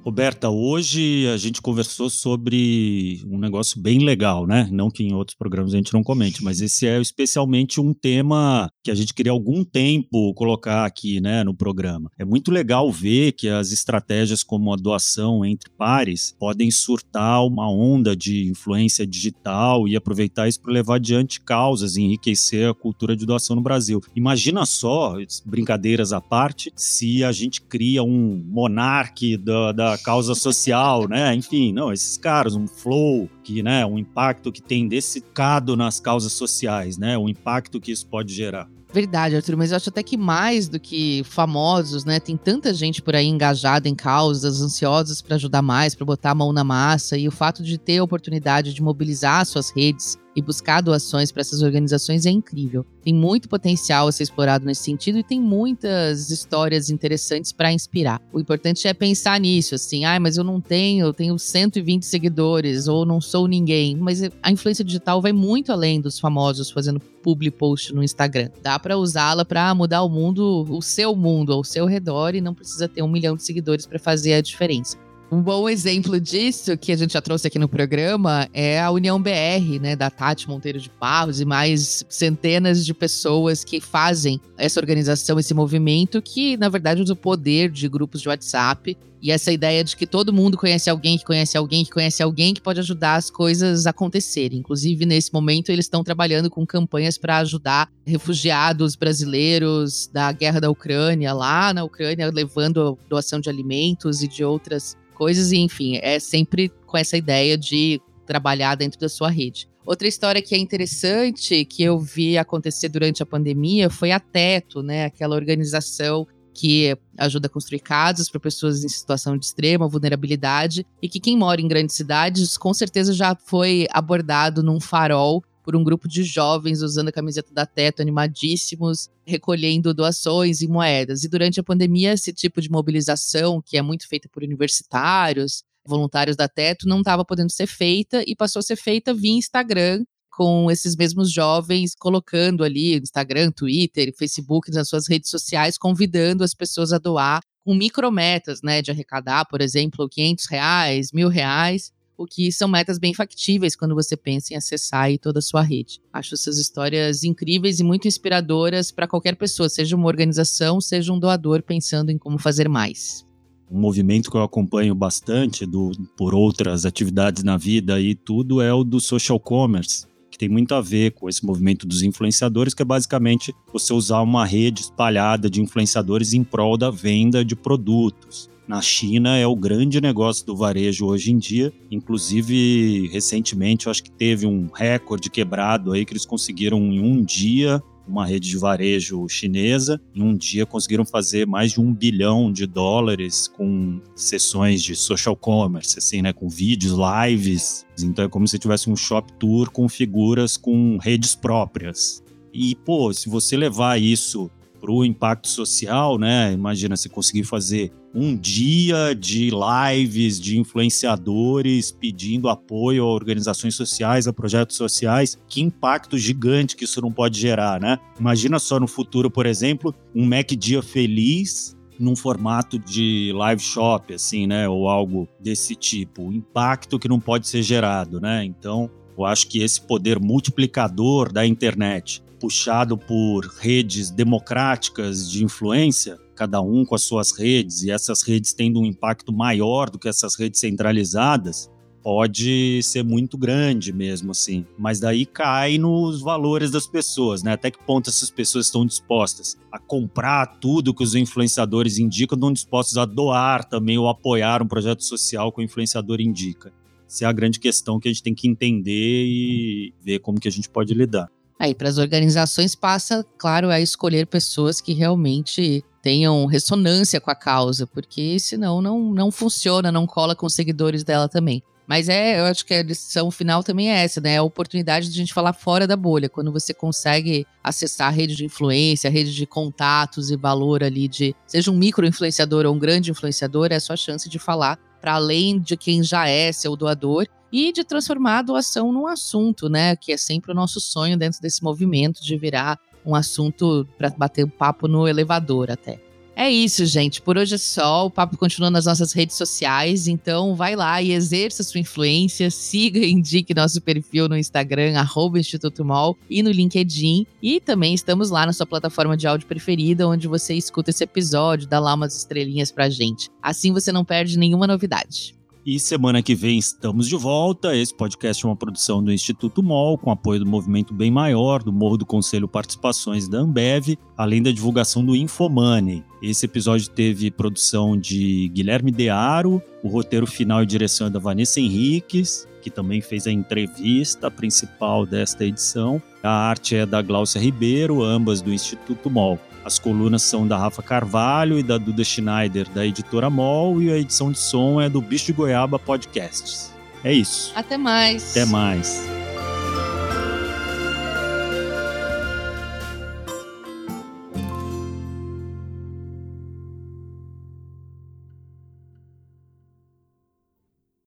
Roberta, 0.10 0.50
hoje 0.50 1.28
a 1.28 1.38
gente 1.38 1.62
conversou 1.62 2.10
sobre 2.10 3.22
um 3.28 3.38
negócio 3.38 3.80
bem 3.80 4.00
legal, 4.00 4.48
né? 4.48 4.68
Não 4.72 4.90
que 4.90 5.04
em 5.04 5.14
outros 5.14 5.38
programas 5.38 5.72
a 5.72 5.78
gente 5.78 5.94
não 5.94 6.02
comente, 6.02 6.44
mas 6.44 6.62
esse 6.62 6.88
é 6.88 7.00
especialmente 7.00 7.80
um 7.80 7.94
tema 7.94 8.68
que 8.84 8.90
a 8.90 8.96
gente 8.96 9.14
queria 9.14 9.32
algum 9.32 9.64
tempo 9.64 10.34
colocar 10.34 10.84
aqui, 10.84 11.22
né, 11.22 11.44
no 11.44 11.54
programa. 11.54 12.10
É 12.18 12.26
muito 12.26 12.50
legal 12.50 12.92
ver 12.92 13.34
que 13.34 13.48
as 13.48 13.72
estratégias 13.72 14.42
como 14.42 14.74
a 14.74 14.76
doação 14.76 15.46
entre 15.46 15.70
pares 15.78 16.36
podem 16.40 16.72
surtar 16.72 17.46
uma 17.46 17.70
onda 17.72 18.16
de 18.16 18.50
influência 18.50 19.06
digital 19.06 19.88
e 19.88 19.96
aproveitar 19.96 20.48
isso 20.48 20.60
para 20.60 20.74
levar 20.74 20.96
adiante 20.96 21.40
causas 21.40 21.98
e 21.98 22.02
enriquecer 22.02 22.68
a 22.68 22.74
cultura 22.74 23.16
de 23.16 23.28
doação 23.28 23.56
no 23.56 23.62
Brasil. 23.62 24.02
Imagina 24.16 24.66
só, 24.66 25.18
brincadeiras 25.46 26.12
à 26.12 26.20
parte, 26.20 26.74
se 26.76 27.24
a 27.24 27.32
gente 27.32 27.62
cria 27.62 28.02
um 28.02 28.44
monarque 28.48 29.38
da, 29.38 29.72
da 29.72 29.99
causa 30.00 30.34
social, 30.34 31.08
né? 31.08 31.34
Enfim, 31.36 31.72
não, 31.72 31.92
esses 31.92 32.18
caras, 32.18 32.56
um 32.56 32.68
flow, 32.68 33.30
que, 33.44 33.62
né, 33.62 33.86
um 33.86 33.98
impacto 33.98 34.52
que 34.52 34.62
tem 34.62 34.88
desse 34.88 35.22
cado 35.22 35.76
nas 35.76 36.00
causas 36.00 36.34
sociais, 36.34 36.98
né? 36.98 37.18
O 37.18 37.30
impacto 37.30 37.80
que 37.80 37.92
isso 37.92 38.08
pode 38.08 38.34
gerar. 38.34 38.68
Verdade, 38.92 39.36
Arthur, 39.36 39.56
mas 39.56 39.70
eu 39.70 39.78
acho 39.78 39.90
até 39.90 40.02
que 40.02 40.18
mais 40.18 40.68
do 40.68 40.80
que 40.80 41.24
famosos, 41.24 42.06
né? 42.06 42.20
Tem 42.20 42.36
tanta 42.36 42.74
gente 42.74 43.04
por 43.04 43.16
aí 43.16 43.28
engajada 43.28 43.88
em 43.88 43.94
causas, 43.94 44.62
ansiosas 44.62 45.22
para 45.22 45.36
ajudar 45.36 45.62
mais, 45.62 45.94
para 45.94 46.06
botar 46.06 46.32
a 46.32 46.36
mão 46.36 46.52
na 46.52 46.64
massa, 46.64 47.16
e 47.16 47.28
o 47.28 47.32
fato 47.32 47.62
de 47.62 47.78
ter 47.78 48.00
a 48.00 48.04
oportunidade 48.04 48.74
de 48.74 48.82
mobilizar 48.82 49.46
suas 49.46 49.70
redes 49.70 50.18
e 50.36 50.42
buscar 50.42 50.82
doações 50.82 51.32
para 51.32 51.42
essas 51.42 51.62
organizações 51.62 52.26
é 52.26 52.30
incrível. 52.30 52.86
Tem 53.04 53.14
muito 53.14 53.50
potencial 53.50 54.08
a 54.08 54.12
ser 54.12 54.24
explorado 54.24 54.66
nesse 54.66 54.84
sentido 54.84 55.18
e 55.18 55.24
tem 55.24 55.40
muitas 55.40 56.30
histórias 56.30 56.90
interessantes 56.90 57.52
para 57.52 57.72
inspirar. 57.72 58.22
O 58.32 58.40
importante 58.40 58.88
é 58.88 58.94
pensar 58.94 59.40
nisso, 59.40 59.76
assim, 59.76 60.06
ah, 60.06 60.20
mas 60.20 60.38
eu 60.38 60.44
não 60.44 60.62
tenho, 60.62 61.08
eu 61.08 61.14
tenho 61.14 61.38
120 61.38 62.06
seguidores 62.06 62.88
ou 62.88 63.06
não 63.06 63.20
sou 63.20 63.48
ninguém. 63.48 63.96
Mas 63.96 64.22
a 64.42 64.52
influência 64.52 64.84
digital 64.86 65.22
vai 65.22 65.34
muito 65.34 65.72
além 65.72 66.00
dos 66.00 66.20
famosos 66.20 66.70
fazendo 66.70 67.00
public 67.00 67.58
post 67.58 67.94
no 67.94 68.04
Instagram. 68.04 68.50
Dá 68.62 68.78
para 68.80 68.98
usá-la 68.98 69.44
para 69.44 69.74
mudar 69.74 70.04
o 70.04 70.10
mundo, 70.10 70.66
o 70.70 70.82
seu 70.82 71.16
mundo 71.16 71.54
ao 71.54 71.64
seu 71.64 71.86
redor 71.86 72.36
e 72.36 72.42
não 72.42 72.54
precisa 72.54 72.88
ter 72.88 73.02
um 73.02 73.10
milhão 73.10 73.36
de 73.36 73.44
seguidores 73.44 73.86
para 73.86 74.00
fazer 74.00 74.34
a 74.34 74.42
diferença. 74.42 74.98
Um 75.32 75.44
bom 75.44 75.70
exemplo 75.70 76.20
disso, 76.20 76.76
que 76.76 76.92
a 76.92 76.98
gente 76.98 77.14
já 77.14 77.22
trouxe 77.22 77.46
aqui 77.46 77.60
no 77.60 77.70
programa, 77.70 78.50
é 78.52 78.82
a 78.82 78.90
União 78.90 79.22
BR, 79.22 79.80
né, 79.80 79.96
da 79.96 80.10
Tati 80.10 80.50
Monteiro 80.50 80.80
de 80.80 80.90
Barros 81.00 81.40
e 81.40 81.46
mais 81.46 82.04
centenas 82.10 82.84
de 82.84 82.96
pessoas 82.96 83.64
que 83.64 83.80
fazem 83.80 84.42
essa 84.58 84.80
organização, 84.80 85.38
esse 85.38 85.54
movimento, 85.54 86.20
que 86.20 86.58
na 86.58 86.68
verdade 86.68 87.04
usa 87.04 87.14
o 87.14 87.16
poder 87.16 87.70
de 87.70 87.88
grupos 87.88 88.22
de 88.22 88.28
WhatsApp 88.28 88.98
e 89.22 89.32
essa 89.32 89.52
ideia 89.52 89.84
de 89.84 89.96
que 89.96 90.08
todo 90.08 90.34
mundo 90.34 90.58
conhece 90.58 90.90
alguém 90.90 91.16
que 91.16 91.26
conhece 91.26 91.56
alguém 91.56 91.86
que 91.86 91.92
conhece 91.92 92.24
alguém 92.24 92.52
que 92.52 92.62
pode 92.62 92.80
ajudar 92.80 93.16
as 93.16 93.30
coisas 93.30 93.86
a 93.86 93.92
acontecerem. 93.92 94.60
Inclusive, 94.60 95.06
nesse 95.06 95.32
momento, 95.32 95.70
eles 95.70 95.86
estão 95.86 96.04
trabalhando 96.04 96.50
com 96.50 96.66
campanhas 96.66 97.20
para 97.20 97.38
ajudar 97.38 97.88
refugiados 98.04 98.96
brasileiros 98.96 100.10
da 100.12 100.32
guerra 100.32 100.60
da 100.60 100.72
Ucrânia, 100.72 101.34
lá 101.34 101.72
na 101.72 101.84
Ucrânia, 101.84 102.32
levando 102.34 102.98
doação 103.08 103.40
de 103.40 103.48
alimentos 103.48 104.24
e 104.24 104.28
de 104.28 104.44
outras 104.44 104.98
coisas, 105.20 105.52
e 105.52 105.58
enfim, 105.58 106.00
é 106.02 106.18
sempre 106.18 106.72
com 106.88 106.98
essa 106.98 107.18
ideia 107.18 107.58
de 107.58 108.02
trabalhar 108.26 108.76
dentro 108.76 108.98
da 108.98 109.10
sua 109.10 109.30
rede. 109.30 109.68
Outra 109.86 110.08
história 110.08 110.42
que 110.42 110.56
é 110.56 110.58
interessante, 110.58 111.66
que 111.66 111.84
eu 111.84 112.00
vi 112.00 112.38
acontecer 112.38 112.88
durante 112.88 113.22
a 113.22 113.26
pandemia, 113.26 113.90
foi 113.90 114.12
a 114.12 114.20
Teto, 114.20 114.82
né? 114.82 115.06
Aquela 115.06 115.36
organização 115.36 116.26
que 116.54 116.98
ajuda 117.18 117.48
a 117.48 117.50
construir 117.50 117.80
casas 117.80 118.30
para 118.30 118.40
pessoas 118.40 118.84
em 118.84 118.90
situação 118.90 119.38
de 119.38 119.46
extrema 119.46 119.88
vulnerabilidade 119.88 120.86
e 121.02 121.10
que 121.10 121.20
quem 121.20 121.38
mora 121.38 121.62
em 121.62 121.68
grandes 121.68 121.96
cidades 121.96 122.58
com 122.58 122.74
certeza 122.74 123.14
já 123.14 123.36
foi 123.46 123.88
abordado 123.92 124.62
num 124.62 124.80
farol 124.80 125.44
por 125.70 125.76
um 125.76 125.84
grupo 125.84 126.08
de 126.08 126.24
jovens 126.24 126.82
usando 126.82 127.10
a 127.10 127.12
camiseta 127.12 127.54
da 127.54 127.64
Teto, 127.64 128.02
animadíssimos, 128.02 129.08
recolhendo 129.24 129.94
doações 129.94 130.64
e 130.64 130.68
moedas. 130.68 131.24
E 131.24 131.30
durante 131.30 131.60
a 131.60 131.64
pandemia, 131.64 132.14
esse 132.14 132.34
tipo 132.34 132.60
de 132.60 132.72
mobilização, 132.72 133.62
que 133.62 133.78
é 133.78 133.82
muito 133.84 134.08
feita 134.08 134.28
por 134.28 134.42
universitários, 134.42 135.64
voluntários 135.86 136.36
da 136.36 136.48
Teto, 136.48 136.88
não 136.88 137.02
estava 137.02 137.24
podendo 137.24 137.52
ser 137.52 137.68
feita 137.68 138.24
e 138.26 138.36
passou 138.36 138.62
a 138.62 138.64
ser 138.64 138.78
feita 138.78 139.14
via 139.14 139.38
Instagram, 139.38 140.04
com 140.32 140.72
esses 140.72 140.96
mesmos 140.96 141.32
jovens 141.32 141.94
colocando 141.94 142.64
ali 142.64 142.98
Instagram, 142.98 143.52
Twitter, 143.52 144.12
Facebook 144.18 144.72
nas 144.72 144.90
suas 144.90 145.08
redes 145.08 145.30
sociais, 145.30 145.78
convidando 145.78 146.44
as 146.44 146.56
pessoas 146.56 146.92
a 146.92 146.98
doar 146.98 147.42
com 147.64 147.76
micrometas, 147.76 148.64
né, 148.64 148.82
de 148.82 148.90
arrecadar, 148.90 149.46
por 149.46 149.62
exemplo, 149.62 150.10
500 150.10 150.48
reais, 150.48 151.12
mil 151.12 151.28
reais, 151.28 151.92
o 152.20 152.26
que 152.26 152.52
são 152.52 152.68
metas 152.68 153.00
bem 153.00 153.14
factíveis 153.14 153.78
quando 153.78 153.96
você 153.96 154.18
pensa 154.18 154.54
em 154.54 154.58
acessar 154.58 155.10
toda 155.20 155.40
a 155.40 155.42
sua 155.42 155.62
rede. 155.62 156.02
Acho 156.12 156.36
essas 156.36 156.58
histórias 156.58 157.24
incríveis 157.24 157.80
e 157.80 157.84
muito 157.84 158.10
inspiradoras 158.10 158.92
para 158.92 159.08
qualquer 159.08 159.38
pessoa, 159.38 159.70
seja 159.70 159.96
uma 159.96 160.08
organização, 160.08 160.82
seja 160.82 161.14
um 161.14 161.20
doador 161.20 161.64
pensando 161.64 162.12
em 162.12 162.18
como 162.18 162.38
fazer 162.38 162.68
mais. 162.68 163.26
Um 163.72 163.80
movimento 163.80 164.30
que 164.30 164.36
eu 164.36 164.44
acompanho 164.44 164.94
bastante 164.94 165.66
do, 165.66 165.92
por 166.18 166.36
outras 166.36 166.86
atividades 166.86 167.42
na 167.42 167.56
vida 167.56 168.02
e 168.02 168.14
tudo 168.14 168.62
é 168.62 168.74
o 168.74 168.84
do 168.84 169.00
social 169.00 169.40
commerce, 169.40 170.06
que 170.30 170.38
tem 170.38 170.50
muito 170.50 170.76
a 170.76 170.82
ver 170.82 171.12
com 171.12 171.30
esse 171.30 171.46
movimento 171.46 171.88
dos 171.88 172.02
influenciadores, 172.02 172.74
que 172.74 172.82
é 172.82 172.86
basicamente 172.86 173.56
você 173.72 173.94
usar 173.94 174.22
uma 174.22 174.46
rede 174.46 174.82
espalhada 174.82 175.50
de 175.50 175.62
influenciadores 175.62 176.34
em 176.34 176.44
prol 176.44 176.76
da 176.76 176.92
venda 176.92 177.46
de 177.46 177.56
produtos 177.56 178.50
na 178.70 178.84
China 178.84 179.36
é 179.36 179.48
o 179.48 179.56
grande 179.56 180.00
negócio 180.00 180.46
do 180.46 180.56
varejo 180.56 181.08
hoje 181.08 181.32
em 181.32 181.40
dia. 181.40 181.74
Inclusive, 181.90 183.10
recentemente, 183.12 183.88
eu 183.88 183.92
acho 183.92 184.04
que 184.04 184.12
teve 184.12 184.46
um 184.46 184.68
recorde 184.72 185.28
quebrado 185.28 185.92
aí 185.92 186.06
que 186.06 186.14
eles 186.14 186.24
conseguiram 186.24 186.78
em 186.80 187.00
um 187.00 187.24
dia 187.24 187.82
uma 188.08 188.28
rede 188.28 188.48
de 188.48 188.58
varejo 188.60 189.28
chinesa. 189.28 190.00
Em 190.14 190.22
um 190.22 190.38
dia 190.38 190.68
conseguiram 190.68 191.04
fazer 191.04 191.48
mais 191.48 191.72
de 191.72 191.82
um 191.82 191.92
bilhão 191.92 192.54
de 192.54 192.68
dólares 192.68 193.48
com 193.48 194.00
sessões 194.16 194.84
de 194.84 194.96
social 194.96 195.36
commerce, 195.36 195.98
assim, 195.98 196.22
né? 196.22 196.32
Com 196.32 196.48
vídeos, 196.48 196.94
lives. 196.94 197.88
Então 198.00 198.26
é 198.26 198.30
como 198.30 198.48
se 198.48 198.60
tivesse 198.60 198.88
um 198.88 198.96
shop 198.96 199.34
tour 199.40 199.72
com 199.72 199.90
figuras 199.90 200.58
com 200.58 201.00
redes 201.02 201.34
próprias. 201.34 202.24
E, 202.54 202.76
pô, 202.76 203.12
se 203.14 203.30
você 203.30 203.58
levar 203.58 204.00
isso 204.00 204.48
para 204.80 204.92
o 204.92 205.04
impacto 205.04 205.48
social, 205.48 206.20
né? 206.20 206.54
Imagina 206.54 206.96
se 206.96 207.10
conseguir 207.10 207.44
fazer 207.44 207.92
um 208.14 208.36
dia 208.36 209.14
de 209.14 209.50
lives 209.52 210.40
de 210.40 210.58
influenciadores 210.58 211.92
pedindo 211.92 212.50
apoio 212.50 213.04
a 213.04 213.08
organizações 213.08 213.76
sociais, 213.76 214.28
a 214.28 214.34
projetos 214.34 214.76
sociais. 214.76 215.38
Que 215.48 215.62
impacto 215.62 216.18
gigante 216.18 216.76
que 216.76 216.86
isso 216.86 217.02
não 217.02 217.12
pode 217.12 217.40
gerar, 217.40 217.80
né? 217.80 217.98
Imagina 218.20 218.60
só 218.60 218.80
no 218.80 218.88
futuro, 218.88 219.30
por 219.30 219.46
exemplo, 219.46 219.94
um 220.16 220.26
Mac 220.26 220.50
Dia 220.52 220.82
Feliz 220.82 221.78
num 222.00 222.16
formato 222.16 222.80
de 222.80 223.32
live 223.36 223.62
shop, 223.62 224.14
assim, 224.14 224.48
né? 224.48 224.68
Ou 224.68 224.88
algo 224.88 225.28
desse 225.40 225.76
tipo. 225.76 226.30
O 226.30 226.34
impacto 226.34 226.98
que 226.98 227.10
não 227.10 227.20
pode 227.20 227.48
ser 227.48 227.62
gerado, 227.62 228.22
né? 228.22 228.44
Então, 228.46 228.90
eu 229.18 229.26
acho 229.26 229.48
que 229.48 229.62
esse 229.62 229.82
poder 229.82 230.20
multiplicador 230.20 231.32
da 231.32 231.46
internet 231.46 232.24
puxado 232.40 232.98
por 232.98 233.46
redes 233.60 234.10
democráticas 234.10 235.30
de 235.30 235.44
influência, 235.44 236.18
cada 236.40 236.62
um 236.62 236.86
com 236.86 236.96
as 236.96 237.02
suas 237.02 237.38
redes, 237.38 237.84
e 237.84 237.92
essas 237.92 238.22
redes 238.22 238.54
tendo 238.54 238.80
um 238.80 238.86
impacto 238.86 239.34
maior 239.34 239.90
do 239.90 240.00
que 240.00 240.08
essas 240.08 240.36
redes 240.36 240.62
centralizadas, 240.62 241.70
pode 242.02 242.82
ser 242.82 243.04
muito 243.04 243.38
grande 243.38 243.92
mesmo, 243.92 244.32
assim. 244.32 244.66
Mas 244.78 245.02
daí 245.02 245.26
cai 245.26 245.78
nos 245.78 246.22
valores 246.22 246.72
das 246.72 246.88
pessoas, 246.88 247.44
né? 247.44 247.52
Até 247.52 247.70
que 247.70 247.84
ponto 247.84 248.10
essas 248.10 248.32
pessoas 248.32 248.68
estão 248.68 248.86
dispostas 248.86 249.58
a 249.70 249.78
comprar 249.78 250.46
tudo 250.62 250.94
que 250.94 251.04
os 251.04 251.14
influenciadores 251.14 251.98
indicam, 251.98 252.38
estão 252.38 252.54
dispostos 252.54 252.98
a 252.98 253.04
doar 253.04 253.66
também 253.66 253.98
ou 253.98 254.08
apoiar 254.08 254.64
um 254.64 254.68
projeto 254.68 255.04
social 255.04 255.52
que 255.52 255.60
o 255.60 255.64
influenciador 255.64 256.22
indica. 256.22 256.72
Essa 257.06 257.26
é 257.26 257.28
a 257.28 257.34
grande 257.34 257.60
questão 257.60 258.00
que 258.00 258.08
a 258.08 258.12
gente 258.12 258.24
tem 258.24 258.34
que 258.34 258.48
entender 258.48 259.26
e 259.26 259.94
ver 260.02 260.20
como 260.20 260.40
que 260.40 260.48
a 260.48 260.52
gente 260.52 260.70
pode 260.70 260.94
lidar. 260.94 261.30
Aí, 261.60 261.76
para 261.76 261.90
as 261.90 261.98
organizações, 261.98 262.74
passa, 262.74 263.26
claro, 263.38 263.70
a 263.70 263.82
escolher 263.82 264.26
pessoas 264.26 264.80
que 264.80 264.94
realmente 264.94 265.84
tenham 266.02 266.46
ressonância 266.46 267.20
com 267.20 267.32
a 267.32 267.36
causa, 267.36 267.86
porque 267.88 268.40
senão 268.40 268.82
não, 268.82 269.14
não 269.14 269.32
funciona, 269.32 269.92
não 269.92 270.08
cola 270.08 270.36
com 270.36 270.46
os 270.46 270.54
seguidores 270.54 271.04
dela 271.04 271.28
também. 271.28 271.64
Mas 271.90 272.08
é, 272.08 272.40
eu 272.40 272.46
acho 272.46 272.64
que 272.68 272.74
a 272.76 272.84
lição 272.84 273.32
final 273.32 273.64
também 273.64 273.92
é 273.92 274.04
essa, 274.04 274.22
né? 274.22 274.34
É 274.34 274.38
a 274.38 274.44
oportunidade 274.44 275.08
de 275.08 275.14
a 275.14 275.18
gente 275.18 275.34
falar 275.34 275.54
fora 275.54 275.88
da 275.88 275.98
bolha. 275.98 276.30
Quando 276.30 276.52
você 276.52 276.72
consegue 276.72 277.48
acessar 277.64 278.10
a 278.10 278.12
rede 278.12 278.36
de 278.36 278.46
influência, 278.46 279.10
a 279.10 279.12
rede 279.12 279.34
de 279.34 279.48
contatos 279.48 280.30
e 280.30 280.38
valor 280.38 280.84
ali 280.84 281.08
de 281.08 281.36
seja 281.48 281.72
um 281.72 281.76
micro 281.76 282.06
influenciador 282.06 282.68
ou 282.68 282.76
um 282.76 282.78
grande 282.78 283.10
influenciador, 283.10 283.70
é 283.72 283.78
a 283.78 283.80
sua 283.80 283.98
chance 283.98 284.30
de 284.30 284.38
falar 284.38 284.78
para 285.02 285.16
além 285.16 285.60
de 285.60 285.76
quem 285.76 286.04
já 286.04 286.28
é 286.28 286.52
seu 286.52 286.76
doador 286.76 287.26
e 287.52 287.74
de 287.74 287.84
transformar 287.84 288.38
a 288.38 288.44
doação 288.44 288.92
num 288.92 289.08
assunto, 289.08 289.68
né? 289.68 289.96
Que 289.96 290.12
é 290.12 290.18
sempre 290.18 290.52
o 290.52 290.56
nosso 290.56 290.80
sonho 290.80 291.18
dentro 291.18 291.42
desse 291.42 291.64
movimento 291.64 292.24
de 292.24 292.38
virar 292.38 292.80
um 293.10 293.16
assunto 293.16 293.88
para 293.98 294.10
bater 294.10 294.46
um 294.46 294.50
papo 294.50 294.88
no 294.88 295.08
elevador 295.08 295.72
até. 295.72 296.00
É 296.42 296.50
isso, 296.50 296.86
gente. 296.86 297.22
Por 297.22 297.38
hoje 297.38 297.56
é 297.56 297.58
só. 297.58 298.06
O 298.06 298.10
papo 298.10 298.38
continua 298.38 298.72
nas 298.72 298.86
nossas 298.86 299.12
redes 299.12 299.36
sociais. 299.36 300.08
Então, 300.08 300.56
vai 300.56 300.74
lá 300.74 301.02
e 301.02 301.12
exerça 301.12 301.64
sua 301.64 301.82
influência. 301.82 302.50
Siga 302.50 303.00
e 303.00 303.12
indique 303.12 303.54
nosso 303.54 303.82
perfil 303.82 304.30
no 304.30 304.38
Instagram, 304.38 304.94
Instituto 305.36 305.84
Mol, 305.84 306.18
e 306.30 306.42
no 306.42 306.50
LinkedIn. 306.50 307.28
E 307.44 307.60
também 307.60 307.94
estamos 307.94 308.30
lá 308.30 308.46
na 308.46 308.54
sua 308.54 308.66
plataforma 308.66 309.18
de 309.18 309.28
áudio 309.28 309.48
preferida, 309.48 310.08
onde 310.08 310.30
você 310.30 310.54
escuta 310.54 310.92
esse 310.92 311.04
episódio, 311.04 311.68
dá 311.68 311.78
lá 311.78 311.94
umas 311.94 312.16
estrelinhas 312.16 312.72
pra 312.72 312.90
gente. 312.90 313.30
Assim 313.42 313.74
você 313.74 313.92
não 313.92 314.06
perde 314.06 314.40
nenhuma 314.40 314.66
novidade. 314.66 315.38
E 315.66 315.78
semana 315.78 316.24
que 316.24 316.34
vem 316.34 316.58
estamos 316.58 317.08
de 317.08 317.18
volta. 317.18 317.76
Esse 317.76 317.94
podcast 317.94 318.46
é 318.46 318.48
uma 318.48 318.56
produção 318.56 319.04
do 319.04 319.12
Instituto 319.12 319.62
MOL, 319.62 319.98
com 319.98 320.10
apoio 320.10 320.40
do 320.40 320.50
Movimento 320.50 320.94
Bem 320.94 321.12
Maior, 321.12 321.62
do 321.62 321.72
Morro 321.72 321.98
do 321.98 322.06
Conselho 322.06 322.48
Participações 322.48 323.28
da 323.28 323.40
Ambev, 323.40 323.98
além 324.18 324.42
da 324.42 324.52
divulgação 324.52 325.04
do 325.04 325.16
Infomoney. 325.16 326.04
Esse 326.22 326.46
episódio 326.46 326.90
teve 326.90 327.30
produção 327.30 327.98
de 327.98 328.50
Guilherme 328.54 328.90
Dearo, 328.90 329.62
o 329.84 329.90
roteiro 329.90 330.26
final 330.26 330.64
e 330.64 330.66
direção 330.66 331.08
é 331.08 331.10
da 331.10 331.20
Vanessa 331.20 331.60
Henriques, 331.60 332.48
que 332.62 332.70
também 332.70 333.02
fez 333.02 333.28
a 333.28 333.32
entrevista 333.32 334.32
principal 334.32 335.06
desta 335.06 335.44
edição. 335.46 336.02
A 336.24 336.30
arte 336.30 336.76
é 336.76 336.86
da 336.86 337.02
Glaucia 337.02 337.40
Ribeiro, 337.40 338.02
ambas 338.02 338.42
do 338.42 338.52
Instituto 338.52 339.10
MOL. 339.10 339.38
As 339.64 339.78
colunas 339.78 340.24
são 340.24 340.48
da 340.48 340.58
Rafa 340.58 340.82
Carvalho 340.82 341.60
e 341.60 341.64
da 341.64 341.78
Duda 341.78 342.04
Schneider, 342.04 342.68
da 342.70 342.86
editora 342.86 343.30
MOL, 343.30 343.82
e 343.82 343.92
a 343.92 343.98
edição 343.98 344.32
de 344.32 344.40
som 344.40 344.80
é 344.80 344.90
do 344.90 345.02
Bicho 345.02 345.28
de 345.28 345.34
Goiaba 345.34 345.78
Podcasts. 345.78 346.74
É 347.04 347.14
isso. 347.14 347.52
Até 347.56 347.78
mais. 347.78 348.32
Até 348.32 348.46
mais. 348.46 349.19